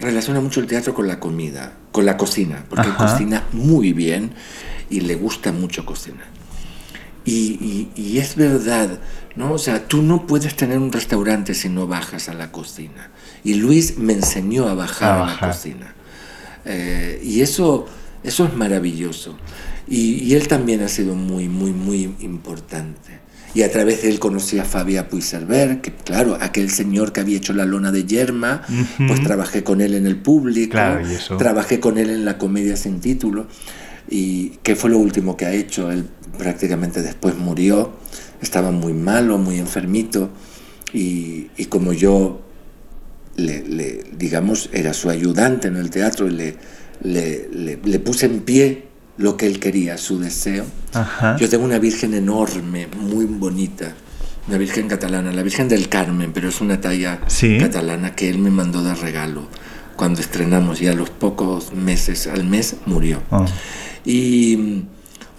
relaciona 0.00 0.40
mucho 0.40 0.60
el 0.60 0.66
teatro 0.66 0.94
con 0.94 1.08
la 1.08 1.18
comida, 1.18 1.78
con 1.94 2.04
la 2.06 2.16
cocina, 2.16 2.64
porque 2.68 2.88
Ajá. 2.88 3.06
cocina 3.06 3.44
muy 3.52 3.92
bien 3.92 4.32
y 4.90 5.02
le 5.02 5.14
gusta 5.14 5.52
mucho 5.52 5.86
cocinar. 5.86 6.26
Y, 7.24 7.32
y- 7.62 7.88
y 7.94 8.18
es 8.18 8.34
verdad, 8.34 8.98
¿no? 9.36 9.52
O 9.52 9.58
sea, 9.58 9.86
tú 9.86 10.02
no 10.02 10.26
puedes 10.26 10.56
tener 10.56 10.78
un 10.78 10.90
restaurante 10.90 11.54
si 11.54 11.68
no 11.68 11.86
bajas 11.86 12.28
a 12.28 12.34
la 12.34 12.50
cocina. 12.50 13.10
Y 13.44 13.54
Luis 13.54 13.96
me 13.96 14.12
enseñó 14.12 14.66
a 14.68 14.74
bajar 14.74 15.20
A 15.20 15.26
la 15.26 15.38
cocina. 15.38 15.94
Eh, 16.64 17.20
y 17.22 17.42
eso, 17.42 17.86
eso 18.24 18.44
es 18.44 18.54
maravilloso. 18.54 19.38
Y, 19.86 20.14
y 20.24 20.34
él 20.34 20.48
también 20.48 20.82
ha 20.82 20.88
sido 20.88 21.14
muy, 21.14 21.48
muy, 21.48 21.70
muy 21.70 22.12
importante. 22.20 23.20
Y 23.54 23.62
a 23.62 23.70
través 23.70 24.02
de 24.02 24.08
él 24.10 24.18
conocí 24.18 24.58
a 24.58 24.64
Fabia 24.64 25.08
Puigcerver, 25.08 25.80
que 25.80 25.92
claro, 25.92 26.36
aquel 26.40 26.70
señor 26.70 27.12
que 27.12 27.20
había 27.20 27.36
hecho 27.36 27.52
la 27.52 27.64
lona 27.64 27.92
de 27.92 28.04
Yerma, 28.04 28.62
pues 29.06 29.22
trabajé 29.22 29.62
con 29.62 29.80
él 29.80 29.94
en 29.94 30.06
el 30.06 30.16
público, 30.16 30.72
Claro, 30.72 31.38
trabajé 31.38 31.78
con 31.78 31.96
él 31.98 32.10
en 32.10 32.24
la 32.24 32.36
comedia 32.36 32.76
sin 32.76 32.98
título, 33.00 33.46
y 34.10 34.48
que 34.64 34.74
fue 34.74 34.90
lo 34.90 34.98
último 34.98 35.36
que 35.36 35.46
ha 35.46 35.52
hecho. 35.52 35.90
Él 35.92 36.04
prácticamente 36.36 37.00
después 37.00 37.36
murió, 37.36 37.92
estaba 38.42 38.72
muy 38.72 38.92
malo, 38.92 39.38
muy 39.38 39.58
enfermito, 39.60 40.30
y, 40.92 41.46
y 41.56 41.66
como 41.66 41.92
yo, 41.92 42.40
le, 43.36 43.62
le- 43.66 44.04
digamos, 44.18 44.68
era 44.72 44.92
su 44.94 45.10
ayudante 45.10 45.68
en 45.68 45.76
el 45.76 45.90
teatro, 45.90 46.26
y 46.26 46.30
le, 46.32 46.56
le, 47.02 47.48
le- 47.52 47.78
le 47.84 47.98
puse 48.00 48.26
en 48.26 48.40
pie 48.40 48.88
lo 49.16 49.36
que 49.36 49.46
él 49.46 49.60
quería, 49.60 49.96
su 49.98 50.18
deseo. 50.18 50.64
Ajá. 50.92 51.36
Yo 51.38 51.48
tengo 51.48 51.64
una 51.64 51.78
virgen 51.78 52.14
enorme, 52.14 52.88
muy 52.98 53.24
bonita, 53.26 53.94
una 54.48 54.58
virgen 54.58 54.88
catalana, 54.88 55.32
la 55.32 55.42
Virgen 55.42 55.68
del 55.68 55.88
Carmen, 55.88 56.32
pero 56.32 56.48
es 56.48 56.60
una 56.60 56.80
talla 56.80 57.20
Sí. 57.28 57.58
catalana 57.58 58.14
que 58.14 58.28
él 58.28 58.38
me 58.38 58.50
mandó 58.50 58.82
de 58.82 58.94
regalo 58.94 59.48
cuando 59.96 60.20
estrenamos 60.20 60.82
y 60.82 60.88
a 60.88 60.92
los 60.94 61.08
pocos 61.10 61.72
meses, 61.72 62.26
al 62.26 62.44
mes, 62.44 62.76
murió. 62.86 63.22
Oh. 63.30 63.46
Y 64.04 64.82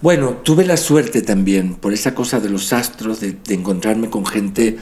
bueno, 0.01 0.37
tuve 0.43 0.65
la 0.65 0.77
suerte 0.77 1.21
también, 1.21 1.75
por 1.75 1.93
esa 1.93 2.15
cosa 2.15 2.39
de 2.39 2.49
los 2.49 2.73
astros, 2.73 3.19
de, 3.19 3.33
de 3.33 3.53
encontrarme 3.53 4.09
con 4.09 4.25
gente 4.25 4.77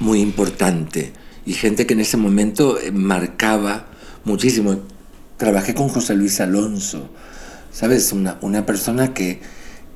muy 0.00 0.20
importante 0.20 1.12
y 1.44 1.54
gente 1.54 1.86
que 1.86 1.94
en 1.94 2.00
ese 2.00 2.16
momento 2.16 2.78
eh, 2.80 2.92
marcaba 2.92 3.86
muchísimo. 4.24 4.78
Trabajé 5.36 5.74
con 5.74 5.88
José 5.88 6.14
Luis 6.14 6.40
Alonso, 6.40 7.10
¿sabes? 7.78 8.12
Una, 8.12 8.38
una 8.40 8.66
persona 8.66 9.14
que, 9.14 9.38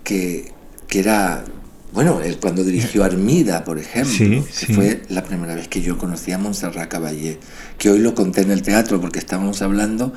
que, 0.04 0.52
que 0.86 1.00
era, 1.00 1.44
bueno, 1.92 2.20
él 2.20 2.38
cuando 2.40 2.62
dirigió 2.62 3.02
Armida, 3.02 3.64
por 3.64 3.78
ejemplo, 3.78 4.12
Sí, 4.14 4.44
que 4.60 4.66
sí. 4.66 4.72
fue 4.74 5.02
la 5.08 5.24
primera 5.24 5.56
vez 5.56 5.66
que 5.66 5.82
yo 5.82 5.98
conocí 5.98 6.30
a 6.30 6.38
Montserrat 6.38 6.88
Caballé, 6.88 7.38
que 7.78 7.90
hoy 7.90 7.98
lo 7.98 8.14
conté 8.14 8.42
en 8.42 8.52
el 8.52 8.62
teatro 8.62 9.00
porque 9.00 9.18
estábamos 9.18 9.62
hablando 9.62 10.12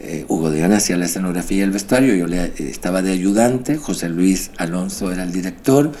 eh, 0.00 0.24
Hugo 0.28 0.50
de 0.50 0.64
Ana 0.64 0.78
hacía 0.78 0.96
la 0.96 1.04
escenografía 1.04 1.58
y 1.58 1.60
el 1.60 1.70
vestuario, 1.70 2.14
yo 2.14 2.26
le, 2.26 2.54
estaba 2.56 3.02
de 3.02 3.12
ayudante, 3.12 3.76
José 3.76 4.08
Luis 4.08 4.50
Alonso 4.56 5.12
era 5.12 5.22
el 5.24 5.30
director 5.32 5.92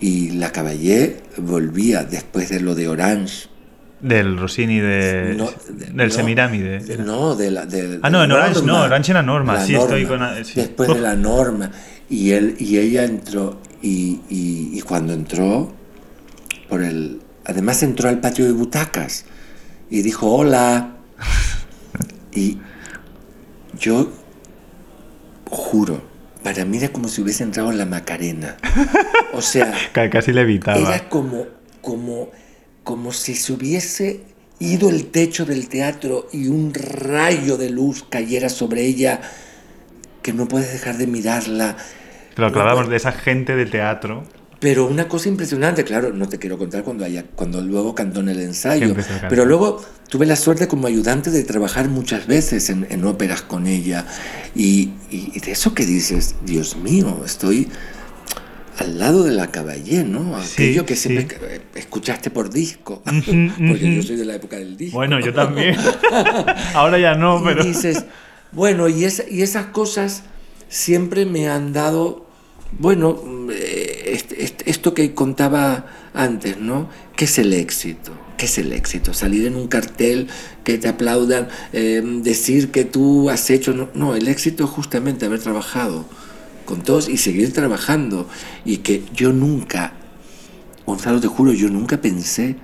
y 0.00 0.30
la 0.32 0.50
Caballé 0.50 1.20
volvía 1.38 2.02
después 2.04 2.50
de 2.50 2.60
lo 2.60 2.74
de 2.74 2.88
Orange. 2.88 3.46
Del 4.02 4.36
Rossini 4.36 4.80
de, 4.80 5.34
No, 5.38 5.46
de- 5.68 5.86
del 5.86 6.08
no, 6.08 6.14
Semiramide. 6.14 6.80
de- 6.80 6.98
No, 6.98 7.36
de 7.36 7.50
la. 7.52 7.66
de- 7.66 8.00
Ah, 8.02 8.10
no, 8.10 8.24
en 8.24 8.32
Orange 8.32 8.54
Norma. 8.60 8.72
no, 8.72 8.82
Orange 8.84 9.10
era 9.12 9.22
Norma, 9.22 9.64
sí, 9.64 9.74
estoy 9.76 10.04
con 10.06 10.20
sí. 10.44 10.54
Después 10.56 10.88
de 10.92 11.00
la 11.00 11.14
norma. 11.14 11.70
Y, 12.10 12.32
él, 12.32 12.56
y 12.58 12.78
ella 12.78 13.04
entró, 13.04 13.60
y, 13.80 14.20
y- 14.28 14.70
y 14.74 14.80
cuando 14.82 15.12
entró, 15.12 15.72
por 16.68 16.82
el. 16.82 17.20
Además 17.44 17.82
entró 17.82 18.08
al 18.08 18.20
patio 18.20 18.44
de 18.44 18.52
butacas. 18.52 19.24
y 19.90 20.02
dijo 20.02 20.26
hola. 20.34 20.96
Y 22.34 22.58
yo 23.78 24.10
juro, 25.50 26.02
para 26.42 26.64
mí 26.64 26.78
era 26.78 26.88
como 26.90 27.08
si 27.08 27.20
hubiese 27.20 27.42
entrado 27.44 27.70
en 27.70 27.78
la 27.78 27.84
Macarena. 27.86 28.56
O 29.34 29.42
sea, 29.42 29.72
Ca- 29.92 30.08
Casi 30.10 30.32
le 30.32 30.40
evitaba. 30.40 30.78
era 30.78 31.08
como, 31.08 31.44
como, 31.82 32.30
como 32.84 33.12
si 33.12 33.34
se 33.34 33.52
hubiese 33.52 34.20
ido 34.58 34.90
el 34.90 35.06
techo 35.06 35.44
del 35.44 35.68
teatro 35.68 36.28
y 36.32 36.48
un 36.48 36.72
rayo 36.74 37.56
de 37.56 37.70
luz 37.70 38.04
cayera 38.08 38.48
sobre 38.48 38.82
ella 38.84 39.20
que 40.22 40.32
no 40.32 40.46
puedes 40.48 40.72
dejar 40.72 40.98
de 40.98 41.06
mirarla. 41.06 41.76
Pero 42.34 42.50
No 42.50 42.60
hablábamos 42.60 42.88
de 42.88 42.96
esa 42.96 43.12
gente 43.12 43.56
de 43.56 43.66
teatro. 43.66 44.24
Pero 44.60 44.86
una 44.86 45.08
cosa 45.08 45.28
impresionante, 45.28 45.82
claro, 45.82 46.12
no 46.12 46.28
te 46.28 46.38
quiero 46.38 46.56
contar 46.56 46.84
cuando, 46.84 47.04
haya, 47.04 47.24
cuando 47.34 47.60
luego 47.60 47.96
cantó 47.96 48.20
en 48.20 48.28
el 48.28 48.38
ensayo, 48.40 48.94
pero 49.28 49.44
luego 49.44 49.84
tuve 50.08 50.24
la 50.24 50.36
suerte 50.36 50.68
como 50.68 50.86
ayudante 50.86 51.30
de 51.32 51.42
trabajar 51.42 51.88
muchas 51.88 52.28
veces 52.28 52.70
en, 52.70 52.86
en 52.88 53.04
óperas 53.04 53.42
con 53.42 53.66
ella. 53.66 54.06
Y, 54.54 54.90
y- 55.10 55.32
y 55.34 55.40
de 55.40 55.50
eso 55.50 55.74
que 55.74 55.84
dices, 55.84 56.36
Dios 56.46 56.76
mío, 56.76 57.22
estoy 57.26 57.68
al 58.78 58.98
lado 58.98 59.24
de 59.24 59.32
la 59.32 59.50
caballé, 59.50 60.04
¿no? 60.04 60.40
Sí, 60.42 60.52
Aquello 60.54 60.86
que 60.86 60.96
siempre 60.96 61.26
sí. 61.28 61.36
eh, 61.42 61.60
escuchaste 61.74 62.30
por 62.30 62.50
disco, 62.50 63.02
porque 63.04 63.94
yo 63.96 64.02
soy 64.02 64.16
de 64.16 64.24
la 64.24 64.34
época 64.36 64.56
del 64.56 64.76
disco. 64.76 64.96
Bueno, 64.96 65.20
yo 65.20 65.32
también. 65.34 65.76
Ahora 66.74 66.98
ya 66.98 67.14
no, 67.14 67.40
Y 67.40 67.44
pero. 67.44 67.64
dices, 67.64 68.04
bueno, 68.52 68.88
y, 68.88 69.04
y 69.30 69.42
esas 69.42 69.66
cosas 69.66 70.24
siempre 70.68 71.26
me 71.26 71.48
han 71.48 71.72
dado, 71.72 72.26
bueno, 72.78 73.14
mm, 73.24 73.50
eh, 73.52 74.02
este- 74.06 74.42
este- 74.44 74.70
esto 74.70 74.94
que 74.94 75.14
contaba 75.14 75.86
antes, 76.14 76.58
¿no? 76.58 76.88
¿Qué 77.16 77.26
es 77.26 77.38
el 77.38 77.52
éxito? 77.52 78.12
¿Qué 78.36 78.46
es 78.46 78.58
el 78.58 78.72
éxito? 78.72 79.14
Salir 79.14 79.46
en 79.46 79.54
un 79.56 79.68
cartel, 79.68 80.28
que 80.64 80.78
te 80.78 80.88
aplaudan, 80.88 81.48
eh, 81.72 82.02
decir 82.22 82.70
que 82.70 82.84
tú 82.84 83.30
has 83.30 83.50
hecho... 83.50 83.72
No, 83.74 83.88
no, 83.94 84.14
el 84.16 84.28
éxito 84.28 84.64
es 84.64 84.70
justamente 84.70 85.26
haber 85.26 85.40
trabajado 85.40 86.06
con 86.72 86.80
todos 86.80 87.10
y 87.10 87.18
seguir 87.18 87.52
trabajando. 87.52 88.26
Y 88.64 88.78
que 88.78 89.02
yo 89.12 89.30
nunca, 89.30 89.92
Gonzalo, 90.86 91.20
te 91.20 91.28
juro, 91.28 91.52
yo 91.52 91.68
nunca 91.68 92.00
pensé 92.00 92.56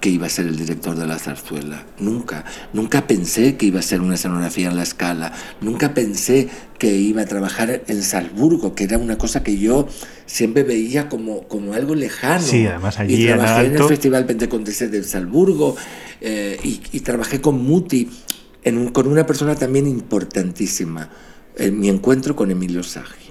que 0.00 0.08
iba 0.08 0.26
a 0.26 0.30
ser 0.30 0.46
el 0.46 0.56
director 0.56 0.96
de 0.96 1.06
la 1.06 1.18
zarzuela. 1.18 1.84
Nunca. 1.98 2.46
Nunca 2.72 3.06
pensé 3.06 3.56
que 3.56 3.66
iba 3.66 3.80
a 3.80 3.82
ser 3.82 4.00
una 4.00 4.14
escenografía 4.14 4.70
en 4.70 4.76
la 4.76 4.82
escala. 4.82 5.34
Nunca 5.60 5.92
pensé 5.92 6.48
que 6.78 6.96
iba 6.96 7.20
a 7.20 7.26
trabajar 7.26 7.82
en 7.86 8.02
Salzburgo, 8.02 8.74
que 8.74 8.84
era 8.84 8.96
una 8.96 9.18
cosa 9.18 9.42
que 9.42 9.58
yo 9.58 9.88
siempre 10.24 10.62
veía 10.62 11.10
como, 11.10 11.46
como 11.46 11.74
algo 11.74 11.94
lejano. 11.94 12.46
Sí, 12.46 12.66
además 12.66 12.98
allí 12.98 13.14
y 13.14 13.28
en 13.28 13.36
trabajé 13.36 13.66
en 13.66 13.76
el 13.76 13.82
Festival 13.84 14.24
Pentecostés 14.24 14.90
de 14.90 15.04
Salzburgo 15.04 15.76
eh, 16.22 16.58
y, 16.64 16.80
y 16.92 17.00
trabajé 17.00 17.42
con 17.42 17.62
Muti, 17.62 18.08
en 18.62 18.88
con 18.88 19.06
una 19.06 19.26
persona 19.26 19.54
también 19.54 19.86
importantísima. 19.86 21.10
En 21.58 21.78
mi 21.78 21.90
encuentro 21.90 22.34
con 22.34 22.50
Emilio 22.50 22.82
Sagi. 22.82 23.23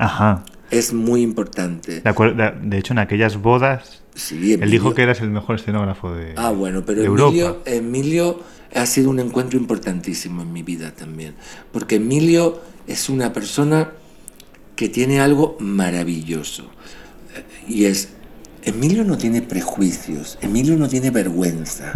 Ajá. 0.00 0.44
Es 0.70 0.92
muy 0.92 1.22
importante. 1.22 2.00
De, 2.00 2.52
de- 2.62 2.78
hecho, 2.78 2.92
en 2.92 2.98
aquellas 3.00 3.36
bodas, 3.40 4.02
Sí, 4.14 4.52
él 4.52 4.70
dijo 4.70 4.94
que 4.94 5.02
eras 5.02 5.20
el 5.20 5.30
mejor 5.30 5.56
escenógrafo 5.56 6.12
de, 6.12 6.34
Ah, 6.36 6.50
bueno, 6.50 6.84
pero 6.84 7.02
Emilio, 7.02 7.26
Europa. 7.46 7.70
Emilio 7.70 8.40
ha 8.74 8.86
sido 8.86 9.10
un 9.10 9.18
encuentro 9.20 9.58
importantísimo 9.58 10.42
en 10.42 10.52
mi 10.52 10.62
vida 10.62 10.92
también. 10.92 11.34
Porque 11.72 11.96
Emilio 11.96 12.60
es 12.86 13.08
una 13.08 13.32
persona 13.32 13.90
que 14.76 14.88
tiene 14.88 15.20
algo 15.20 15.56
maravilloso. 15.60 16.64
Eh, 17.36 17.44
Y 17.68 17.84
es, 17.86 18.10
Emilio 18.62 19.04
no 19.04 19.16
tiene 19.16 19.42
prejuicios, 19.42 20.38
Emilio 20.40 20.76
no 20.76 20.88
tiene 20.88 21.10
vergüenza. 21.10 21.92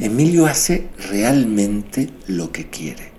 Emilio 0.00 0.46
hace 0.46 0.88
realmente 1.10 2.10
lo 2.26 2.50
que 2.52 2.68
quiere. 2.70 3.12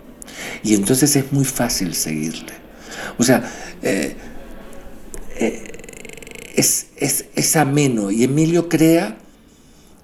Y 0.64 0.74
entonces 0.74 1.16
es 1.16 1.32
muy 1.32 1.46
fácil 1.46 1.94
seguirle. 1.94 2.54
O 3.18 3.24
sea, 3.24 3.50
eh, 3.82 4.16
es, 6.56 6.88
es, 6.98 7.26
es 7.36 7.56
ameno 7.56 8.12
y 8.12 8.24
Emilio 8.24 8.70
crea, 8.70 9.18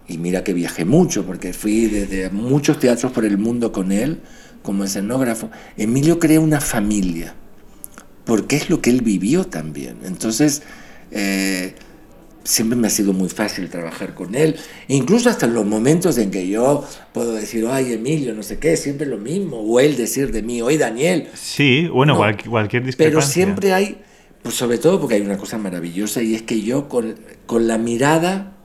y 0.08 0.18
mira 0.18 0.44
que 0.44 0.54
viajé 0.54 0.86
mucho 0.86 1.26
porque 1.26 1.54
fui 1.54 1.88
desde 1.88 2.30
muchos 2.30 2.80
teatros 2.80 3.12
por 3.12 3.26
el 3.26 3.38
mundo 3.38 3.72
con 3.72 3.92
él 3.92 4.22
como 4.64 4.86
escenógrafo, 4.86 5.52
Emilio 5.78 6.18
crea 6.18 6.40
una 6.40 6.62
familia, 6.62 7.36
porque 8.26 8.56
es 8.56 8.70
lo 8.70 8.82
que 8.82 8.90
él 8.90 9.02
vivió 9.02 9.46
también. 9.46 9.98
Entonces, 10.06 10.64
eh, 11.12 11.76
siempre 12.44 12.78
me 12.78 12.88
ha 12.88 12.90
sido 12.90 13.14
muy 13.14 13.30
fácil 13.30 13.70
trabajar 13.70 14.14
con 14.14 14.36
él, 14.36 14.56
e 14.88 14.96
incluso 14.96 15.30
hasta 15.30 15.48
los 15.48 15.66
momentos 15.66 16.18
en 16.18 16.30
que 16.32 16.48
yo 16.48 16.84
puedo 17.14 17.34
decir, 17.34 17.66
ay 17.70 17.94
Emilio, 17.94 18.34
no 18.34 18.44
sé 18.44 18.60
qué, 18.60 18.76
siempre 18.78 19.06
lo 19.08 19.18
mismo, 19.18 19.58
o 19.62 19.80
él 19.80 19.96
decir 19.96 20.32
de 20.32 20.42
mí, 20.42 20.62
oye 20.62 20.78
Daniel, 20.78 21.30
Sí, 21.36 21.88
bueno, 21.88 22.14
No, 22.14 22.20
cual- 22.20 22.38
cualquier 22.50 22.84
discrepancia. 22.86 23.20
pero 23.20 23.26
siempre 23.34 23.74
hay, 23.74 23.98
pues 24.42 24.56
sobre 24.56 24.78
todo 24.78 25.00
porque 25.00 25.16
hay 25.16 25.22
una 25.22 25.38
cosa 25.38 25.58
maravillosa 25.58 26.22
y 26.22 26.36
es 26.36 26.42
que 26.42 26.62
yo 26.62 26.90
con, 26.90 27.16
con 27.46 27.66
la 27.68 27.78
mirada 27.78 28.58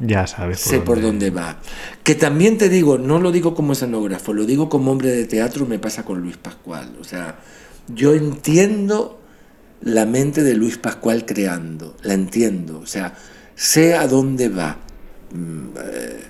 Ya 0.00 0.26
sabes 0.26 0.60
por 0.62 0.70
sé 0.72 0.80
por 0.80 1.00
dónde 1.00 1.30
va. 1.30 1.60
Que 2.02 2.16
también 2.16 2.58
te 2.58 2.68
digo, 2.68 2.98
no 2.98 3.20
lo 3.20 3.30
digo 3.30 3.54
como 3.54 3.72
escenógrafo, 3.74 4.32
lo 4.32 4.44
digo 4.46 4.68
como 4.68 4.90
hombre 4.90 5.10
de 5.10 5.26
teatro, 5.26 5.64
me 5.64 5.78
pasa 5.78 6.04
con 6.04 6.20
Luis 6.20 6.36
Pascual. 6.38 6.96
O 7.00 7.04
sea, 7.04 7.38
yo 7.94 8.14
entiendo 8.14 9.20
la 9.82 10.06
mente 10.06 10.42
de 10.42 10.54
Luis 10.54 10.78
Pascual 10.78 11.26
creando, 11.26 11.96
la 12.02 12.14
entiendo. 12.14 12.78
O 12.80 12.86
sea, 12.86 13.14
sé 13.54 13.94
a 13.94 14.06
dónde 14.06 14.48
va. 14.48 14.78
Mm, 15.32 15.76
eh, 15.76 16.24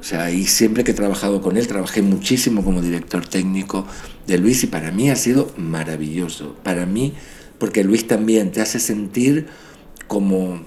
O 0.00 0.06
sea, 0.06 0.30
y 0.30 0.44
siempre 0.44 0.84
que 0.84 0.90
he 0.90 0.94
trabajado 0.94 1.40
con 1.40 1.56
él, 1.56 1.66
trabajé 1.66 2.02
muchísimo 2.02 2.62
como 2.62 2.82
director 2.82 3.26
técnico 3.26 3.86
de 4.26 4.36
Luis 4.36 4.62
y 4.62 4.66
para 4.66 4.90
mí 4.90 5.08
ha 5.10 5.16
sido 5.16 5.50
maravilloso. 5.56 6.56
Para 6.62 6.84
mí, 6.84 7.14
porque 7.58 7.82
Luis 7.84 8.06
también 8.06 8.52
te 8.52 8.60
hace 8.60 8.80
sentir 8.80 9.46
como... 10.06 10.60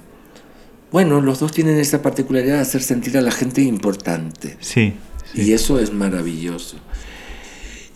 Bueno, 0.91 1.21
los 1.21 1.39
dos 1.39 1.51
tienen 1.51 1.77
esa 1.77 2.01
particularidad 2.01 2.55
de 2.55 2.61
hacer 2.61 2.81
sentir 2.81 3.15
a 3.15 3.21
la 3.21 3.31
gente 3.31 3.61
importante. 3.61 4.57
Sí, 4.59 4.93
sí. 5.33 5.41
Y 5.41 5.53
eso 5.53 5.79
es 5.79 5.93
maravilloso. 5.93 6.77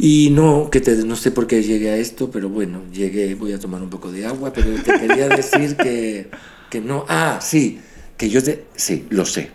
Y 0.03 0.31
no, 0.31 0.71
que 0.71 0.81
te, 0.81 0.95
no 0.95 1.15
sé 1.15 1.29
por 1.29 1.45
qué 1.45 1.61
llegué 1.61 1.91
a 1.91 1.95
esto, 1.95 2.31
pero 2.31 2.49
bueno, 2.49 2.81
llegué, 2.91 3.35
voy 3.35 3.53
a 3.53 3.59
tomar 3.59 3.83
un 3.83 3.91
poco 3.91 4.11
de 4.11 4.25
agua, 4.25 4.51
pero 4.51 4.73
te 4.81 4.99
quería 4.99 5.29
decir 5.29 5.77
que, 5.77 6.27
que 6.71 6.81
no. 6.81 7.05
Ah, 7.07 7.37
sí, 7.39 7.79
que 8.17 8.27
yo 8.27 8.41
te. 8.41 8.65
Sí, 8.75 9.05
lo 9.11 9.27
sé. 9.27 9.51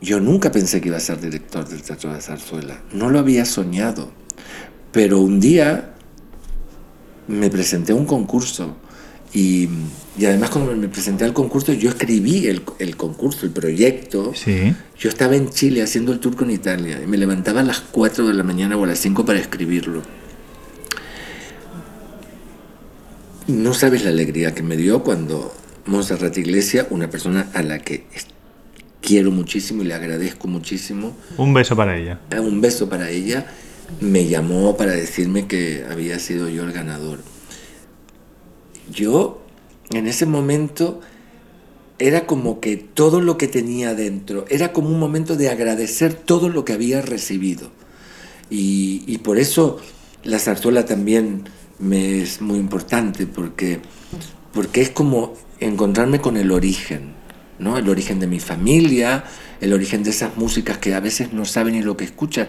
Yo 0.00 0.18
nunca 0.18 0.50
pensé 0.50 0.80
que 0.80 0.88
iba 0.88 0.96
a 0.96 1.00
ser 1.00 1.20
director 1.20 1.68
del 1.68 1.82
Teatro 1.82 2.14
de 2.14 2.22
Zarzuela. 2.22 2.80
No 2.94 3.10
lo 3.10 3.18
había 3.18 3.44
soñado. 3.44 4.12
Pero 4.92 5.20
un 5.20 5.40
día 5.40 5.92
me 7.28 7.50
presenté 7.50 7.92
a 7.92 7.96
un 7.96 8.06
concurso 8.06 8.76
y, 9.32 9.68
y 10.18 10.24
además 10.24 10.50
cuando 10.50 10.74
me 10.74 10.88
presenté 10.88 11.24
al 11.24 11.32
concurso 11.32 11.72
yo 11.72 11.90
escribí 11.90 12.46
el, 12.48 12.62
el 12.78 12.96
concurso, 12.96 13.46
el 13.46 13.52
proyecto. 13.52 14.32
Sí. 14.34 14.74
Yo 14.98 15.08
estaba 15.08 15.36
en 15.36 15.50
Chile 15.50 15.82
haciendo 15.82 16.12
el 16.12 16.18
tour 16.20 16.36
con 16.36 16.50
Italia 16.50 17.00
y 17.02 17.06
me 17.06 17.16
levantaba 17.16 17.60
a 17.60 17.64
las 17.64 17.80
4 17.80 18.26
de 18.26 18.34
la 18.34 18.42
mañana 18.42 18.76
o 18.76 18.84
a 18.84 18.86
las 18.88 18.98
5 18.98 19.24
para 19.24 19.38
escribirlo. 19.38 20.02
No 23.46 23.74
sabes 23.74 24.04
la 24.04 24.10
alegría 24.10 24.54
que 24.54 24.62
me 24.62 24.76
dio 24.76 25.02
cuando 25.02 25.52
Montserrat 25.86 26.36
Iglesia, 26.38 26.86
una 26.90 27.10
persona 27.10 27.48
a 27.54 27.62
la 27.62 27.80
que 27.80 28.04
quiero 29.00 29.30
muchísimo 29.30 29.82
y 29.82 29.86
le 29.86 29.94
agradezco 29.94 30.46
muchísimo, 30.46 31.16
Un 31.36 31.52
beso 31.54 31.74
para 31.74 31.96
ella. 31.96 32.20
eh, 32.30 32.38
un 32.38 32.60
beso 32.60 32.88
para 32.88 33.10
ella, 33.10 33.46
me 34.00 34.26
llamó 34.28 34.76
para 34.76 34.92
decirme 34.92 35.46
que 35.48 35.84
había 35.90 36.18
sido 36.18 36.48
yo 36.48 36.62
el 36.64 36.72
ganador. 36.72 37.18
Yo, 38.90 39.42
en 39.90 40.06
ese 40.06 40.26
momento, 40.26 41.00
era 41.98 42.26
como 42.26 42.60
que 42.60 42.76
todo 42.76 43.20
lo 43.20 43.36
que 43.36 43.46
tenía 43.46 43.94
dentro, 43.94 44.46
era 44.48 44.72
como 44.72 44.88
un 44.88 44.98
momento 44.98 45.36
de 45.36 45.50
agradecer 45.50 46.14
todo 46.14 46.48
lo 46.48 46.64
que 46.64 46.72
había 46.72 47.02
recibido. 47.02 47.70
Y, 48.48 49.04
y 49.06 49.18
por 49.18 49.38
eso 49.38 49.78
la 50.24 50.38
zarzuela 50.38 50.84
también 50.84 51.44
me 51.78 52.22
es 52.22 52.40
muy 52.40 52.58
importante, 52.58 53.26
porque, 53.26 53.80
porque 54.52 54.80
es 54.80 54.90
como 54.90 55.34
encontrarme 55.60 56.20
con 56.20 56.36
el 56.36 56.50
origen, 56.50 57.12
¿no? 57.58 57.76
El 57.76 57.88
origen 57.88 58.18
de 58.18 58.26
mi 58.26 58.40
familia, 58.40 59.24
el 59.60 59.72
origen 59.72 60.02
de 60.02 60.10
esas 60.10 60.36
músicas 60.36 60.78
que 60.78 60.94
a 60.94 61.00
veces 61.00 61.32
no 61.32 61.44
saben 61.44 61.74
ni 61.74 61.82
lo 61.82 61.96
que 61.96 62.04
escuchan. 62.04 62.48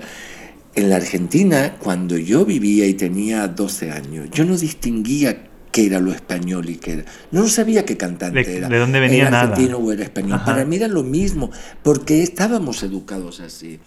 En 0.75 0.89
la 0.89 0.95
Argentina, 0.95 1.75
cuando 1.79 2.17
yo 2.17 2.45
vivía 2.45 2.87
y 2.87 2.93
tenía 2.93 3.47
12 3.47 3.91
años, 3.91 4.29
yo 4.31 4.45
no 4.45 4.57
distinguía 4.57 5.51
qué 5.72 5.86
era 5.86 5.99
lo 5.99 6.11
español 6.11 6.69
y 6.69 6.76
qué 6.76 6.93
era. 6.93 7.05
No 7.32 7.47
sabía 7.47 7.86
qué 7.86 7.97
cantante 7.97 8.43
De- 8.43 8.57
era. 8.57 8.69
de 8.69 8.78
dónde 8.78 8.99
venía 8.99 9.22
era 9.24 9.32
nada. 9.32 9.43
argentino 9.53 9.78
o 9.78 9.91
era 9.91 10.03
español. 10.03 10.34
Ajá. 10.34 10.45
Para 10.45 10.65
mí 10.65 10.76
era 10.76 10.88
lo 10.88 11.03
mismo, 11.03 11.49
porque 11.84 12.22
estábamos 12.24 12.84
educados 12.84 13.39
así. 13.39 13.80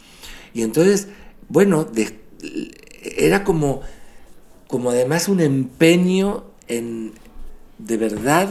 Y 0.55 0.63
entonces, 0.63 1.09
bueno, 1.49 1.85
de- 1.85 2.19
era 3.17 3.45
como, 3.45 3.83
como 4.67 4.91
además 4.91 5.29
un 5.29 5.41
empeño 5.41 6.45
en, 6.69 7.13
de 7.79 7.97
verdad, 7.97 8.49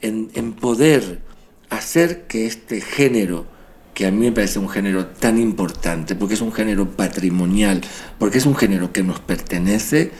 en, 0.00 0.30
en 0.34 0.52
poder 0.54 1.20
hacer 1.68 2.26
que 2.26 2.46
este 2.46 2.80
género 2.80 3.46
que 3.94 4.06
a 4.06 4.10
mí 4.10 4.18
me 4.24 4.32
parece 4.32 4.58
un 4.58 4.68
género 4.70 5.06
tan 5.06 5.38
importante, 5.38 6.14
porque 6.14 6.34
es 6.34 6.40
un 6.40 6.52
género 6.52 6.88
patrimonial, 6.90 7.82
porque 8.18 8.38
es 8.38 8.46
un 8.46 8.54
género 8.56 8.92
que 8.92 9.02
nos 9.02 9.20
pertenece, 9.20 10.12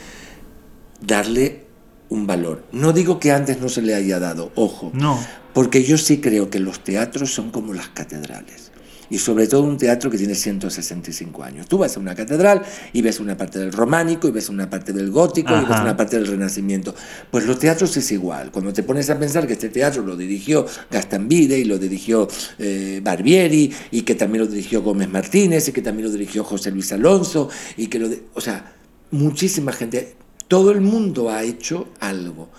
darle 1.01 1.65
un 2.11 2.27
valor. 2.27 2.65
No 2.73 2.93
digo 2.93 3.19
que 3.19 3.33
antes 3.33 3.61
no 3.61 3.69
se 3.71 3.81
le 3.83 3.95
haya 3.95 4.19
dado, 4.21 4.53
ojo, 4.57 4.91
No. 4.95 5.19
porque 5.55 5.83
yo 5.83 5.97
sí 5.97 6.19
creo 6.19 6.51
que 6.51 6.61
los 6.61 6.85
teatros 6.85 7.33
son 7.33 7.51
como 7.51 7.73
las 7.73 7.89
catedrales. 7.89 8.71
Y 9.13 9.19
sobre 9.19 9.49
todo 9.49 9.63
un 9.65 9.77
teatro 9.77 10.09
que 10.09 10.17
tiene 10.19 10.37
165 10.37 11.43
años. 11.43 11.67
Tú 11.67 11.79
vas 11.79 11.97
a 11.97 12.01
una 12.01 12.15
catedral 12.15 12.63
y 12.93 13.03
ves 13.03 13.19
una 13.19 13.37
parte 13.37 13.59
del 13.59 13.73
románico, 13.73 14.29
y 14.29 14.31
ves 14.31 14.49
una 14.49 14.71
parte 14.71 14.93
del 14.93 15.11
gótico, 15.11 15.53
y 15.53 15.61
ves 15.65 15.81
una 15.81 15.97
parte 15.97 16.15
del 16.17 16.29
renacimiento. 16.29 16.95
Pues 17.29 17.45
los 17.45 17.59
teatros 17.59 17.97
es 17.97 18.13
igual. 18.13 18.53
Cuando 18.53 18.73
te 18.73 18.85
pones 18.85 19.11
a 19.11 19.19
pensar 19.19 19.49
que 19.49 19.55
este 19.55 19.69
teatro 19.69 20.05
lo 20.05 20.17
dirigió 20.17 20.65
Gastambide 20.93 21.59
y 21.59 21.65
lo 21.65 21.77
dirigió 21.79 22.29
eh, 22.61 23.01
Barbieri, 23.03 23.73
y 23.91 24.03
que 24.03 24.15
también 24.15 24.45
lo 24.45 24.51
dirigió 24.51 24.81
Gómez 24.81 25.09
Martínez, 25.09 25.67
y 25.67 25.73
que 25.73 25.83
también 25.83 26.07
lo 26.07 26.13
dirigió 26.13 26.45
José 26.45 26.71
Luis 26.71 26.93
Alonso, 26.93 27.49
y 27.77 27.89
que 27.89 27.99
lo... 27.99 28.09
de- 28.09 28.23
o 28.35 28.41
sea, 28.41 28.77
muchísima 29.11 29.73
gente, 29.73 30.15
todo 30.51 30.73
el 30.73 30.81
mundo 30.81 31.31
ha 31.31 31.45
hecho 31.45 31.87
algo. 32.01 32.51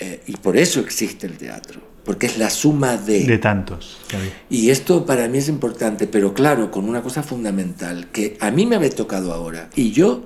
Eh, 0.00 0.22
y 0.28 0.36
por 0.38 0.56
eso 0.56 0.80
existe 0.80 1.26
el 1.26 1.36
teatro, 1.36 1.78
porque 2.02 2.24
es 2.24 2.38
la 2.38 2.48
suma 2.48 2.96
De 2.96 3.36
tantos. 3.36 3.98
que 4.08 4.16
había. 4.16 4.32
y 4.48 4.70
esto 4.70 5.04
para 5.04 5.28
mí 5.28 5.36
es 5.36 5.50
importante, 5.50 6.06
pero 6.06 6.32
claro, 6.32 6.70
con 6.70 6.88
una 6.88 7.02
cosa 7.02 7.22
fundamental, 7.22 8.08
que 8.12 8.38
a 8.40 8.50
mí 8.50 8.64
me 8.64 8.76
había 8.76 8.88
tocado 8.88 9.34
ahora, 9.34 9.68
y 9.76 9.92
yo 9.92 10.24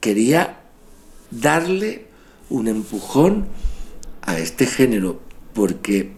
quería 0.00 0.60
darle 1.30 2.08
un 2.50 2.68
empujón 2.68 3.46
a 4.20 4.38
este 4.38 4.66
género, 4.66 5.22
porque 5.54 6.12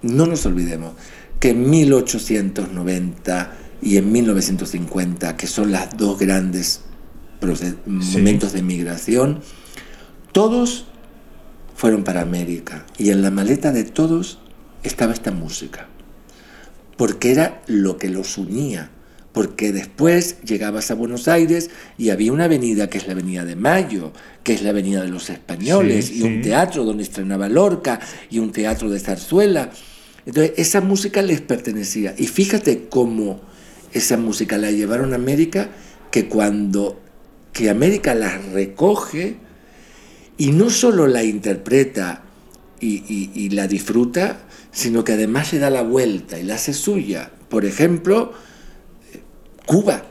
no 0.00 0.24
nos 0.24 0.46
olvidemos 0.46 0.94
que 1.38 1.50
en 1.50 1.68
1890 1.68 3.52
y 3.82 3.98
en 3.98 4.12
1950, 4.12 5.36
que 5.36 5.46
son 5.46 5.72
las 5.72 5.94
dos 5.98 6.18
grandes 6.18 6.84
proce- 7.42 7.74
Sí. 8.00 8.16
momentos 8.18 8.52
de 8.52 8.62
migración, 8.62 9.40
todos 10.32 10.86
fueron 11.76 12.04
para 12.04 12.22
América 12.22 12.86
y 12.96 13.10
en 13.10 13.22
la 13.22 13.30
maleta 13.30 13.72
de 13.72 13.84
todos 13.84 14.38
estaba 14.84 15.12
esta 15.12 15.30
música, 15.32 15.88
porque 16.96 17.32
era 17.32 17.62
lo 17.66 17.96
que 17.98 18.08
los 18.08 18.38
unía, 18.38 18.90
porque 19.32 19.72
después 19.72 20.36
llegabas 20.42 20.90
a 20.90 20.94
Buenos 20.94 21.26
Aires 21.28 21.70
y 21.98 22.10
había 22.10 22.32
una 22.32 22.44
avenida 22.44 22.88
que 22.90 22.98
es 22.98 23.06
la 23.06 23.14
Avenida 23.14 23.44
de 23.44 23.56
Mayo, 23.56 24.12
que 24.44 24.52
es 24.54 24.62
la 24.62 24.70
Avenida 24.70 25.02
de 25.02 25.08
los 25.08 25.30
Españoles, 25.30 26.06
Sí, 26.06 26.18
y 26.18 26.22
un 26.22 26.36
sí. 26.36 26.42
teatro 26.42 26.84
donde 26.84 27.02
estrenaba 27.02 27.48
Lorca 27.48 27.98
y 28.30 28.38
un 28.38 28.52
teatro 28.52 28.90
de 28.90 29.00
zarzuela. 29.00 29.70
Entonces 30.26 30.52
esa 30.56 30.80
música 30.80 31.22
les 31.22 31.40
pertenecía. 31.40 32.14
Y 32.16 32.26
fíjate 32.26 32.86
cómo 32.88 33.40
esa 33.92 34.16
música 34.18 34.56
la 34.58 34.70
llevaron 34.70 35.12
a 35.12 35.16
América, 35.16 35.70
que 36.10 36.28
cuando 36.28 37.00
que 37.52 37.68
América 37.70 38.14
la 38.14 38.38
recoge, 38.38 39.36
y 40.38 40.52
no 40.52 40.70
solo 40.70 41.06
la 41.06 41.22
interpreta 41.22 42.22
y, 42.80 43.04
y- 43.08 43.30
y 43.34 43.50
la 43.50 43.68
disfruta, 43.68 44.40
sino 44.72 45.04
que 45.04 45.12
además 45.12 45.52
le 45.52 45.58
da 45.58 45.70
la 45.70 45.82
vuelta 45.82 46.38
y 46.38 46.44
la 46.44 46.54
hace 46.54 46.72
suya. 46.72 47.30
Por 47.48 47.64
ejemplo, 47.64 48.32
Cuba, 49.66 50.04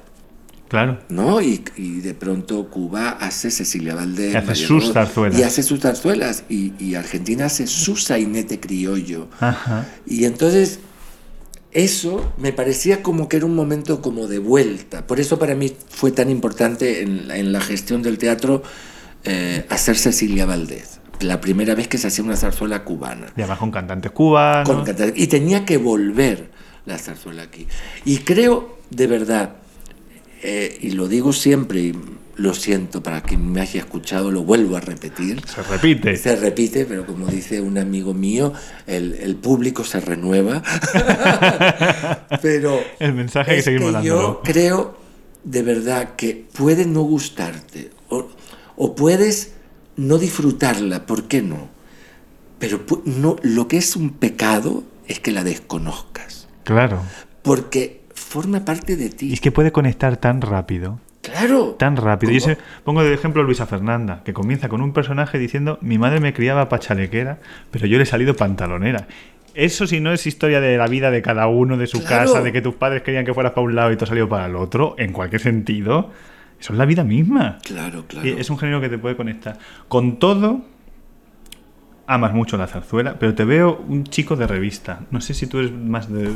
Claro. 0.70 1.00
¿no? 1.10 1.42
Y, 1.42 1.62
y 1.76 2.00
de 2.00 2.14
pronto 2.14 2.70
Cuba 2.70 3.10
hace 3.10 3.52
Cecilia 3.52 3.94
Valdés. 3.94 4.34
Y 4.34 4.38
hace 4.38 4.48
María 4.48 4.68
sus 4.68 4.94
zarzuelas. 4.94 5.40
Y 5.40 5.44
hace 5.44 5.64
sus 5.64 5.82
zarzuelas. 5.82 6.44
Y, 6.48 6.72
y 6.80 6.96
Argentina 6.96 7.48
hace 7.48 7.68
su 7.68 7.98
sainete 7.98 8.62
criollo. 8.62 9.28
Ajá. 9.42 9.86
Y 10.08 10.24
entonces 10.24 10.80
eso 11.72 12.34
me 12.38 12.52
parecía 12.54 13.02
como 13.04 13.30
que 13.30 13.38
era 13.38 13.46
un 13.46 13.56
momento 13.56 14.02
como 14.02 14.28
de 14.28 14.40
vuelta. 14.40 15.08
Por 15.08 15.20
eso 15.20 15.40
para 15.40 15.56
mí 15.56 15.74
fue 15.90 16.12
tan 16.12 16.30
importante 16.30 17.02
en, 17.02 17.28
la- 17.28 17.38
en 17.38 17.52
la 17.54 17.62
gestión 17.62 18.02
del 18.02 18.18
teatro 18.18 18.62
eh, 19.24 19.66
hacer 19.70 19.98
Cecilia 19.98 20.46
Valdés. 20.46 21.00
La 21.22 21.40
primera 21.40 21.76
vez 21.76 21.88
que 21.88 21.98
se 21.98 22.08
hacía 22.08 22.24
una 22.24 22.36
zarzuela 22.36 22.84
cubana. 22.84 23.28
Y 23.38 23.42
además 23.42 23.60
con 23.60 23.72
cantantes 23.72 24.12
cubanos. 24.12 24.68
Con 24.68 24.84
canta- 24.84 25.14
y 25.16 25.28
tenía 25.28 25.64
que 25.66 25.78
volver 25.78 26.50
la 26.86 26.98
zarzuela 26.98 27.44
aquí. 27.44 27.68
Y 28.06 28.18
creo, 28.20 28.80
de 28.90 29.06
verdad, 29.08 29.56
eh, 30.42 30.78
y 30.82 30.92
lo 30.92 31.08
digo 31.08 31.32
siempre, 31.32 31.80
y 31.82 31.94
lo 32.42 32.54
siento 32.54 33.04
para 33.04 33.22
quien 33.22 33.52
me 33.52 33.62
haya 33.62 33.80
escuchado, 33.82 34.32
lo 34.32 34.44
vuelvo 34.44 34.76
a 34.76 34.80
repetir. 34.80 35.42
Se 35.48 35.62
repite. 35.64 36.18
Se 36.18 36.36
repite, 36.36 36.86
pero 36.86 37.06
como 37.06 37.28
dice 37.28 37.62
un 37.62 37.78
amigo 37.78 38.14
mío, 38.14 38.52
el, 38.88 39.14
el 39.14 39.36
público 39.36 39.84
se 39.84 40.00
renueva. 40.00 40.62
pero 42.42 42.80
El 43.00 43.14
mensaje 43.14 43.58
que 43.58 43.64
que 43.64 43.80
mandándolo. 43.80 44.04
yo 44.04 44.42
creo 44.44 44.98
de 45.44 45.64
verdad 45.64 46.16
que 46.16 46.46
puede 46.54 46.86
no 46.86 47.02
gustarte 47.02 47.90
o, 48.10 48.28
o 48.76 48.96
puedes 48.96 49.54
no 49.98 50.18
disfrutarla, 50.18 51.06
¿por 51.06 51.28
qué 51.28 51.42
no? 51.42 51.70
Pero 52.60 52.82
no, 53.06 53.36
lo 53.42 53.68
que 53.68 53.78
es 53.78 53.96
un 53.96 54.12
pecado 54.12 54.84
es 55.08 55.20
que 55.20 55.32
la 55.32 55.44
desconozcas, 55.44 56.48
Claro. 56.64 57.02
porque 57.42 58.02
forma 58.14 58.64
parte 58.66 58.96
de 58.96 59.06
Y 59.06 59.10
ti. 59.10 59.34
es 59.34 59.42
que 59.42 59.52
puede 59.52 59.72
conectar 59.72 60.18
tan 60.18 60.42
rápido. 60.42 61.00
Claro. 61.22 61.76
Tan 61.78 61.98
rápido. 61.98 62.32
Pongo 62.84 63.04
de 63.04 63.14
ejemplo 63.14 63.42
a 63.42 63.46
Luisa 63.46 63.66
Fernanda, 63.68 64.22
que 64.26 64.34
comienza 64.34 64.70
con 64.70 64.82
un 64.82 64.92
personaje 64.94 65.38
diciendo: 65.38 65.78
Mi 65.82 65.98
madre 65.98 66.20
me 66.20 66.34
criaba 66.34 66.68
pachalequera, 66.70 67.40
pero 67.70 67.86
yo 67.86 67.98
le 67.98 68.04
he 68.04 68.08
salido 68.08 68.36
pantalonera. 68.36 69.08
Eso, 69.54 69.86
si 69.86 70.00
no 70.00 70.14
es 70.14 70.26
historia 70.26 70.62
de 70.62 70.78
la 70.78 70.88
vida 70.88 71.12
de 71.12 71.22
cada 71.22 71.48
uno, 71.48 71.78
de 71.78 71.86
su 71.88 72.00
Claro. 72.04 72.26
casa, 72.32 72.42
de 72.42 72.52
que 72.54 72.62
tus 72.62 72.76
padres 72.76 73.02
querían 73.04 73.26
que 73.26 73.34
fueras 73.34 73.52
para 73.52 73.66
un 73.66 73.76
lado 73.76 73.92
y 73.92 73.98
tú 73.98 74.06
has 74.06 74.10
salido 74.10 74.30
para 74.30 74.46
el 74.46 74.56
otro, 74.56 74.96
en 74.98 75.12
cualquier 75.12 75.42
sentido, 75.42 76.10
eso 76.60 76.72
es 76.74 76.80
la 76.80 76.86
vida 76.86 77.04
misma. 77.04 77.58
Claro, 77.64 78.06
claro. 78.08 78.26
Y 78.28 78.32
es 78.32 78.50
un 78.50 78.58
género 78.58 78.80
que 78.80 78.88
te 78.90 78.98
puede 78.98 79.18
conectar. 79.18 79.58
Con 79.90 80.20
todo, 80.20 80.62
amas 82.14 82.34
mucho 82.34 82.58
la 82.58 82.68
zarzuela, 82.68 83.18
pero 83.18 83.34
te 83.34 83.46
veo 83.46 83.84
un 83.88 84.04
chico 84.04 84.36
de 84.36 84.46
revista. 84.46 85.00
No 85.12 85.22
sé 85.22 85.34
si 85.34 85.48
tú 85.48 85.60
eres 85.60 85.72
más 85.72 86.12
de, 86.12 86.30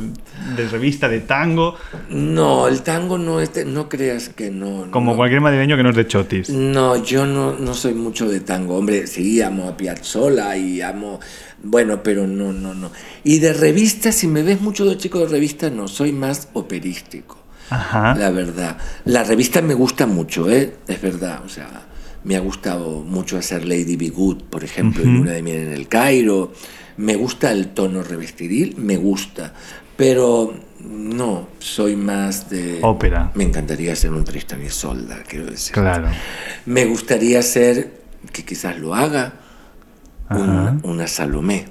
de 0.55 0.67
revista, 0.69 1.09
de 1.09 1.19
tango, 1.19 1.75
No, 2.09 2.67
el 2.67 2.81
tango 2.81 3.17
no 3.17 3.41
es, 3.41 3.53
de- 3.53 3.65
no 3.65 3.89
creas 3.89 4.29
que 4.29 4.49
no. 4.51 4.87
como 4.91 5.11
no. 5.11 5.17
cualquier 5.17 5.41
madrileño 5.41 5.75
que 5.75 5.83
no 5.83 5.89
es 5.89 5.95
de 5.95 6.07
chotis. 6.07 6.49
No, 6.49 6.95
yo 7.03 7.25
no, 7.25 7.53
no 7.59 7.73
soy 7.73 7.93
mucho 7.93 8.29
de 8.29 8.39
tango. 8.39 8.77
Hombre, 8.77 9.05
sí, 9.07 9.41
amo 9.41 9.67
a 9.67 9.75
Piazzolla 9.75 10.55
y 10.55 10.81
amo. 10.81 11.19
Bueno, 11.61 12.01
pero 12.03 12.25
no, 12.27 12.53
no, 12.53 12.73
no. 12.73 12.91
Y 13.23 13.39
de 13.39 13.51
revista, 13.53 14.11
si 14.11 14.27
me 14.27 14.43
ves 14.43 14.61
mucho 14.61 14.85
de 14.85 14.97
chico 14.97 15.19
de 15.19 15.27
revista, 15.27 15.69
no, 15.69 15.87
soy 15.87 16.11
más 16.13 16.47
operístico. 16.53 17.37
Ajá. 17.69 18.15
La 18.15 18.29
verdad. 18.29 18.77
La 19.05 19.23
revista 19.23 19.61
me 19.61 19.73
gusta 19.73 20.05
mucho, 20.05 20.49
¿eh? 20.49 20.75
Es 20.87 21.01
verdad. 21.01 21.41
O 21.43 21.49
sea, 21.49 21.67
me 22.25 22.35
ha 22.35 22.39
gustado 22.39 23.01
mucho 23.01 23.37
hacer 23.37 23.65
Lady 23.65 23.95
Be 23.95 24.09
Good, 24.09 24.43
por 24.49 24.63
ejemplo, 24.63 25.03
y. 25.03 25.05
Luna 25.05 25.31
de 25.31 25.41
Miel 25.41 25.67
en 25.67 25.71
el 25.71 25.87
Cairo. 25.87 26.51
Me 26.97 27.15
gusta 27.15 27.51
el 27.51 27.69
tono 27.69 28.03
revestiril, 28.03 28.75
me 28.77 28.97
gusta. 28.97 29.53
Pero 29.95 30.53
no, 30.81 31.47
soy 31.59 31.95
más 31.95 32.49
de. 32.49 32.79
Ópera. 32.81 33.31
Me 33.35 33.43
encantaría 33.43 33.95
ser 33.95 34.11
un 34.11 34.23
Tristan 34.23 34.63
y 34.63 34.69
Solda, 34.69 35.23
quiero 35.27 35.45
decir. 35.45 35.73
Claro. 35.73 36.09
Me 36.65 36.85
gustaría 36.85 37.41
ser, 37.43 38.01
que 38.33 38.43
quizás 38.43 38.79
lo 38.79 38.95
haga, 38.95 39.33
una 40.29 41.07
Salomé. 41.07 41.65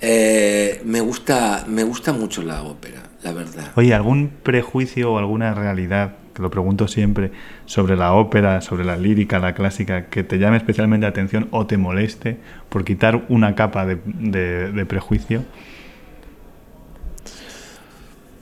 Eh, 0.00 0.82
me, 0.84 1.00
gusta, 1.00 1.64
me 1.68 1.84
gusta 1.84 2.12
mucho 2.12 2.42
la 2.42 2.62
ópera, 2.62 3.02
la 3.22 3.32
verdad. 3.32 3.72
Oye, 3.76 3.94
¿algún 3.94 4.30
prejuicio 4.42 5.12
o 5.12 5.18
alguna 5.18 5.54
realidad, 5.54 6.16
que 6.36 6.42
lo 6.42 6.50
pregunto 6.50 6.86
siempre, 6.86 7.32
sobre 7.64 7.96
la 7.96 8.12
ópera, 8.12 8.60
sobre 8.60 8.84
la 8.84 8.96
lírica, 8.98 9.38
la 9.38 9.54
clásica, 9.54 10.06
que 10.10 10.22
te 10.22 10.38
llame 10.38 10.58
especialmente 10.58 11.04
la 11.06 11.10
atención 11.10 11.48
o 11.50 11.66
te 11.66 11.78
moleste 11.78 12.36
por 12.68 12.84
quitar 12.84 13.24
una 13.30 13.54
capa 13.54 13.86
de, 13.86 13.98
de- 14.04 14.70
de 14.70 14.86
prejuicio? 14.86 15.42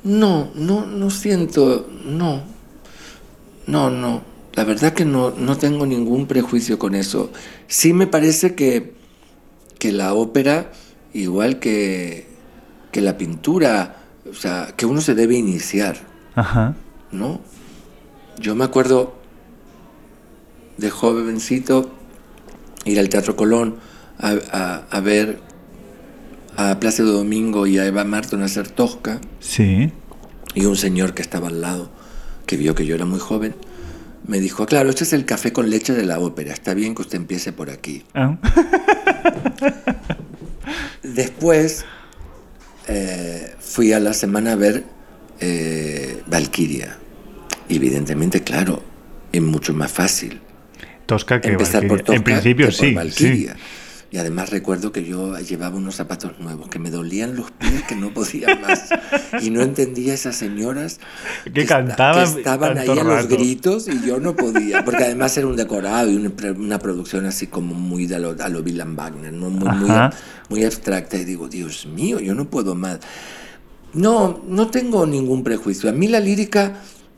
No, 0.02 0.50
no, 0.54 0.84
no 0.86 1.08
siento, 1.10 1.88
no, 2.04 2.42
no, 3.66 3.90
no. 3.90 4.22
La 4.54 4.64
verdad 4.64 4.92
que 4.92 5.04
no, 5.04 5.30
no 5.30 5.56
tengo 5.56 5.86
ningún 5.86 6.26
prejuicio 6.26 6.78
con 6.78 6.94
eso. 6.94 7.32
Sí 7.66 7.92
me 7.92 8.06
parece 8.06 8.54
que, 8.54 8.92
que 9.78 9.92
la 9.92 10.14
ópera, 10.14 10.70
igual 11.12 11.58
que, 11.58 12.26
que 12.92 13.00
la 13.00 13.16
pintura, 13.16 13.96
o 14.30 14.34
sea, 14.34 14.68
que 14.76 14.84
uno 14.86 15.00
se 15.00 15.14
debe 15.14 15.36
iniciar. 15.36 15.96
Ajá. 16.34 16.74
¿no? 17.12 17.40
Yo 18.38 18.54
me 18.54 18.64
acuerdo 18.64 19.14
de 20.76 20.90
jovencito 20.90 21.90
ir 22.84 22.98
al 22.98 23.08
Teatro 23.08 23.36
Colón 23.36 23.76
a, 24.18 24.34
a- 24.52 24.86
a 24.90 25.00
ver 25.00 25.38
a 26.56 26.78
Plácido 26.78 27.12
Domingo 27.12 27.66
y 27.66 27.78
a 27.78 27.86
Eva 27.86 28.04
Marton 28.04 28.42
hacer 28.42 28.68
Tosca 28.68 29.20
Sí. 29.40 29.92
y 30.54 30.64
un 30.66 30.76
señor 30.76 31.14
que 31.14 31.22
estaba 31.22 31.48
al 31.48 31.60
lado, 31.60 31.90
que 32.46 32.56
vio 32.56 32.74
que 32.74 32.86
yo 32.86 32.94
era 32.94 33.06
muy 33.06 33.18
joven, 33.18 33.54
me 34.26 34.38
dijo, 34.40 34.64
claro, 34.66 34.88
este 34.90 35.04
es 35.04 35.12
el 35.12 35.24
café 35.26 35.52
con 35.52 35.68
leche 35.68 35.92
de 35.94 36.04
la 36.06 36.18
ópera, 36.20 36.52
está 36.52 36.72
bien 36.74 36.94
que 36.94 37.02
usted 37.02 37.16
empiece 37.18 37.52
por 37.52 37.70
aquí. 37.70 38.04
Ah. 38.14 38.38
Después 41.02 41.84
eh, 42.88 43.54
fui 43.60 43.92
a 43.92 44.00
la 44.00 44.12
semana 44.14 44.52
a 44.52 44.56
ver 44.56 44.84
eh, 45.40 46.22
Valkyria. 46.26 46.98
Evidentemente, 47.68 48.42
claro, 48.42 48.82
es 49.32 49.42
mucho 49.42 49.72
más 49.74 49.90
fácil 49.90 50.40
Tosca 51.06 51.40
que 51.40 51.48
empezar 51.48 51.86
por 51.86 51.98
Valkyria. 51.98 52.04
Tosca 52.04 52.16
En 52.16 52.22
principio 52.24 52.66
que 52.66 52.72
por 52.72 52.80
sí, 52.80 52.88
sí. 52.88 52.94
Valkyria. 52.94 53.56
Y 54.10 54.16
además 54.18 54.50
recuerdo 54.50 54.92
que 54.92 55.02
yo 55.04 55.36
llevaba 55.40 55.76
unos 55.76 55.96
zapatos 55.96 56.38
nuevos, 56.38 56.68
que 56.68 56.78
me 56.78 56.88
dolían 56.88 57.34
los 57.34 57.50
pies, 57.50 57.82
que 57.88 57.96
no 57.96 58.14
podía 58.14 58.54
más. 58.62 58.88
Y 59.42 59.50
no 59.50 59.60
entendía 59.60 60.12
a 60.12 60.14
esas 60.14 60.36
señoras 60.36 61.00
Que 61.52 61.62
esta- 61.62 61.78
cantaban 61.84 62.32
que 62.32 62.38
estaban 62.38 62.78
ahí 62.78 62.86
tanto 62.86 63.00
a 63.00 63.04
los 63.04 63.22
rato. 63.24 63.36
gritos 63.36 63.88
y 63.88 64.06
yo 64.06 64.20
no 64.20 64.36
podía. 64.36 64.84
Porque 64.84 65.02
además 65.02 65.36
era 65.36 65.48
un 65.48 65.56
decorado 65.56 66.12
y 66.12 66.14
una, 66.16 66.30
una 66.56 66.78
producción 66.78 67.26
así 67.26 67.48
como 67.48 67.74
muy 67.74 68.06
de 68.06 68.14
a 68.14 68.18
lo, 68.20 68.36
a 68.40 68.48
lo 68.48 68.60
Wilhelm 68.60 68.94
Wagner, 68.94 69.32
¿no? 69.32 69.50
muy, 69.50 69.68
muy, 69.78 69.90
muy 70.48 70.64
abstracta. 70.64 71.16
Y 71.16 71.24
digo, 71.24 71.48
Dios 71.48 71.84
mío, 71.86 72.20
yo 72.20 72.36
no 72.36 72.44
puedo 72.48 72.76
más. 72.76 73.00
No, 73.94 74.42
no 74.46 74.68
tengo 74.68 75.06
ningún 75.06 75.42
prejuicio. 75.42 75.90
A 75.90 75.92
mí 75.92 76.06
la 76.06 76.20
lírica 76.20 76.74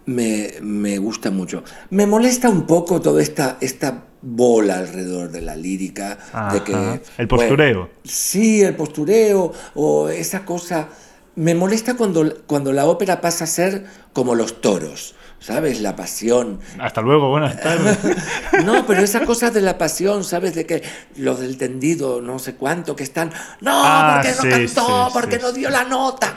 me, 0.07 0.55
me 0.63 0.99
gusta 0.99 1.31
mucho. 1.31 1.63
Me 1.91 2.07
molesta 2.07 2.49
un 2.49 2.67
poco 2.67 3.01
toda 3.01 3.21
esta, 3.21 3.59
esta 3.61 4.05
bola 4.23 4.79
alrededor 4.79 5.31
de 5.31 5.43
la 5.43 5.57
lírica. 5.57 6.19
De 6.53 6.63
que. 6.63 7.01
El 7.19 7.29
postureo. 7.29 7.79
bueno, 7.81 7.95
sí, 8.05 8.63
el 8.63 8.75
postureo 8.75 9.53
o 9.75 10.09
esa 10.09 10.45
cosa. 10.45 10.89
Me 11.35 11.55
molesta 11.55 11.95
cuando, 11.95 12.45
cuando 12.47 12.73
la 12.73 12.87
ópera 12.87 13.21
pasa 13.21 13.45
a 13.45 13.47
ser 13.47 13.85
como 14.13 14.35
los 14.35 14.61
toros. 14.61 15.15
¿Sabes? 15.39 15.83
La 15.83 15.95
pasión, 15.95 16.61
Hasta 16.81 17.03
luego, 17.03 17.29
buenas 17.29 17.61
tardes. 17.61 17.99
no, 18.65 18.87
pero 18.87 19.03
esa 19.03 19.25
cosa 19.27 19.51
de 19.51 19.61
la 19.61 19.77
pasión, 19.77 20.25
¿sabes? 20.25 20.55
De 20.55 20.65
que 20.65 20.83
los 21.17 21.39
del 21.39 21.59
tendido, 21.59 22.23
no 22.23 22.39
sé 22.39 22.55
cuánto, 22.55 22.97
que 22.97 23.05
están, 23.05 23.31
no, 23.61 23.71
Ah, 23.85 24.23
porque 24.23 24.35
no 24.35 24.57
cantó, 24.57 25.07
sí, 25.07 25.13
porque 25.13 25.37
sí, 25.37 25.43
no 25.43 25.53
dio 25.53 25.69
la 25.69 25.85
nota. 25.85 26.35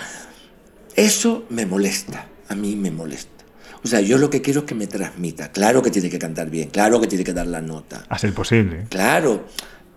Eso 0.95 1.45
me 1.49 1.65
molesta, 1.65 2.27
a 2.49 2.55
mí 2.55 2.75
me 2.75 2.91
molesta. 2.91 3.38
O 3.83 3.87
sea, 3.87 4.01
yo 4.01 4.17
lo 4.17 4.29
que 4.29 4.41
quiero 4.41 4.61
es 4.61 4.65
que 4.65 4.75
me 4.75 4.87
transmita. 4.87 5.51
Claro 5.51 5.81
que 5.81 5.89
tiene 5.91 6.09
que 6.09 6.19
cantar 6.19 6.49
bien, 6.49 6.69
claro 6.69 6.99
que 6.99 7.07
tiene 7.07 7.23
que 7.23 7.33
dar 7.33 7.47
la 7.47 7.61
nota, 7.61 8.05
A 8.09 8.17
ser 8.19 8.33
posible. 8.33 8.85
claro, 8.89 9.45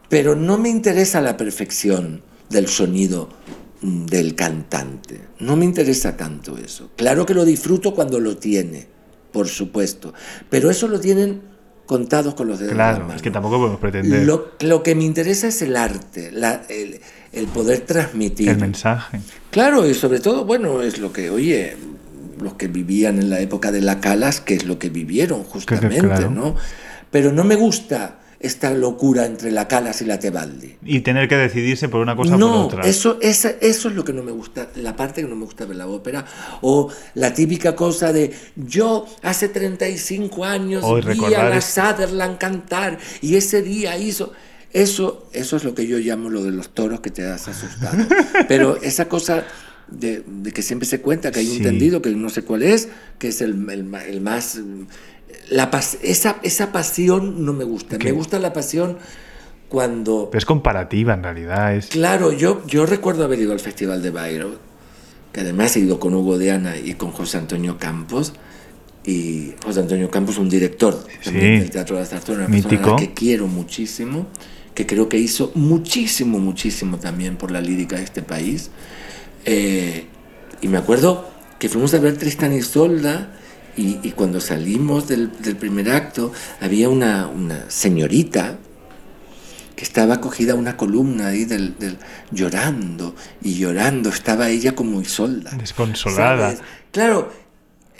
pero 0.08 0.34
no 0.36 0.58
me 0.58 0.68
interesa 0.68 1.20
la 1.20 1.36
perfección 1.36 2.22
del 2.50 2.68
sonido 2.68 3.28
mm, 3.80 4.06
del 4.06 4.34
cantante. 4.34 5.20
No 5.40 5.56
me 5.56 5.64
interesa 5.64 6.16
tanto 6.16 6.58
eso. 6.58 6.90
Claro 6.96 7.24
que 7.26 7.34
lo 7.34 7.44
disfruto 7.44 7.94
cuando 7.94 8.20
lo 8.20 8.36
tiene, 8.36 8.86
por 9.32 9.48
supuesto, 9.48 10.12
pero 10.50 10.70
eso 10.70 10.86
lo 10.86 11.00
tienen 11.00 11.40
contados 11.86 12.34
con 12.34 12.46
los 12.48 12.58
dedos. 12.60 12.72
de 12.72 12.78
la 12.78 12.90
Claro, 12.90 13.04
mano. 13.06 13.16
es 13.16 13.22
que 13.22 13.30
tampoco 13.30 13.56
podemos 13.58 13.80
pretender 13.80 14.22
Lo, 14.24 14.52
lo 14.60 14.82
que 14.82 14.94
me 14.94 15.02
interesa 15.04 15.48
es 15.48 15.60
el 15.62 15.76
arte, 15.76 16.30
la- 16.30 16.62
el, 16.68 17.00
el 17.32 17.46
poder 17.48 17.80
transmitir. 17.80 18.48
el 18.50 18.58
mensaje. 18.58 19.20
Claro, 19.50 19.88
y 19.88 19.94
sobre 19.94 20.20
todo, 20.20 20.44
bueno, 20.44 20.80
es 20.82 20.98
lo 20.98 21.12
que, 21.12 21.28
oye, 21.30 21.76
los 22.43 22.55
que 22.55 22.68
vivían 22.68 23.18
en 23.18 23.30
la 23.30 23.40
época 23.40 23.70
de 23.72 23.80
la 23.80 24.01
Calas, 24.01 24.40
que 24.40 24.55
es 24.55 24.64
lo 24.64 24.78
que 24.78 24.88
vivieron 24.90 25.43
justamente, 25.45 26.01
claro. 26.01 26.30
¿no? 26.30 26.57
Pero 27.11 27.32
no 27.32 27.45
me 27.45 27.55
gusta 27.57 28.18
esta 28.40 28.72
locura 28.72 29.24
entre 29.24 29.53
la 29.53 29.68
Calas 29.68 30.03
y 30.03 30.05
la 30.05 30.18
Tebaldi. 30.18 30.76
Y 30.84 31.01
tener 31.01 31.28
que 31.28 31.36
decidirse 31.36 31.88
por 31.88 32.01
una 32.01 32.16
cosa 32.16 32.34
o 32.34 32.38
No, 32.38 32.68
por 32.68 32.80
otra. 32.80 32.90
eso, 32.90 33.18
esa- 33.20 33.53
eso 33.61 33.88
es 33.88 33.95
lo 33.95 34.03
que 34.05 34.12
no 34.12 34.24
me 34.24 34.32
gusta, 34.32 34.68
la 34.74 34.97
parte 34.97 35.22
que 35.22 35.28
no 35.28 35.36
me 35.36 35.45
gusta 35.45 35.64
de 35.64 35.74
la 35.76 35.86
ópera, 35.86 36.24
o 36.61 36.90
la 37.14 37.32
típica 37.32 37.76
cosa 37.76 38.12
de 38.12 38.32
yo 38.57 39.07
hace 39.22 39.49
35 39.49 40.45
años 40.45 40.82
Hoy 40.84 41.03
vi 41.03 41.32
a 41.34 41.49
la. 41.51 41.61
Sutherland 41.61 42.38
cantar 42.38 42.99
y 43.20 43.36
ese 43.36 43.62
día 43.62 43.97
hizo... 43.97 44.32
Eso, 44.74 45.28
eso 45.34 45.57
es 45.59 45.64
lo 45.64 45.74
que 45.74 45.86
yo 45.86 45.99
llamo 45.99 46.30
lo 46.30 46.43
de 46.43 46.51
los 46.51 46.70
toros 46.70 47.01
que 47.01 47.11
te 47.11 47.26
has 47.26 47.47
asustado. 47.47 47.99
Pero 48.49 48.78
esa 48.80 49.07
cosa 49.07 49.45
de, 49.99 50.22
de 50.26 50.53
que 50.53 50.62
siempre 50.62 50.86
se 50.88 51.01
cuenta 51.01 51.30
que 51.30 51.40
hay 51.40 51.49
un 51.51 51.57
Sí. 51.59 51.62
tendido, 51.62 52.03
que 52.03 52.11
no 52.11 52.28
sé 52.30 52.43
cuál 52.43 52.62
es, 52.62 52.88
que 53.18 53.28
es 53.28 53.40
el, 53.40 53.68
el 53.70 53.95
el 54.09 54.20
más... 54.20 54.61
La 55.51 55.70
pas- 55.70 55.99
esa, 56.03 56.36
esa 56.43 56.72
pasión 56.72 57.45
no 57.45 57.53
me 57.53 57.64
gusta. 57.64 57.99
¿Qué? 57.99 58.05
Me 58.07 58.12
gusta 58.12 58.38
la 58.38 58.53
pasión 58.53 58.99
cuando... 59.68 60.28
Pero 60.30 60.38
es 60.38 60.45
comparativa 60.45 61.14
en 61.14 61.22
realidad. 61.22 61.74
Es... 61.74 61.86
Claro, 61.86 62.32
yo, 62.32 62.62
yo 62.66 62.86
recuerdo 62.86 63.24
haber 63.24 63.40
ido 63.40 63.53
al 63.53 63.61
Festival 63.61 64.03
de 64.03 64.11
Bayreuth, 64.11 64.59
que 65.32 65.40
además 65.40 65.76
he 65.76 65.80
ido 65.80 65.99
con 65.99 66.14
Hugo 66.14 66.38
de 66.38 66.53
Ana 66.53 66.76
y 66.76 66.95
con 66.95 67.11
José 67.12 67.38
Antonio 67.38 67.78
Campos. 67.78 68.34
Y 69.05 69.55
José 69.64 69.80
Antonio 69.80 70.11
Campos, 70.11 70.38
un 70.38 70.49
director 70.49 71.03
también 71.24 71.55
Sí. 71.57 71.61
del 71.61 71.70
Teatro 71.70 71.97
de 71.97 72.03
la 72.03 72.07
Zarzuela, 72.07 72.45
una 72.47 72.51
persona 72.51 72.68
a 72.68 72.76
Mítico. 72.78 72.90
la 72.90 72.97
que 72.97 73.12
quiero 73.14 73.49
muchísimo, 73.49 74.26
que 74.74 74.86
creo 74.86 75.09
que 75.09 75.18
hizo 75.18 75.51
muchísimo, 75.57 76.38
muchísimo 76.38 76.99
también 76.99 77.36
por 77.36 77.51
la 77.51 77.61
lírica 77.61 77.97
de 77.97 78.05
este 78.05 78.22
país. 78.22 78.70
Eh, 79.45 80.07
y 80.61 80.68
me 80.68 80.78
acuerdo 80.78 81.30
que 81.59 81.68
fuimos 81.68 81.93
a 81.95 81.99
ver 81.99 82.16
Tristan 82.16 82.53
y 82.53 82.57
Isolda 82.59 83.32
y, 83.76 83.99
y 84.03 84.12
cuando 84.12 84.40
salimos 84.40 85.09
del, 85.09 85.30
del 85.40 85.57
primer 85.57 85.90
acto 85.90 86.32
había 86.61 86.88
una, 86.88 87.26
una 87.28 87.64
señorita 87.70 88.59
que 89.76 89.84
estaba 89.84 90.14
acogida 90.14 90.53
a 90.53 90.57
una 90.57 90.76
columna 90.76 91.28
ahí 91.28 91.45
del, 91.45 91.76
del- 91.78 91.99
llorando 92.30 93.14
y 93.43 93.55
llorando, 93.55 94.11
estaba 94.11 94.49
ella 94.51 94.74
como 94.74 95.01
Isolda. 95.01 95.51
Desconsolada. 95.53 96.51
¿sabes? 96.53 96.61
Claro, 96.93 97.32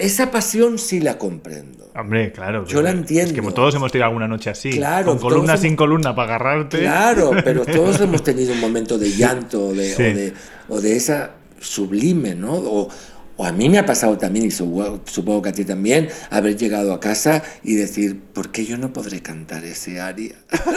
esa 0.03 0.31
pasión 0.31 0.79
sí 0.79 1.01
la 1.01 1.17
comprendo. 1.19 1.91
Hombre, 1.95 2.33
claro. 2.33 2.67
Yo 2.67 2.83
la 2.83 2.91
Es 2.91 2.97
entiendo. 2.97 3.35
que 3.35 3.41
como 3.41 3.53
todos 3.55 3.75
hemos 3.75 3.91
tirado 3.93 4.09
alguna 4.11 4.29
noche 4.29 4.51
así. 4.51 4.71
Claro, 4.71 5.07
Con 5.07 5.19
columna 5.19 5.57
sin 5.57 5.69
hemos- 5.69 5.79
columna 5.79 6.15
para 6.15 6.35
agarrarte. 6.37 6.79
Claro, 6.81 7.33
pero 7.45 7.65
todos 7.67 8.01
hemos 8.01 8.23
tenido 8.23 8.53
un 8.53 8.61
momento 8.61 8.99
de 8.99 9.11
llanto 9.13 9.69
o 9.69 9.75
de, 9.75 9.95
Sí. 9.95 10.03
o 10.03 10.15
de, 10.15 10.33
o 10.69 10.81
de 10.81 10.97
esa 10.97 11.31
sublime, 11.61 12.35
¿no? 12.35 12.53
O, 12.55 12.89
o 13.37 13.45
a 13.47 13.53
mí 13.53 13.69
me 13.69 13.79
ha 13.79 13.87
pasado 13.87 14.17
también, 14.19 14.47
y 14.47 14.51
su- 14.51 15.01
supongo 15.07 15.43
que 15.43 15.49
a 15.51 15.53
ti 15.53 15.65
también, 15.65 16.09
haber 16.31 16.57
llegado 16.57 16.93
a 16.93 17.01
casa 17.01 17.43
y 17.63 17.75
decir, 17.75 18.21
¿por 18.33 18.51
qué 18.53 18.65
yo 18.67 18.77
no 18.79 18.93
podré 18.93 19.21
cantar 19.23 19.65
ese 19.65 20.01
aria? 20.01 20.35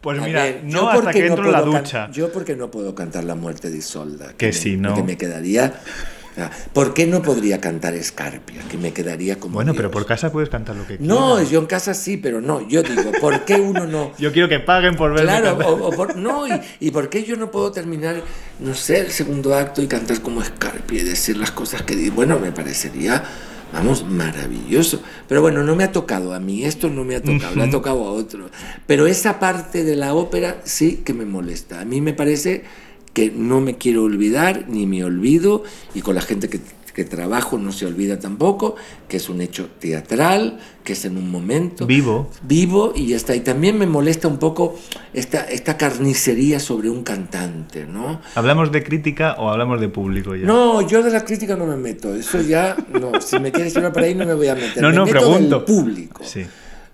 Pues 0.00 0.20
mira, 0.20 0.42
ver, 0.42 0.60
no 0.64 0.90
hasta 0.90 1.00
porque 1.02 1.20
que 1.22 1.28
no 1.28 1.34
entro 1.34 1.46
en 1.46 1.52
la 1.52 1.62
ducha. 1.62 2.10
Yo 2.12 2.30
porque 2.30 2.54
no 2.56 2.70
puedo 2.70 2.94
cantar 2.94 3.24
la 3.24 3.34
muerte 3.36 3.70
de 3.70 3.78
Isolda. 3.78 4.34
Que 4.36 4.48
me- 4.48 4.52
si 4.52 4.76
no- 4.76 4.94
Que 4.94 5.02
me 5.02 5.16
quedaría... 5.16 5.72
¿Por 6.72 6.94
qué 6.94 7.06
no 7.06 7.22
podría 7.22 7.60
cantar 7.60 7.94
Escarpia? 7.94 8.62
Que 8.70 8.76
me 8.76 8.92
quedaría 8.92 9.38
como 9.38 9.54
Bueno, 9.54 9.72
pero 9.74 9.90
por 9.90 10.04
casa 10.04 10.32
puedes 10.32 10.48
cantar 10.50 10.74
lo 10.74 10.86
que 10.86 10.98
No, 10.98 11.34
quieras. 11.34 11.50
yo 11.50 11.60
en 11.60 11.66
casa 11.66 11.94
sí, 11.94 12.16
pero 12.16 12.40
no. 12.40 12.66
Yo 12.68 12.82
digo, 12.82 13.12
¿por 13.20 13.44
qué 13.44 13.54
uno 13.54 13.86
no...? 13.86 14.12
Yo 14.18 14.32
quiero 14.32 14.48
que 14.48 14.58
paguen 14.60 14.96
por 14.96 15.12
verme 15.12 15.30
Claro, 15.40 15.58
o, 15.58 15.88
o 15.88 15.90
por- 15.92 16.16
no, 16.16 16.48
y, 16.48 16.52
y 16.80 16.90
por 16.90 17.08
qué 17.08 17.22
yo 17.24 17.36
no 17.36 17.50
puedo 17.50 17.70
terminar, 17.72 18.22
no 18.60 18.74
sé, 18.74 18.98
el 19.00 19.10
segundo 19.10 19.54
acto 19.54 19.80
y 19.82 19.86
cantar 19.86 20.20
como 20.22 20.42
Escarpia 20.42 21.00
y 21.00 21.04
decir 21.04 21.36
las 21.36 21.50
cosas 21.52 21.82
que. 21.82 22.10
Bueno, 22.10 22.38
me 22.40 22.50
parecería, 22.52 23.22
vamos, 23.72 24.04
maravilloso. 24.04 25.02
Pero 25.28 25.40
bueno, 25.40 25.62
no 25.62 25.76
me 25.76 25.84
ha 25.84 25.92
tocado 25.92 26.34
a 26.34 26.40
mí, 26.40 26.64
esto 26.64 26.88
no 26.90 27.04
me 27.04 27.14
ha 27.16 27.22
tocado, 27.22 27.54
le 27.54 27.62
ha 27.64 27.70
tocado 27.70 28.04
a 28.06 28.10
otro. 28.12 28.50
Pero 28.86 29.06
esa 29.06 29.38
parte 29.38 29.84
de 29.84 29.96
la 29.96 30.14
ópera 30.14 30.60
sí 30.64 31.02
que 31.04 31.14
me 31.14 31.24
molesta. 31.24 31.80
A 31.80 31.84
mí 31.84 32.00
me 32.00 32.12
parece 32.12 32.64
que 33.14 33.30
no 33.30 33.60
me 33.60 33.76
quiero 33.78 34.02
olvidar, 34.02 34.66
ni 34.68 34.86
me 34.86 35.02
olvido, 35.04 35.62
y 35.94 36.00
con 36.02 36.14
la 36.16 36.20
gente 36.20 36.48
que, 36.48 36.60
que 36.92 37.04
trabajo 37.04 37.58
no 37.58 37.72
se 37.72 37.86
olvida 37.86 38.18
tampoco, 38.20 38.76
que 39.08 39.16
es 39.16 39.28
un 39.28 39.40
hecho 39.40 39.68
teatral, 39.80 40.58
que 40.84 40.92
es 40.92 41.04
en 41.04 41.16
un 41.16 41.30
momento 41.30 41.86
Vivo. 41.86 42.30
vivo 42.42 42.92
y 42.94 43.06
ya 43.08 43.16
está. 43.16 43.34
Y 43.34 43.40
también 43.40 43.78
me 43.78 43.86
molesta 43.86 44.28
un 44.28 44.38
poco 44.38 44.76
esta, 45.12 45.40
esta 45.44 45.76
carnicería 45.76 46.60
sobre 46.60 46.90
un 46.90 47.02
cantante, 47.02 47.86
¿no? 47.86 48.20
¿Hablamos 48.34 48.70
de 48.70 48.82
crítica 48.84 49.34
o 49.38 49.48
hablamos 49.50 49.80
de 49.80 49.88
público 49.88 50.36
ya? 50.36 50.46
No, 50.46 50.82
yo 50.82 51.02
de 51.02 51.10
la 51.10 51.24
crítica 51.24 51.56
no 51.56 51.66
me 51.66 51.76
meto. 51.76 52.14
Eso 52.14 52.40
ya, 52.42 52.76
no. 52.92 53.20
Si 53.20 53.38
me 53.40 53.50
quieres 53.50 53.74
llevar 53.74 53.92
por 53.92 54.02
ahí 54.02 54.14
no 54.14 54.26
me 54.26 54.34
voy 54.34 54.48
a 54.48 54.54
meter. 54.54 54.82
No, 54.82 54.90
me 54.90 54.94
no, 54.96 55.04
meto 55.06 55.18
pregunto. 55.18 55.56
del 55.56 55.64
público. 55.64 56.22
Sí. 56.24 56.44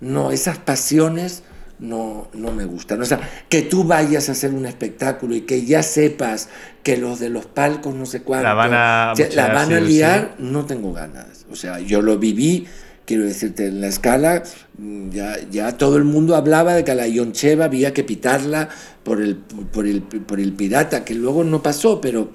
No, 0.01 0.31
esas 0.31 0.57
pasiones 0.59 1.43
no, 1.81 2.29
no 2.35 2.53
me 2.53 2.65
gustan. 2.65 3.01
O 3.01 3.05
sea, 3.05 3.21
que 3.49 3.63
tú 3.63 3.85
vayas 3.85 4.29
a 4.29 4.33
hacer 4.33 4.53
un 4.53 4.67
espectáculo 4.67 5.35
y 5.35 5.43
que 5.43 5.65
ya 5.65 5.83
sepas 5.83 6.49
que 6.83 6.97
los 6.97 7.19
de 7.19 7.31
los 7.31 7.47
palcos 7.47 7.95
no 7.95 8.07
sé 8.07 8.23
cuánto 8.23 8.45
La 8.45 8.55
van 8.55 8.73
a 8.75 9.15
la 9.35 9.49
van 9.49 9.73
a 9.73 9.79
sí. 9.81 9.85
liar, 9.87 10.35
no 10.39 10.67
tengo 10.67 10.93
ganas. 10.93 11.47
O 11.51 11.57
sea, 11.57 11.81
yo 11.81 12.03
lo 12.03 12.19
viví, 12.19 12.67
quiero 13.07 13.25
decirte, 13.25 13.67
en 13.67 13.81
la 13.81 13.89
escala, 13.89 14.43
mm, 14.79 15.11
ya, 15.11 15.37
ya 15.51 15.77
todo 15.77 15.97
el 15.97 16.05
mundo 16.05 16.37
hablaba 16.37 16.75
de 16.75 16.85
que 16.85 16.91
a 16.93 16.95
la 16.95 17.09
Ioncheva 17.09 17.65
había 17.65 17.93
que 17.95 18.05
pitarla 18.05 18.69
por 19.03 19.21
el, 19.21 19.37
por, 19.37 19.87
el, 19.87 20.03
por 20.03 20.39
el 20.39 20.53
pirata, 20.53 21.05
que 21.05 21.15
luego 21.15 21.45
no 21.45 21.63
pasó, 21.63 22.01
pero 22.01 22.31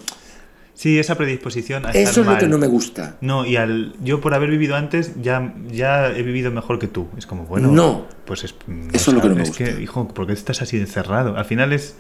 Sí, 0.75 0.99
esa 0.99 1.15
predisposición 1.15 1.85
a 1.85 1.89
estar 1.89 2.01
eso 2.03 2.21
es 2.21 2.27
lo 2.27 2.37
que 2.37 2.47
no 2.47 2.57
me 2.57 2.67
gusta. 2.67 3.15
No, 3.21 3.45
y 3.45 3.55
al, 3.55 3.95
yo 4.03 4.19
por 4.19 4.33
haber 4.33 4.49
vivido 4.49 4.75
antes 4.75 5.13
ya, 5.21 5.55
ya 5.71 6.09
he 6.11 6.21
vivido 6.21 6.51
mejor 6.51 6.79
que 6.79 6.87
tú. 6.87 7.07
Es 7.17 7.25
como, 7.25 7.45
bueno, 7.45 7.71
No. 7.71 8.05
pues 8.25 8.43
es, 8.43 8.53
Eso 8.91 9.11
es 9.11 9.15
lo 9.15 9.21
que 9.21 9.29
no 9.29 9.35
me 9.35 9.43
es 9.43 9.49
gusta. 9.49 9.63
que, 9.63 9.81
hijo, 9.81 10.07
¿por 10.09 10.27
qué 10.27 10.33
estás 10.33 10.61
así 10.61 10.77
encerrado? 10.77 11.37
Al 11.37 11.45
final 11.45 11.71
es 11.71 11.95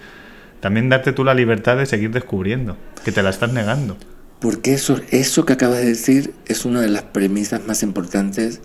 también 0.59 0.89
darte 0.89 1.13
tú 1.13 1.23
la 1.23 1.33
libertad 1.33 1.77
de 1.77 1.85
seguir 1.85 2.11
descubriendo, 2.11 2.75
que 3.05 3.11
te 3.13 3.23
la 3.23 3.29
estás 3.29 3.53
negando. 3.53 3.95
Porque 4.39 4.73
eso, 4.73 4.99
eso 5.09 5.45
que 5.45 5.53
acabas 5.53 5.77
de 5.77 5.85
decir 5.85 6.33
es 6.45 6.65
una 6.65 6.81
de 6.81 6.89
las 6.89 7.03
premisas 7.03 7.65
más 7.65 7.81
importantes 7.81 8.59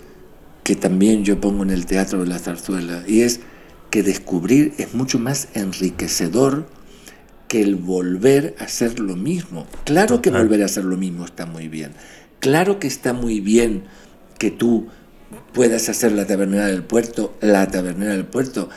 que 0.65 0.75
también 0.75 1.25
yo 1.25 1.41
pongo 1.41 1.63
en 1.63 1.71
el 1.71 1.87
teatro 1.87 2.19
de 2.21 2.27
la 2.27 2.39
zarzuela, 2.41 3.05
y 3.07 3.21
es 3.21 3.41
que 3.91 4.03
descubrir 4.03 4.73
es 4.79 4.93
mucho 4.95 5.19
más 5.21 5.49
enriquecedor 5.55 6.67
que 7.51 7.61
el 7.61 7.75
volver 7.75 8.55
a 8.61 8.65
hacer 8.67 9.01
lo 9.01 9.17
mismo. 9.17 9.67
Claro 9.83 10.23
que 10.23 10.31
volver 10.31 10.63
a 10.63 10.67
hacer 10.67 10.85
lo 10.85 10.97
mismo 10.97 11.25
está 11.25 11.47
muy 11.47 11.67
bien. 11.67 11.95
Claro 12.39 12.79
que 12.79 12.87
está 12.87 13.13
muy 13.13 13.41
bien 13.41 13.87
que 14.39 14.53
tú 14.53 14.87
puedas 15.53 15.89
hacer 15.89 16.13
la 16.13 16.29
tabernera 16.29 16.69
del 16.69 16.85
puerto, 16.85 17.35
la 17.41 17.67
tabernera 17.67 18.13
del 18.13 18.25
puerto, 18.25 18.69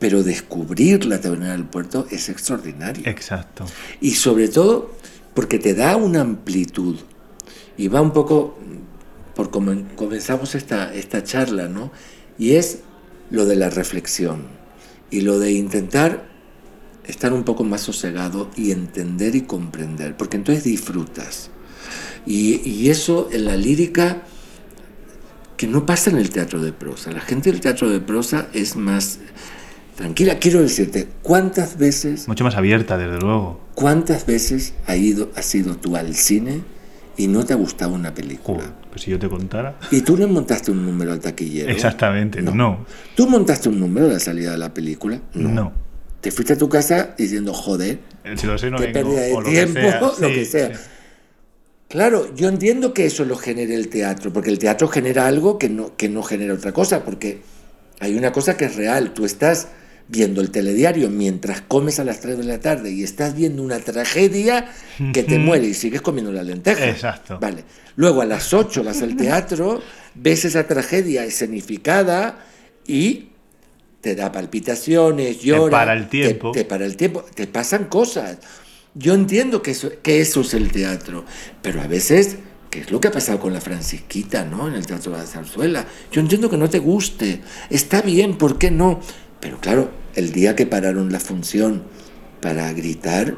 pero 0.00 0.24
descubrir 0.24 1.04
la 1.04 1.20
tabernera 1.20 1.52
del 1.52 1.66
puerto 1.66 2.08
es 2.10 2.28
extraordinario. 2.28 3.06
Exacto. 3.06 3.64
Y 4.00 4.16
sobre 4.16 4.48
todo 4.48 4.90
porque 5.32 5.60
te 5.60 5.74
da 5.74 5.94
una 5.94 6.22
amplitud. 6.22 6.96
Y 7.76 7.86
va 7.86 8.02
un 8.02 8.12
poco 8.12 8.58
por 9.36 9.50
como 9.50 9.72
comenzamos 9.94 10.56
esta, 10.56 10.92
esta 10.92 11.22
charla, 11.22 11.68
¿no? 11.68 11.92
Y 12.38 12.56
es 12.56 12.80
lo 13.30 13.46
de 13.46 13.54
la 13.54 13.70
reflexión 13.70 14.48
y 15.12 15.20
lo 15.20 15.38
de 15.38 15.52
intentar 15.52 16.33
estar 17.06 17.32
un 17.32 17.44
poco 17.44 17.64
más 17.64 17.82
sosegado 17.82 18.50
y 18.56 18.70
entender 18.70 19.34
y 19.34 19.42
comprender, 19.42 20.16
porque 20.16 20.36
entonces 20.36 20.64
disfrutas. 20.64 21.50
Y, 22.26 22.68
y 22.68 22.90
eso 22.90 23.28
en 23.32 23.44
la 23.44 23.56
lírica, 23.56 24.22
que 25.56 25.66
no 25.66 25.86
pasa 25.86 26.10
en 26.10 26.16
el 26.16 26.30
teatro 26.30 26.60
de 26.60 26.72
prosa. 26.72 27.12
La 27.12 27.20
gente 27.20 27.50
del 27.50 27.60
teatro 27.60 27.88
de 27.88 28.00
prosa 28.00 28.48
es 28.52 28.76
más 28.76 29.20
tranquila. 29.96 30.38
Quiero 30.38 30.60
decirte, 30.60 31.08
¿cuántas 31.22 31.78
veces 31.78 32.28
Mucho 32.28 32.44
más 32.44 32.56
abierta, 32.56 32.96
desde 32.98 33.18
luego. 33.18 33.60
¿Cuántas 33.74 34.26
veces 34.26 34.74
ha 34.86 34.96
ido, 34.96 35.30
has 35.36 35.54
ido 35.54 35.76
tú 35.76 35.96
al 35.96 36.14
cine 36.14 36.62
y 37.16 37.28
no 37.28 37.44
te 37.44 37.52
ha 37.52 37.56
gustado 37.56 37.92
una 37.94 38.14
película? 38.14 38.58
Joder, 38.58 38.72
pues 38.90 39.02
si 39.02 39.10
yo 39.10 39.18
te 39.18 39.28
contara. 39.28 39.78
Y 39.90 40.00
tú 40.00 40.16
no 40.16 40.26
montaste 40.28 40.70
un 40.70 40.84
número 40.84 41.12
al 41.12 41.20
taquillero. 41.20 41.70
Exactamente, 41.70 42.42
no. 42.42 42.86
¿Tú 43.14 43.28
montaste 43.28 43.68
un 43.68 43.80
número 43.80 44.06
a 44.06 44.10
la 44.14 44.20
salida 44.20 44.52
de 44.52 44.58
la 44.58 44.72
película? 44.72 45.20
No. 45.34 45.83
Te 46.24 46.30
fuiste 46.30 46.54
a 46.54 46.56
tu 46.56 46.70
casa 46.70 47.14
diciendo, 47.18 47.52
joder, 47.52 47.98
Si 48.34 48.46
lo 48.46 48.56
sé, 48.56 48.70
no 48.70 48.78
qué 48.78 48.86
vengo, 48.86 48.94
pérdida 48.94 49.20
de 49.20 49.32
o 49.34 49.40
lo 49.42 49.46
que 49.46 49.52
tiempo, 49.52 49.80
sea, 49.80 50.00
lo 50.18 50.28
sí, 50.28 50.34
que 50.34 50.44
sea. 50.46 50.74
sí. 50.74 50.82
Claro, 51.88 52.34
yo 52.34 52.48
entiendo 52.48 52.94
que 52.94 53.04
eso 53.04 53.26
lo 53.26 53.36
genere 53.36 53.74
el 53.74 53.88
teatro, 53.88 54.32
porque 54.32 54.48
el 54.48 54.58
teatro 54.58 54.88
genera 54.88 55.26
algo 55.26 55.58
que 55.58 55.68
no, 55.68 55.96
que 55.98 56.08
no 56.08 56.22
genera 56.22 56.54
otra 56.54 56.72
cosa, 56.72 57.04
porque 57.04 57.42
hay 58.00 58.16
una 58.16 58.32
cosa 58.32 58.56
que 58.56 58.64
es 58.64 58.74
real. 58.74 59.12
Tú 59.12 59.26
estás 59.26 59.68
viendo 60.08 60.40
el 60.40 60.50
telediario 60.50 61.10
mientras 61.10 61.60
comes 61.60 61.98
a 61.98 62.04
las 62.04 62.20
3 62.20 62.38
de 62.38 62.44
la 62.44 62.58
tarde 62.58 62.90
y 62.90 63.02
estás 63.02 63.36
viendo 63.36 63.62
una 63.62 63.78
tragedia 63.80 64.70
que 65.12 65.22
te 65.24 65.38
muere 65.38 65.66
y 65.66 65.74
sigues 65.74 66.00
comiendo 66.00 66.32
la 66.32 66.42
lenteja. 66.42 66.88
Exacto. 66.88 67.38
Vale. 67.38 67.64
Luego 67.96 68.22
a 68.22 68.24
las 68.24 68.54
8 68.54 68.82
vas 68.82 69.02
al 69.02 69.14
teatro, 69.16 69.82
ves 70.14 70.46
esa 70.46 70.66
tragedia 70.66 71.24
escenificada 71.24 72.44
y 72.86 73.28
te 74.04 74.14
da 74.14 74.30
palpitaciones, 74.30 75.40
llora. 75.40 75.70
para 75.70 75.94
el 75.94 76.08
tiempo. 76.10 76.52
Te, 76.52 76.60
te 76.60 76.64
para 76.66 76.84
el 76.84 76.94
tiempo, 76.94 77.24
te 77.34 77.46
pasan 77.46 77.86
cosas. 77.86 78.36
Yo 78.94 79.14
entiendo 79.14 79.62
que 79.62 79.70
eso, 79.70 79.90
que 80.02 80.20
eso 80.20 80.42
es 80.42 80.52
el 80.52 80.70
teatro, 80.70 81.24
pero 81.62 81.80
a 81.80 81.86
veces, 81.86 82.36
que 82.68 82.80
es 82.80 82.90
lo 82.92 83.00
que 83.00 83.08
ha 83.08 83.10
pasado 83.10 83.40
con 83.40 83.54
la 83.54 83.62
Francisquita, 83.62 84.44
¿no? 84.44 84.68
En 84.68 84.74
el 84.74 84.86
Teatro 84.86 85.12
de 85.12 85.18
la 85.18 85.24
Zarzuela. 85.24 85.86
Yo 86.12 86.20
entiendo 86.20 86.50
que 86.50 86.58
no 86.58 86.68
te 86.68 86.80
guste, 86.80 87.40
está 87.70 88.02
bien, 88.02 88.36
¿por 88.36 88.58
qué 88.58 88.70
no? 88.70 89.00
Pero 89.40 89.58
claro, 89.58 89.90
el 90.14 90.32
día 90.32 90.54
que 90.54 90.66
pararon 90.66 91.10
la 91.10 91.18
función 91.18 91.82
para 92.42 92.70
gritar, 92.74 93.36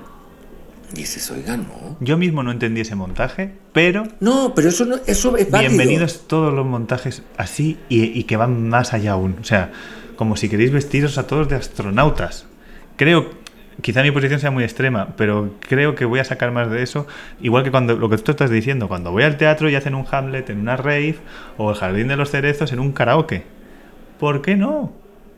dices, 0.93 1.31
oiga, 1.31 1.57
no. 1.57 1.97
Yo 2.01 2.19
mismo 2.19 2.43
no 2.43 2.51
entendí 2.51 2.81
ese 2.81 2.97
montaje, 2.97 3.55
pero 3.73 4.09
No, 4.19 4.53
pero 4.53 4.69
eso, 4.71 4.85
no, 4.85 4.97
eso 5.07 5.37
es 5.37 5.49
válido. 5.49 5.71
bienvenidos 5.75 6.25
todos 6.27 6.53
los 6.53 6.67
montajes 6.67 7.23
así 7.37 7.79
y, 7.89 8.19
y 8.19 8.25
que 8.25 8.37
van 8.37 8.69
más 8.69 8.93
allá 8.95 9.13
aún. 9.13 9.37
O 9.41 9.45
sea, 9.45 9.71
como 10.17 10.37
si 10.37 10.49
queréis 10.49 10.73
vestiros 10.73 11.19
a 11.19 11.27
todos 11.27 11.49
de 11.49 11.57
astronautas. 11.57 12.47
Creo, 12.97 13.31
quizá 13.83 14.03
mi 14.03 14.11
posición 14.11 14.41
sea 14.41 14.51
muy 14.51 14.65
extrema, 14.65 15.15
pero 15.17 15.55
creo 15.61 15.95
que 15.95 16.05
voy 16.05 16.21
a 16.21 16.25
sacar 16.25 16.51
más 16.51 16.71
de 16.71 16.83
eso. 16.83 17.07
Igual 17.41 17.65
que 17.65 17.71
cuando 17.71 17.97
lo 17.97 18.09
que 18.09 18.19
tú 18.19 18.33
estás 18.33 18.51
diciendo, 18.51 18.89
cuando 18.89 19.13
voy 19.13 19.23
al 19.23 19.37
teatro 19.37 19.69
y 19.69 19.75
hacen 19.75 19.95
un 19.95 20.07
Hamlet 20.11 20.51
en 20.51 20.61
una 20.61 20.77
rave 20.77 21.17
o 21.59 21.71
el 21.71 21.77
Jardín 21.77 22.09
de 22.09 22.17
los 22.17 22.31
Cerezos 22.31 22.73
en 22.73 22.81
un 22.81 22.93
karaoke. 22.93 23.45
¿Por 24.19 24.43
qué 24.43 24.57
no? 24.57 24.93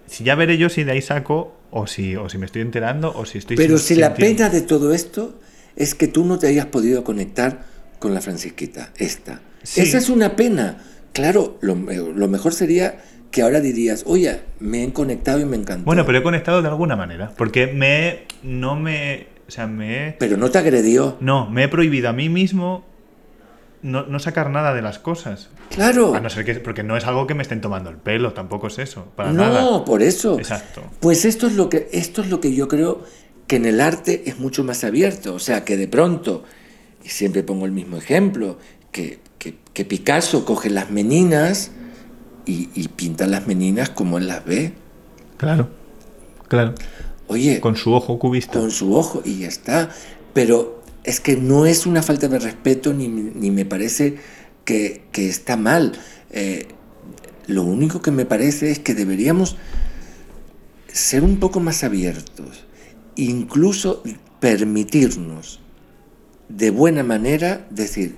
Si 0.06 0.24
ya 0.24 0.34
veré 0.36 0.56
yo 0.56 0.68
si 0.68 0.84
de 0.84 0.92
ahí 0.92 1.02
saco 1.02 1.54
o 1.70 1.86
si, 1.86 2.16
o 2.16 2.28
si 2.28 2.38
me 2.38 2.46
estoy 2.46 2.62
enterando 2.62 3.12
o 3.14 3.26
si 3.26 3.38
estoy 3.38 3.56
Pero 3.56 3.76
si 3.78 3.96
la 3.96 4.14
pena 4.14 4.48
de 4.48 4.62
todo 4.62 4.94
esto 4.94 5.38
es 5.76 5.94
que 5.94 6.08
tú 6.08 6.24
no 6.24 6.38
te 6.38 6.46
hayas 6.46 6.66
podido 6.66 7.04
conectar 7.04 7.66
con 7.98 8.14
la 8.14 8.20
Francisquita, 8.20 8.92
esta. 8.96 9.42
Sí. 9.62 9.80
Esa 9.80 9.98
es 9.98 10.08
una 10.08 10.36
pena. 10.36 10.78
Claro, 11.12 11.58
lo 11.60 11.74
mejor 11.74 12.54
sería 12.54 13.00
que 13.30 13.42
ahora 13.42 13.60
dirías, 13.60 14.04
oye, 14.06 14.40
me 14.60 14.84
he 14.84 14.92
conectado 14.92 15.40
y 15.40 15.44
me 15.44 15.56
encantó. 15.56 15.84
Bueno, 15.84 16.04
pero 16.06 16.18
he 16.18 16.22
conectado 16.22 16.62
de 16.62 16.68
alguna 16.68 16.96
manera. 16.96 17.32
Porque 17.36 17.66
me 17.66 18.24
no 18.42 18.76
me. 18.76 19.26
O 19.46 19.50
sea, 19.50 19.66
me 19.66 20.14
Pero 20.18 20.36
no 20.36 20.50
te 20.50 20.58
agredió. 20.58 21.16
No, 21.20 21.48
me 21.50 21.64
he 21.64 21.68
prohibido 21.68 22.08
a 22.08 22.12
mí 22.12 22.28
mismo 22.28 22.84
no, 23.82 24.04
no 24.06 24.18
sacar 24.18 24.50
nada 24.50 24.74
de 24.74 24.82
las 24.82 24.98
cosas. 24.98 25.50
Claro. 25.70 26.14
A 26.14 26.20
no 26.20 26.28
ser 26.30 26.44
que. 26.44 26.54
Porque 26.56 26.82
no 26.82 26.96
es 26.96 27.06
algo 27.06 27.26
que 27.26 27.34
me 27.34 27.42
estén 27.42 27.60
tomando 27.60 27.90
el 27.90 27.96
pelo, 27.96 28.32
tampoco 28.32 28.66
es 28.68 28.78
eso. 28.78 29.06
Para 29.16 29.32
no, 29.32 29.42
nada. 29.42 29.84
por 29.84 30.02
eso. 30.02 30.38
Exacto. 30.38 30.82
Pues 31.00 31.24
esto 31.24 31.46
es 31.46 31.54
lo 31.54 31.68
que 31.68 31.88
esto 31.92 32.22
es 32.22 32.28
lo 32.28 32.40
que 32.40 32.54
yo 32.54 32.68
creo 32.68 33.02
que 33.46 33.56
en 33.56 33.64
el 33.66 33.80
arte 33.80 34.24
es 34.26 34.38
mucho 34.38 34.62
más 34.64 34.84
abierto, 34.84 35.34
o 35.34 35.38
sea, 35.38 35.64
que 35.64 35.76
de 35.78 35.88
pronto 35.88 36.44
y 37.04 37.08
siempre 37.08 37.42
pongo 37.42 37.64
el 37.64 37.72
mismo 37.72 37.96
ejemplo, 37.96 38.58
que, 38.92 39.20
que- 39.38 39.54
que 39.72 39.84
Picasso 39.86 40.44
coge 40.44 40.68
las 40.68 40.90
meninas 40.90 41.70
y, 42.48 42.70
y 42.74 42.88
pinta 42.88 43.26
las 43.26 43.46
meninas 43.46 43.90
como 43.90 44.18
él 44.18 44.26
las 44.26 44.44
ve. 44.44 44.72
Claro. 45.36 45.68
Claro. 46.48 46.74
Oye, 47.28 47.60
Con 47.60 47.76
su 47.76 47.92
ojo 47.92 48.18
cubista. 48.18 48.58
con 48.58 48.70
su 48.70 48.94
ojo 48.96 49.22
y 49.24 49.40
ya 49.40 49.48
está. 49.48 49.90
Pero 50.32 50.82
es 51.04 51.20
que 51.20 51.36
no 51.36 51.66
es 51.66 51.86
una 51.86 52.02
falta 52.02 52.26
de 52.28 52.38
respeto 52.38 52.92
ni, 52.94 53.08
ni 53.08 53.50
me 53.50 53.64
parece 53.64 54.16
que, 54.64 55.04
que 55.12 55.28
está 55.28 55.56
mal. 55.56 55.92
Eh, 56.30 56.68
lo 57.46 57.62
único 57.62 58.02
que 58.02 58.10
me 58.10 58.24
parece 58.26 58.70
es 58.70 58.78
que 58.78 58.94
deberíamos 58.94 59.56
ser 60.92 61.22
un 61.22 61.38
poco 61.38 61.60
más 61.60 61.84
abiertos, 61.84 62.64
incluso 63.16 64.02
permitirnos 64.40 65.60
de 66.48 66.70
buena 66.70 67.02
manera 67.02 67.66
decir, 67.70 68.16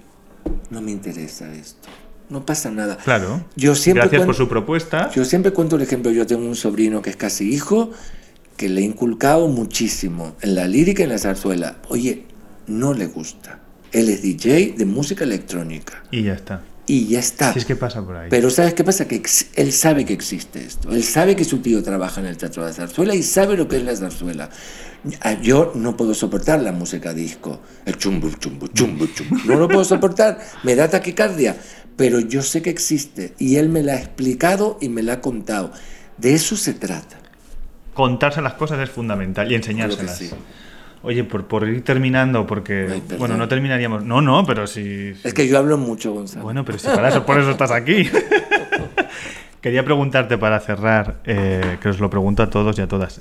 no 0.70 0.80
me 0.80 0.90
interesa 0.92 1.52
esto, 1.54 1.88
no 2.30 2.46
pasa 2.46 2.70
nada. 2.70 2.96
Claro. 2.96 3.44
Yo 3.56 3.74
siempre 3.74 4.02
Gracias 4.02 4.24
por 4.26 4.34
cuen- 4.34 4.38
su 4.38 4.48
propuesta. 4.48 5.10
yo 5.14 5.24
siempre 5.24 5.52
cuento 5.52 5.76
el 5.76 5.82
ejemplo, 5.82 6.10
yo 6.10 6.26
tengo 6.26 6.46
un 6.46 6.56
sobrino 6.56 7.02
que 7.02 7.10
es 7.10 7.16
casi 7.16 7.52
hijo, 7.52 7.90
que 8.56 8.68
le 8.68 8.80
he 8.80 8.84
inculcado 8.84 9.48
muchísimo 9.48 10.36
en 10.42 10.54
la 10.54 10.66
lírica 10.68 11.02
y 11.02 11.04
en 11.04 11.10
la 11.10 11.18
zarzuela. 11.18 11.76
Oye, 11.88 12.24
no 12.66 12.94
le 12.94 13.06
gusta. 13.06 13.58
Él 13.92 14.08
es 14.08 14.22
DJ 14.22 14.74
de 14.78 14.84
música 14.84 15.24
electrónica. 15.24 16.02
Y 16.10 16.22
ya 16.22 16.34
está. 16.34 16.62
Y 16.86 17.06
ya 17.06 17.20
está. 17.20 17.52
Si 17.52 17.60
es 17.60 17.64
que 17.64 17.76
pasa 17.76 18.04
por 18.04 18.16
ahí. 18.16 18.28
Pero 18.30 18.50
¿sabes 18.50 18.74
qué 18.74 18.82
pasa? 18.84 19.06
Que 19.06 19.22
él 19.56 19.72
sabe 19.72 20.04
que 20.04 20.12
existe 20.12 20.64
esto. 20.64 20.90
Él 20.90 21.04
sabe 21.04 21.36
que 21.36 21.44
su 21.44 21.58
tío 21.58 21.82
trabaja 21.82 22.20
en 22.20 22.26
el 22.26 22.36
teatro 22.36 22.62
de 22.64 22.70
la 22.70 22.74
zarzuela 22.74 23.14
y 23.14 23.22
sabe 23.22 23.56
lo 23.56 23.68
que 23.68 23.76
es 23.76 23.84
la 23.84 23.94
zarzuela. 23.96 24.50
Ah, 25.22 25.34
Yo 25.40 25.72
no 25.76 25.96
puedo 25.96 26.14
soportar 26.14 26.60
la 26.60 26.72
música 26.72 27.14
disco. 27.14 27.60
El 27.86 27.96
chumbu, 27.96 28.30
chumbu, 28.32 28.68
chumbu, 28.68 29.06
chumbu. 29.06 29.36
No 29.46 29.56
lo 29.56 29.68
puedo 29.68 29.84
soportar. 29.84 30.38
Me 30.64 30.74
da 30.74 30.88
taquicardia. 30.90 31.56
Pero 32.00 32.18
yo 32.18 32.40
sé 32.40 32.62
que 32.62 32.70
existe. 32.70 33.34
Y 33.38 33.56
él 33.56 33.68
me 33.68 33.82
la 33.82 33.92
ha 33.92 33.96
explicado 33.98 34.78
y 34.80 34.88
me 34.88 35.02
la 35.02 35.12
ha 35.12 35.20
contado. 35.20 35.70
De 36.16 36.32
eso 36.32 36.56
se 36.56 36.72
trata. 36.72 37.18
Contarse 37.92 38.40
las 38.40 38.54
cosas 38.54 38.78
es 38.78 38.88
fundamental 38.88 39.52
y 39.52 39.54
enseñárselas. 39.54 40.16
Sí. 40.16 40.30
Oye, 41.02 41.24
por, 41.24 41.46
por 41.46 41.68
ir 41.68 41.84
terminando, 41.84 42.46
porque. 42.46 42.86
Ay, 42.90 43.02
bueno, 43.18 43.36
no 43.36 43.48
terminaríamos. 43.48 44.02
No, 44.02 44.22
no, 44.22 44.46
pero 44.46 44.66
si. 44.66 45.12
Es 45.22 45.34
que 45.34 45.46
yo 45.46 45.58
hablo 45.58 45.76
mucho, 45.76 46.14
Gonzalo. 46.14 46.42
Bueno, 46.42 46.64
pero 46.64 46.78
si 46.78 46.86
para 46.86 47.10
eso, 47.10 47.26
por 47.26 47.38
eso 47.38 47.50
estás 47.50 47.70
aquí. 47.70 48.08
Quería 49.60 49.84
preguntarte 49.84 50.38
para 50.38 50.58
cerrar, 50.60 51.20
eh, 51.26 51.76
que 51.82 51.90
os 51.90 52.00
lo 52.00 52.08
pregunto 52.08 52.42
a 52.42 52.48
todos 52.48 52.78
y 52.78 52.80
a 52.80 52.88
todas. 52.88 53.20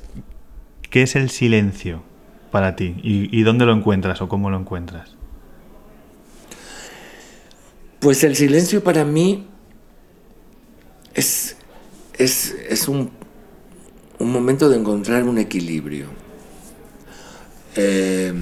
¿Qué 0.90 1.02
es 1.02 1.18
el 1.18 1.32
silencio 1.32 2.02
para 2.50 2.78
ti? 2.78 2.96
¿Y, 3.04 3.38
y 3.38 3.44
dónde 3.44 3.66
lo 3.66 3.74
encuentras 3.74 4.22
o 4.22 4.30
cómo 4.30 4.50
lo 4.50 4.58
encuentras? 4.58 5.19
Pues 8.00 8.24
el 8.24 8.36
silencio 8.36 8.84
para 8.84 9.04
mí 9.04 9.48
es, 11.14 11.58
es, 12.18 12.56
es 12.70 12.88
un, 12.88 13.12
un 14.20 14.32
momento 14.32 14.70
de 14.70 14.78
encontrar 14.78 15.24
un 15.24 15.38
equilibrio. 15.38 16.08
Eh, 17.76 18.34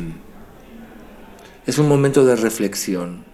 es 1.65 1.77
un 1.77 1.87
momento 1.87 2.25
de 2.25 2.35
reflexión. 2.35 3.25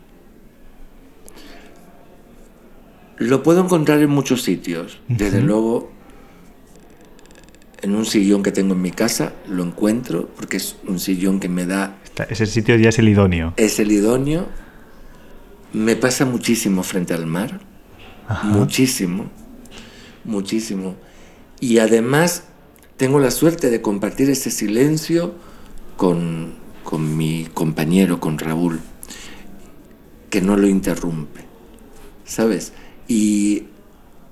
Lo 3.18 3.44
puedo 3.44 3.64
encontrar 3.64 4.00
en 4.00 4.10
muchos 4.10 4.42
sitios. 4.42 5.00
Desde 5.08 5.42
luego, 5.42 5.92
en 7.82 7.96
un 7.96 8.06
sillón 8.06 8.44
que 8.44 8.52
tengo 8.52 8.74
en 8.74 8.82
mi 8.82 8.92
casa, 8.92 9.34
lo 9.48 9.64
encuentro 9.64 10.30
porque 10.36 10.58
es 10.58 10.78
un 10.88 11.00
sillón 11.00 11.40
que 11.40 11.50
me 11.50 11.66
da 11.66 12.00
ese 12.30 12.46
sitio 12.46 12.76
ya 12.76 12.90
es 12.90 13.00
el 13.00 13.10
idóneo. 13.10 13.54
es 13.58 13.80
el 13.80 13.92
idóneo. 13.92 14.48
Me 15.74 15.96
pasa 15.96 16.26
muchísimo 16.26 16.84
frente 16.84 17.14
al 17.14 17.26
mar. 17.26 17.60
Muchísimo. 18.44 19.30
Muchísimo. 20.24 20.96
Y 21.60 21.80
además 21.80 22.44
tengo 22.98 23.20
la 23.20 23.32
suerte 23.32 23.70
de 23.70 23.82
compartir 23.82 24.30
ese 24.30 24.52
silencio 24.52 25.34
con, 25.98 26.54
con 26.84 27.18
mi 27.18 27.48
compañero, 27.54 28.20
con 28.20 28.38
Raúl, 28.38 28.82
que 30.30 30.42
no 30.42 30.58
lo 30.58 30.68
interrumpe, 30.68 31.42
¿sabes? 32.26 32.74
Y 33.08 33.64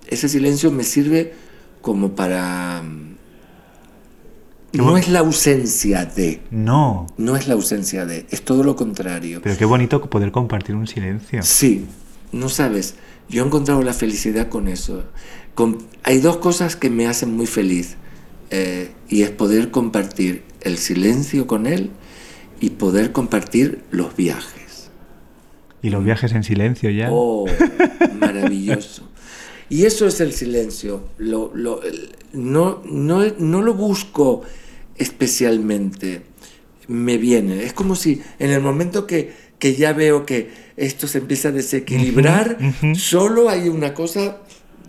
ese 0.07 0.29
silencio 0.29 0.71
me 0.71 0.83
sirve 0.83 1.33
como 1.81 2.15
para... 2.15 2.83
No 4.73 4.97
es 4.97 5.07
la 5.09 5.19
ausencia 5.19 6.05
de, 6.05 6.41
No. 6.49 7.07
no 7.17 7.35
es 7.35 7.47
la 7.47 7.55
ausencia 7.55 8.05
de, 8.05 8.25
es 8.29 8.41
todo 8.43 8.63
lo 8.63 8.75
contrario. 8.75 9.41
Pero 9.43 9.57
qué 9.57 9.65
bonito 9.65 10.01
poder 10.09 10.31
compartir 10.31 10.75
un 10.75 10.87
silencio. 10.87 11.41
Sí, 11.43 11.85
no 12.31 12.47
sabes, 12.49 12.95
yo 13.29 13.43
he 13.43 13.45
encontrado 13.45 13.81
la 13.81 13.93
felicidad 13.93 14.47
con 14.49 14.67
eso. 14.69 15.03
Con- 15.55 15.79
hay 16.03 16.19
dos 16.19 16.37
cosas 16.37 16.75
que 16.77 16.89
me 16.89 17.05
hacen 17.07 17.35
muy 17.35 17.47
feliz 17.47 17.95
eh, 18.49 18.91
y 19.09 19.23
es 19.23 19.29
poder 19.31 19.71
compartir 19.71 20.43
el 20.61 20.77
silencio 20.77 21.47
con 21.47 21.67
él 21.67 21.89
y 22.61 22.69
poder 22.71 23.11
compartir 23.11 23.83
los 23.91 24.15
viajes. 24.15 24.89
Y 25.81 25.89
los 25.89 26.03
viajes 26.05 26.31
en 26.31 26.43
silencio 26.43 26.89
ya. 26.91 27.09
Oh, 27.11 27.45
maravilloso. 28.19 29.09
Y 29.69 29.85
eso 29.85 30.05
es 30.05 30.19
el 30.21 30.33
silencio. 30.33 31.03
Lo, 31.17 31.51
lo- 31.55 31.81
no, 32.33 32.81
no, 32.85 33.23
no 33.39 33.61
lo 33.61 33.73
busco 33.73 34.43
especialmente. 35.01 36.21
Me 36.87 37.17
viene. 37.17 37.63
Es 37.63 37.73
como 37.73 37.95
si 37.95 38.21
en 38.39 38.49
el 38.51 38.61
momento 38.61 39.05
que, 39.07 39.31
que 39.59 39.75
ya 39.75 39.93
veo 39.93 40.25
que 40.25 40.49
esto 40.77 41.07
se 41.07 41.19
empieza 41.19 41.49
a 41.49 41.51
desequilibrar, 41.51 42.57
solo 42.95 43.49
hay 43.49 43.69
una 43.69 43.93
cosa 43.93 44.37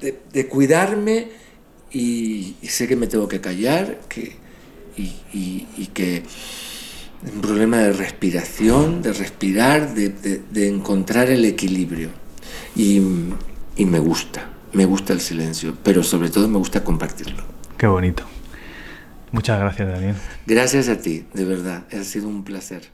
de, 0.01 0.19
de 0.33 0.47
cuidarme 0.47 1.29
y, 1.93 2.55
y 2.63 2.67
sé 2.69 2.89
que 2.89 2.97
me 2.97 3.07
tengo 3.07 3.29
que 3.29 3.41
callar 3.41 4.01
que, 4.09 4.33
y, 4.97 5.03
y- 5.33 5.67
y 5.77 5.87
que 5.93 6.23
un 7.35 7.41
problema 7.41 7.79
de 7.79 7.93
respiración, 7.93 9.01
de 9.03 9.13
respirar, 9.13 9.95
de, 9.95 10.09
de- 10.09 10.41
de 10.51 10.69
encontrar 10.69 11.31
el 11.31 11.45
equilibrio. 11.45 12.09
Y, 12.75 13.01
y 13.77 13.85
me 13.85 13.99
gusta, 14.01 14.51
me 14.73 14.87
gusta 14.87 15.13
el 15.13 15.21
silencio, 15.21 15.77
pero 15.85 16.03
sobre 16.03 16.31
todo 16.31 16.49
me 16.49 16.59
gusta 16.59 16.83
compartirlo. 16.83 17.45
Qué 17.77 17.87
bonito. 17.87 18.25
Muchas 19.33 19.59
gracias, 19.59 19.89
Daniel. 19.89 20.15
Gracias 20.47 20.89
a 20.89 20.97
ti, 20.97 21.27
de 21.33 21.45
verdad. 21.45 21.85
Ha 21.91 22.05
sido 22.05 22.29
un 22.29 22.45
placer. 22.45 22.91